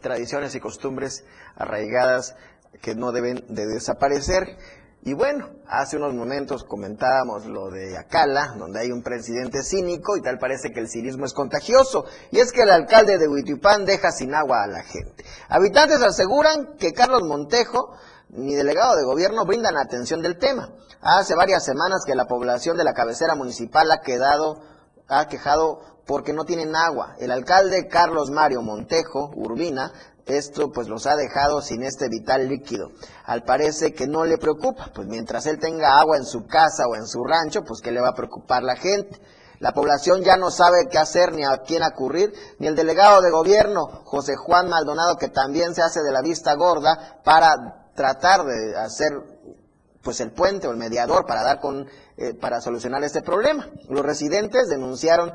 tradiciones 0.02 0.54
y 0.54 0.60
costumbres 0.60 1.26
arraigadas 1.56 2.36
que 2.82 2.94
no 2.94 3.12
deben 3.12 3.44
de 3.50 3.66
desaparecer. 3.66 4.58
Y 5.06 5.14
bueno, 5.14 5.50
hace 5.68 5.98
unos 5.98 6.14
momentos 6.14 6.64
comentábamos 6.64 7.46
lo 7.46 7.70
de 7.70 7.98
Acala, 7.98 8.54
donde 8.58 8.80
hay 8.80 8.92
un 8.92 9.02
presidente 9.02 9.62
cínico 9.62 10.16
y 10.16 10.22
tal 10.22 10.38
parece 10.38 10.72
que 10.72 10.80
el 10.80 10.88
cinismo 10.88 11.26
es 11.26 11.34
contagioso. 11.34 12.06
Y 12.32 12.40
es 12.40 12.52
que 12.52 12.62
el 12.62 12.70
alcalde 12.70 13.18
de 13.18 13.28
Huitipán 13.28 13.84
deja 13.84 14.12
sin 14.12 14.34
agua 14.34 14.64
a 14.64 14.68
la 14.68 14.84
gente. 14.84 15.26
Habitantes 15.50 16.02
aseguran 16.02 16.78
que 16.78 16.94
Carlos 16.94 17.24
Montejo 17.24 17.98
ni 18.36 18.56
delegado 18.56 18.96
de 18.96 19.04
gobierno 19.04 19.46
brindan 19.46 19.78
atención 19.78 20.22
del 20.22 20.38
tema. 20.38 20.70
Hace 21.02 21.36
varias 21.36 21.64
semanas 21.64 22.04
que 22.06 22.16
la 22.16 22.26
población 22.26 22.78
de 22.78 22.84
la 22.84 22.94
cabecera 22.94 23.36
municipal 23.36 23.92
ha 23.92 24.02
quedado, 24.02 24.62
ha 25.08 25.28
quejado 25.28 25.82
porque 26.06 26.34
no 26.34 26.44
tienen 26.44 26.76
agua. 26.76 27.16
El 27.20 27.32
alcalde 27.32 27.88
Carlos 27.88 28.32
Mario 28.32 28.62
Montejo 28.62 29.32
Urbina, 29.36 29.92
esto 30.26 30.72
pues 30.72 30.88
los 30.88 31.06
ha 31.06 31.16
dejado 31.16 31.62
sin 31.62 31.84
este 31.84 32.08
vital 32.10 32.48
líquido. 32.48 32.92
Al 33.26 33.44
parece 33.44 33.94
que 33.94 34.08
no 34.08 34.26
le 34.26 34.38
preocupa, 34.38 34.90
pues 34.94 35.08
mientras 35.08 35.46
él 35.46 35.60
tenga 35.60 36.00
agua 36.00 36.18
en 36.18 36.26
su 36.26 36.48
casa 36.48 36.88
o 36.88 36.96
en 36.96 37.06
su 37.06 37.24
rancho, 37.24 37.64
pues 37.64 37.82
qué 37.82 37.92
le 37.92 38.02
va 38.02 38.10
a 38.10 38.16
preocupar 38.16 38.64
la 38.64 38.76
gente. 38.76 39.20
La 39.60 39.72
población 39.72 40.24
ya 40.24 40.36
no 40.36 40.50
sabe 40.50 40.88
qué 40.90 40.98
hacer 40.98 41.34
ni 41.34 41.44
a 41.44 41.58
quién 41.66 41.84
acurrir, 41.84 42.34
ni 42.60 42.68
el 42.68 42.76
delegado 42.76 43.22
de 43.22 43.32
gobierno, 43.32 44.02
José 44.04 44.36
Juan 44.36 44.68
Maldonado, 44.68 45.16
que 45.18 45.30
también 45.30 45.74
se 45.76 45.82
hace 45.82 46.02
de 46.02 46.12
la 46.12 46.22
vista 46.22 46.54
gorda 46.56 47.22
para 47.24 47.83
tratar 47.96 48.44
de 48.46 48.78
hacer 48.78 49.12
pues 50.02 50.20
el 50.20 50.32
puente 50.32 50.68
o 50.68 50.72
el 50.72 50.78
mediador 50.78 51.26
para 51.26 51.44
dar 51.44 51.60
con 51.60 51.88
eh, 52.18 52.34
para 52.34 52.62
solucionar 52.62 53.04
este 53.04 53.22
problema. 53.22 53.68
Los 53.89 54.06
residentes 54.06 54.68
denunciaron 54.70 55.32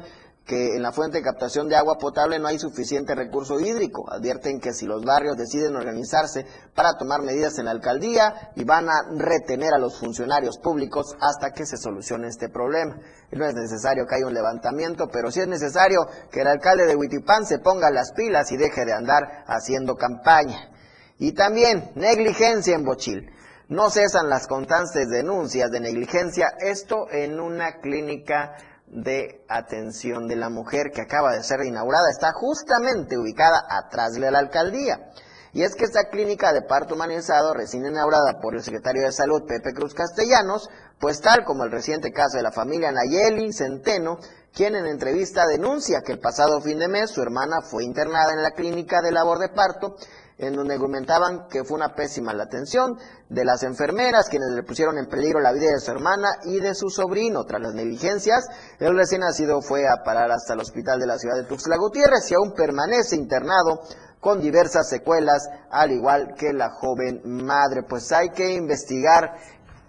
que 0.49 0.77
en 0.77 0.83
la 0.83 0.93
fuente 0.93 1.19
de 1.19 1.25
captación 1.25 1.69
de 1.69 1.77
agua 1.77 1.99
potable 1.99 2.39
no 2.39 2.49
hay 2.49 2.59
suficiente 2.59 3.15
recurso 3.15 3.61
hídrico. 3.61 4.11
Advierten 4.11 4.61
que 4.61 4.73
si 4.73 4.87
los 4.87 5.05
barrios 5.05 5.37
deciden 5.37 5.77
organizarse 5.77 6.47
para 6.75 6.97
tomar 6.97 7.21
medidas 7.23 7.59
en 7.59 7.67
la 7.67 7.73
alcaldía 7.73 8.51
y 8.57 8.65
van 8.65 8.89
a 8.89 9.03
retener 9.17 9.75
a 9.75 9.79
los 9.79 9.99
funcionarios 9.99 10.59
públicos 10.59 11.15
hasta 11.21 11.51
que 11.51 11.67
se 11.67 11.77
solucione 11.77 12.29
este 12.29 12.49
problema. 12.49 12.97
No 13.31 13.45
es 13.45 13.55
necesario 13.55 14.07
que 14.07 14.15
haya 14.15 14.27
un 14.27 14.35
levantamiento, 14.35 15.09
pero 15.13 15.31
sí 15.31 15.41
es 15.41 15.49
necesario 15.49 16.07
que 16.33 16.41
el 16.41 16.47
alcalde 16.47 16.87
de 16.87 16.97
Huitipán 16.97 17.45
se 17.45 17.59
ponga 17.59 17.91
las 17.91 18.13
pilas 18.13 18.51
y 18.51 18.57
deje 18.57 18.87
de 18.87 18.95
andar 18.95 19.45
haciendo 19.47 19.97
campaña. 19.97 20.71
Y 21.19 21.33
también 21.33 21.91
negligencia 21.97 22.75
en 22.75 22.85
Bochil. 22.85 23.31
No 23.69 23.91
cesan 23.91 24.31
las 24.31 24.47
constantes 24.47 25.09
denuncias 25.11 25.71
de 25.71 25.81
negligencia, 25.81 26.47
esto 26.61 27.11
en 27.11 27.39
una 27.39 27.81
clínica 27.81 28.57
de 28.87 29.45
atención 29.49 30.27
de 30.27 30.37
la 30.37 30.49
mujer 30.49 30.91
que 30.95 31.03
acaba 31.03 31.35
de 31.35 31.43
ser 31.43 31.61
inaugurada. 31.65 32.09
Está 32.11 32.33
justamente 32.33 33.19
ubicada 33.19 33.63
atrás 33.69 34.13
de 34.13 34.31
la 34.31 34.39
alcaldía. 34.39 35.11
Y 35.53 35.63
es 35.63 35.75
que 35.75 35.85
esta 35.85 36.09
clínica 36.09 36.53
de 36.53 36.63
parto 36.63 36.95
humanizado, 36.95 37.53
recién 37.53 37.85
inaugurada 37.85 38.39
por 38.41 38.55
el 38.55 38.63
secretario 38.63 39.03
de 39.03 39.13
Salud, 39.13 39.47
Pepe 39.47 39.73
Cruz 39.75 39.95
Castellanos, 39.95 40.71
pues 41.01 41.21
tal 41.21 41.45
como 41.45 41.65
el 41.65 41.71
reciente 41.71 42.13
caso 42.13 42.37
de 42.37 42.43
la 42.43 42.53
familia 42.53 42.93
Nayeli 42.93 43.53
Centeno, 43.53 44.19
quien 44.55 44.77
en 44.77 44.87
entrevista 44.87 45.47
denuncia 45.47 46.03
que 46.03 46.13
el 46.13 46.21
pasado 46.21 46.61
fin 46.61 46.79
de 46.79 46.89
mes 46.89 47.11
su 47.11 47.23
hermana 47.23 47.61
fue 47.63 47.85
internada 47.85 48.33
en 48.33 48.43
la 48.43 48.53
clínica 48.53 49.01
de 49.01 49.13
labor 49.13 49.39
de 49.39 49.49
parto 49.49 49.97
en 50.39 50.55
donde 50.55 50.75
argumentaban 50.75 51.49
que 51.49 51.65
fue 51.65 51.77
una 51.77 51.95
pésima 51.95 52.33
la 52.33 52.45
atención 52.45 52.97
de 53.29 53.45
las 53.45 53.65
enfermeras, 53.65 54.29
quienes 54.29 54.51
le 54.51 54.63
pusieron 54.63 54.97
en 54.97 55.09
peligro 55.09 55.41
la 55.41 55.53
vida 55.53 55.73
de 55.73 55.81
su 55.81 55.91
hermana 55.91 56.29
y 56.45 56.61
de 56.61 56.75
su 56.75 56.89
sobrino. 56.91 57.45
Tras 57.45 57.61
las 57.61 57.75
negligencias, 57.75 58.47
el 58.79 58.97
recién 58.97 59.23
nacido 59.23 59.61
fue 59.61 59.83
a 59.89 60.05
parar 60.05 60.31
hasta 60.31 60.55
el 60.55 60.61
hospital 60.61 61.01
de 61.01 61.07
la 61.07 61.19
ciudad 61.19 61.37
de 61.37 61.45
Tuxtla 61.45 61.77
Gutiérrez 61.77 62.31
y 62.31 62.35
aún 62.35 62.55
permanece 62.55 63.17
internado 63.17 63.81
con 64.21 64.41
diversas 64.41 64.89
secuelas, 64.89 65.49
al 65.71 65.91
igual 65.91 66.35
que 66.39 66.53
la 66.53 66.71
joven 66.71 67.21
madre. 67.25 67.83
Pues 67.83 68.11
hay 68.13 68.31
que 68.31 68.55
investigar 68.55 69.35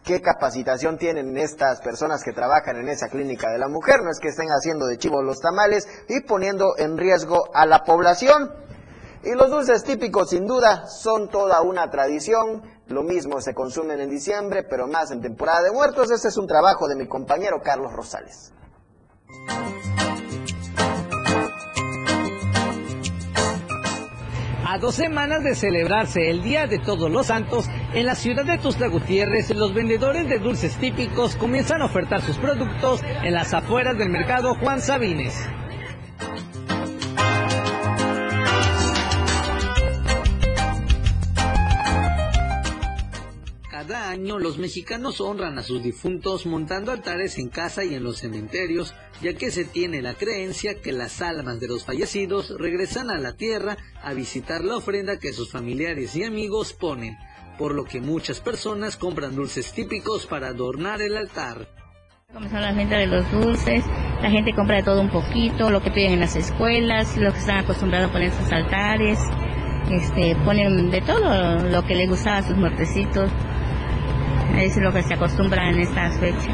qué 0.04 0.22
capacitación 0.22 0.98
tienen 0.98 1.38
estas 1.38 1.80
personas 1.82 2.24
que 2.24 2.32
trabajan 2.32 2.78
en 2.78 2.90
esa 2.90 3.08
clínica 3.08 3.52
de 3.52 3.60
la 3.60 3.68
mujer. 3.68 4.02
No 4.04 4.10
es 4.10 4.20
que 4.20 4.30
estén 4.30 4.50
haciendo 4.50 4.88
de 4.88 4.98
chivo 4.98 5.22
los 5.22 5.40
tamales 5.40 5.88
y 6.08 6.22
poniendo 6.22 6.66
en 6.78 6.98
riesgo 6.98 7.50
a 7.54 7.68
la 7.68 7.84
población. 7.84 8.69
Y 9.24 9.32
los 9.36 9.50
dulces 9.50 9.84
típicos, 9.84 10.30
sin 10.30 10.48
duda, 10.48 10.88
son 10.88 11.28
toda 11.30 11.62
una 11.62 11.90
tradición. 11.90 12.64
Lo 12.88 13.04
mismo 13.04 13.42
se 13.42 13.54
consumen 13.54 14.00
en 14.00 14.10
diciembre, 14.10 14.64
pero 14.64 14.88
más 14.88 15.12
en 15.12 15.22
temporada 15.22 15.64
de 15.64 15.72
muertos. 15.72 16.10
Este 16.10 16.30
es 16.30 16.38
un 16.38 16.48
trabajo 16.48 16.88
de 16.88 16.96
mi 16.96 17.08
compañero 17.08 17.62
Carlos 17.62 17.92
Rosales. 17.92 18.54
A 24.66 24.78
dos 24.78 24.96
semanas 24.96 25.44
de 25.44 25.56
celebrarse 25.56 26.30
el 26.30 26.44
Día 26.44 26.68
de 26.68 26.78
Todos 26.78 27.10
los 27.10 27.26
Santos, 27.26 27.66
en 27.94 28.06
la 28.06 28.14
ciudad 28.14 28.46
de 28.46 28.60
Tuxtla 28.60 28.88
Gutiérrez, 28.88 29.50
los 29.50 29.74
vendedores 29.74 30.30
de 30.30 30.38
dulces 30.38 30.78
típicos 30.78 31.36
comienzan 31.36 31.82
a 31.82 31.86
ofertar 31.86 32.22
sus 32.22 32.38
productos 32.38 33.02
en 33.24 33.34
las 33.34 33.52
afueras 33.54 33.98
del 33.98 34.10
mercado 34.10 34.54
Juan 34.62 34.80
Sabines. 34.80 35.36
Cada 43.90 44.12
año 44.12 44.38
los 44.38 44.60
mexicanos 44.60 45.20
honran 45.20 45.58
a 45.58 45.64
sus 45.64 45.82
difuntos 45.82 46.46
montando 46.46 46.92
altares 46.92 47.40
en 47.40 47.50
casa 47.50 47.84
y 47.84 47.96
en 47.96 48.04
los 48.04 48.20
cementerios, 48.20 48.94
ya 49.20 49.34
que 49.34 49.50
se 49.50 49.66
tiene 49.66 50.04
la 50.04 50.14
creencia 50.14 50.80
que 50.80 50.92
las 50.92 51.24
almas 51.24 51.60
de 51.60 51.68
los 51.68 51.86
fallecidos 51.86 52.54
regresan 52.60 53.10
a 53.10 53.18
la 53.18 53.34
tierra 53.34 53.78
a 54.04 54.14
visitar 54.14 54.64
la 54.64 54.78
ofrenda 54.78 55.18
que 55.18 55.34
sus 55.34 55.52
familiares 55.52 56.16
y 56.16 56.24
amigos 56.24 56.72
ponen, 56.74 57.18
por 57.58 57.74
lo 57.74 57.84
que 57.84 58.00
muchas 58.00 58.42
personas 58.42 58.96
compran 58.96 59.36
dulces 59.36 59.74
típicos 59.74 60.28
para 60.28 60.50
adornar 60.50 61.02
el 61.02 61.18
altar. 61.18 61.68
Comenzó 62.32 62.60
la 62.60 62.74
venta 62.74 62.96
de 62.96 63.08
los 63.08 63.32
dulces, 63.32 63.84
la 64.22 64.30
gente 64.30 64.54
compra 64.54 64.76
de 64.76 64.84
todo 64.84 65.02
un 65.02 65.10
poquito, 65.10 65.72
lo 65.72 65.82
que 65.82 65.90
piden 65.90 66.14
en 66.14 66.20
las 66.20 66.36
escuelas, 66.36 67.18
lo 67.18 67.32
que 67.32 67.40
están 67.40 67.58
acostumbrados 67.58 68.12
a 68.12 68.14
poner 68.14 68.32
sus 68.34 68.52
altares, 68.52 69.18
este, 69.90 70.36
ponen 70.46 70.92
de 70.92 71.02
todo 71.02 71.58
lo 71.72 71.84
que 71.88 71.96
les 71.96 72.08
gustaba 72.08 72.38
a 72.38 72.44
sus 72.44 72.56
muertecitos. 72.56 73.32
Es 74.58 74.78
lo 74.78 74.92
que 74.92 75.04
se 75.04 75.14
acostumbra 75.14 75.70
en 75.70 75.80
estas 75.80 76.18
fechas. 76.20 76.50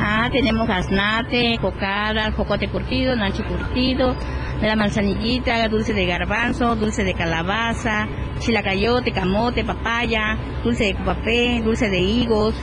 Ah, 0.00 0.28
tenemos 0.32 0.66
gaznate, 0.66 1.58
cocada, 1.60 2.32
jocote 2.32 2.68
curtido, 2.68 3.14
nanchi 3.14 3.42
curtido, 3.44 4.16
la 4.60 4.74
manzanillita, 4.74 5.68
dulce 5.68 5.92
de 5.92 6.06
garbanzo, 6.06 6.74
dulce 6.74 7.04
de 7.04 7.14
calabaza, 7.14 8.08
chilacayote, 8.40 9.12
camote, 9.12 9.62
papaya, 9.64 10.36
dulce 10.64 10.84
de 10.84 10.94
papé, 10.94 11.62
dulce 11.62 11.88
de 11.88 12.00
higos, 12.00 12.54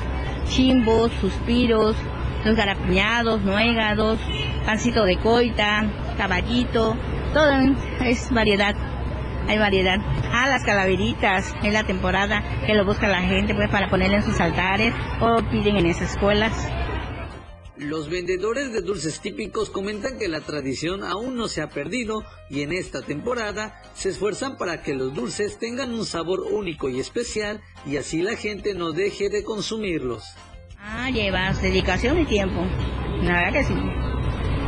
chimbos, 0.49 1.11
suspiros, 1.21 1.95
los 2.43 2.55
garapiñados, 2.57 3.41
nuegados, 3.41 4.19
pancito 4.65 5.05
de 5.05 5.15
coita, 5.17 5.85
caballito, 6.17 6.97
todo 7.33 7.51
es 8.01 8.29
variedad 8.31 8.75
hay 9.49 9.57
variedad. 9.57 9.97
Ah, 10.41 10.47
las 10.47 10.63
calaveritas, 10.63 11.53
es 11.63 11.73
la 11.73 11.83
temporada 11.83 12.41
que 12.65 12.73
lo 12.73 12.85
busca 12.85 13.09
la 13.09 13.19
gente 13.19 13.53
pues 13.53 13.69
para 13.69 13.89
ponerle 13.89 14.15
en 14.15 14.23
sus 14.23 14.39
altares 14.39 14.93
o 15.19 15.41
piden 15.51 15.75
en 15.75 15.85
esas 15.87 16.11
escuelas. 16.11 16.53
Los 17.75 18.09
vendedores 18.09 18.71
de 18.71 18.81
dulces 18.81 19.19
típicos 19.19 19.69
comentan 19.69 20.17
que 20.17 20.29
la 20.29 20.39
tradición 20.39 21.03
aún 21.03 21.35
no 21.35 21.49
se 21.49 21.61
ha 21.61 21.67
perdido 21.67 22.23
y 22.49 22.61
en 22.61 22.71
esta 22.71 23.01
temporada 23.01 23.81
se 23.93 24.11
esfuerzan 24.11 24.55
para 24.55 24.81
que 24.81 24.95
los 24.95 25.13
dulces 25.13 25.59
tengan 25.59 25.93
un 25.93 26.05
sabor 26.05 26.39
único 26.49 26.87
y 26.87 27.01
especial 27.01 27.59
y 27.85 27.97
así 27.97 28.21
la 28.21 28.37
gente 28.37 28.73
no 28.75 28.93
deje 28.93 29.27
de 29.27 29.43
consumirlos. 29.43 30.23
Ah, 30.79 31.09
llevas 31.09 31.61
dedicación 31.61 32.17
y 32.17 32.25
tiempo. 32.25 32.61
La 33.23 33.33
verdad 33.33 33.51
que 33.51 33.63
sí. 33.65 33.73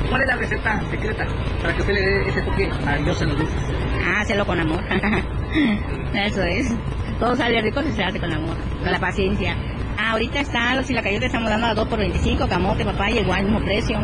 ¿Cuál 0.10 0.22
es 0.24 0.28
la 0.28 0.36
receta 0.36 0.90
secreta 0.92 1.28
para 1.62 1.74
que 1.74 1.80
usted 1.80 1.94
le 1.94 2.02
dé 2.02 2.30
ese 2.30 2.42
toque 2.42 2.68
maravilloso 2.84 3.24
en 3.24 3.30
los 3.30 3.40
dulces? 3.40 3.60
Ah, 4.06 4.20
hacerlo 4.20 4.46
con 4.46 4.60
amor. 4.60 4.84
Eso 6.14 6.44
es. 6.44 6.74
Todo 7.20 7.36
sale 7.36 7.62
rico 7.62 7.82
si 7.84 7.92
se 7.92 8.04
hace 8.04 8.20
con 8.20 8.32
amor, 8.32 8.56
con 8.82 8.92
la 8.92 9.00
paciencia. 9.00 9.56
Ah, 9.98 10.12
ahorita 10.12 10.40
está, 10.40 10.76
los 10.76 10.88
chilacayotes 10.88 11.28
estamos 11.28 11.50
dando 11.50 11.68
a 11.68 11.74
2 11.76 11.88
por 11.88 12.00
25, 12.00 12.48
camote, 12.48 12.86
papaya, 12.86 13.22
igual, 13.22 13.44
mismo 13.44 13.60
precio. 13.60 14.00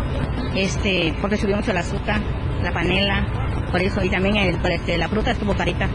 Este, 0.55 1.13
porque 1.21 1.37
subió 1.37 1.55
mucho 1.55 1.71
el 1.71 1.77
azúcar, 1.77 2.21
la 2.61 2.71
panela, 2.71 3.25
por 3.71 3.81
eso, 3.81 4.03
y 4.03 4.09
también 4.09 4.35
el, 4.37 4.59
este, 4.71 4.97
la 4.97 5.07
fruta 5.07 5.31
estuvo 5.31 5.55
carita. 5.55 5.87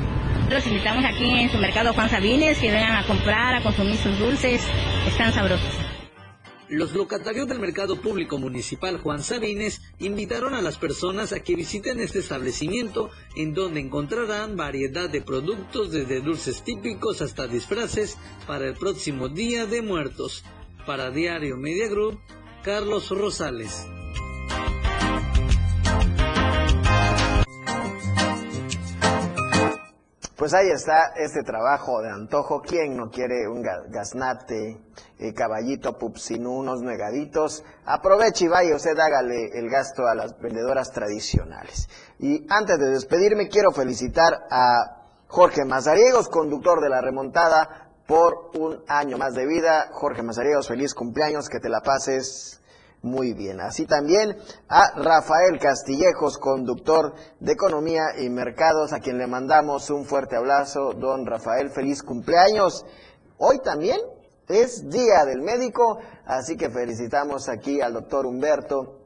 Los 0.51 0.67
invitamos 0.67 1.05
aquí 1.05 1.41
en 1.41 1.51
su 1.51 1.59
mercado 1.59 1.93
Juan 1.93 2.09
Sabines, 2.09 2.59
que 2.59 2.71
vengan 2.71 2.97
a 2.97 3.05
comprar, 3.05 3.55
a 3.55 3.61
consumir 3.63 3.97
sus 3.97 4.19
dulces, 4.19 4.67
están 5.07 5.33
sabrosos. 5.33 5.92
Los 6.73 6.95
locatarios 6.95 7.47
del 7.49 7.59
Mercado 7.59 8.01
Público 8.01 8.39
Municipal 8.39 8.97
Juan 8.97 9.23
Sabines 9.23 9.83
invitaron 9.99 10.55
a 10.55 10.63
las 10.63 10.79
personas 10.79 11.35
a 11.35 11.41
que 11.41 11.55
visiten 11.55 12.01
este 12.01 12.21
establecimiento 12.21 13.11
en 13.37 13.53
donde 13.53 13.81
encontrarán 13.81 14.57
variedad 14.57 15.11
de 15.11 15.21
productos 15.21 15.93
desde 15.93 16.23
dulces 16.23 16.65
típicos 16.65 17.21
hasta 17.21 17.47
disfraces 17.47 18.17
para 18.47 18.67
el 18.67 18.73
próximo 18.73 19.29
Día 19.29 19.67
de 19.67 19.83
Muertos. 19.83 20.45
Para 20.87 21.11
Diario 21.11 21.59
Media 21.59 21.91
Group, 21.91 22.19
Carlos 22.63 23.11
Rosales. 23.11 23.87
Pues 30.43 30.55
ahí 30.55 30.71
está 30.71 31.13
este 31.15 31.45
trabajo 31.45 32.03
de 32.03 32.11
antojo. 32.11 32.61
¿Quién 32.63 32.97
no 32.97 33.11
quiere 33.11 33.47
un 33.47 33.63
ga- 33.63 33.85
gaznate, 33.89 34.77
eh, 35.21 35.33
caballito, 35.33 35.97
pupsino, 35.97 36.51
unos 36.51 36.83
negaditos? 36.83 37.63
Aproveche 37.85 38.47
y 38.47 38.49
vaya 38.49 38.75
usted, 38.75 38.99
hágale 38.99 39.57
el 39.57 39.71
gasto 39.71 40.05
a 40.05 40.17
las 40.17 40.37
vendedoras 40.41 40.91
tradicionales. 40.91 41.89
Y 42.19 42.45
antes 42.51 42.77
de 42.77 42.91
despedirme, 42.91 43.47
quiero 43.47 43.71
felicitar 43.71 44.33
a 44.51 45.05
Jorge 45.29 45.65
Mazariegos, 45.65 46.29
conductor 46.29 46.81
de 46.81 46.89
la 46.89 47.01
remontada, 47.01 47.93
por 48.09 48.51
un 48.59 48.83
año 48.89 49.19
más 49.19 49.35
de 49.35 49.47
vida. 49.47 49.91
Jorge 49.93 50.25
Mazariegos, 50.25 50.67
feliz 50.67 50.93
cumpleaños, 50.93 51.49
que 51.49 51.61
te 51.61 51.69
la 51.69 51.83
pases 51.83 52.62
muy 53.03 53.35
bien. 53.35 53.61
Así 53.61 53.87
también 53.87 54.37
a 54.69 54.93
Rafael 54.97 55.59
Castillejos, 55.61 56.39
conductor 56.39 57.15
de 57.41 57.53
Economía 57.53 58.03
y 58.19 58.31
Mercados, 58.31 58.93
a 58.93 59.01
quien 59.01 59.19
le 59.19 59.27
mandamos 59.27 59.91
un 59.91 60.05
fuerte 60.05 60.37
abrazo. 60.37 60.93
Don 60.95 61.27
Rafael, 61.27 61.71
feliz 61.71 62.03
cumpleaños. 62.03 62.87
Hoy 63.39 63.59
también 63.59 63.99
es 64.49 64.89
Día 64.89 65.25
del 65.27 65.43
Médico, 65.43 65.99
así 66.27 66.57
que 66.57 66.71
felicitamos 66.71 67.49
aquí 67.49 67.81
al 67.81 67.95
doctor 67.95 68.27
Humberto, 68.27 69.01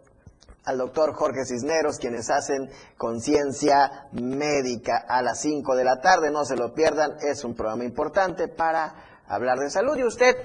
al 0.65 0.79
doctor 0.79 1.15
Jorge 1.15 1.45
Cisneros, 1.47 1.99
quienes 1.99 2.29
hacen 2.29 2.69
conciencia 2.99 4.09
médica 4.13 5.05
a 5.09 5.23
las 5.23 5.41
5 5.41 5.75
de 5.77 5.85
la 5.85 6.01
tarde. 6.01 6.31
No 6.31 6.45
se 6.45 6.57
lo 6.57 6.75
pierdan, 6.75 7.13
es 7.21 7.45
un 7.45 7.55
programa 7.55 7.85
importante 7.85 8.49
para 8.49 9.23
hablar 9.29 9.59
de 9.59 9.71
salud 9.71 9.97
y 9.97 10.05
usted 10.05 10.37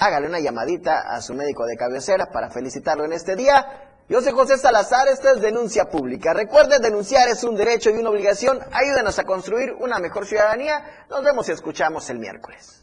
hágale 0.00 0.26
una 0.26 0.40
llamadita 0.40 1.02
a 1.08 1.20
su 1.20 1.34
médico 1.34 1.66
de 1.66 1.76
cabecera 1.76 2.30
para 2.32 2.50
felicitarlo 2.50 3.04
en 3.04 3.12
este 3.12 3.36
día. 3.36 3.86
Yo 4.08 4.20
soy 4.20 4.32
José 4.32 4.58
Salazar, 4.58 5.06
esto 5.06 5.28
es 5.28 5.40
Denuncia 5.40 5.88
Pública. 5.88 6.32
Recuerde, 6.32 6.80
denunciar 6.80 7.28
es 7.28 7.44
un 7.44 7.54
derecho 7.54 7.90
y 7.90 7.98
una 7.98 8.10
obligación. 8.10 8.58
Ayúdenos 8.72 9.18
a 9.18 9.24
construir 9.24 9.72
una 9.78 10.00
mejor 10.00 10.26
ciudadanía. 10.26 11.04
Nos 11.08 11.22
vemos 11.22 11.48
y 11.48 11.52
escuchamos 11.52 12.10
el 12.10 12.18
miércoles. 12.18 12.82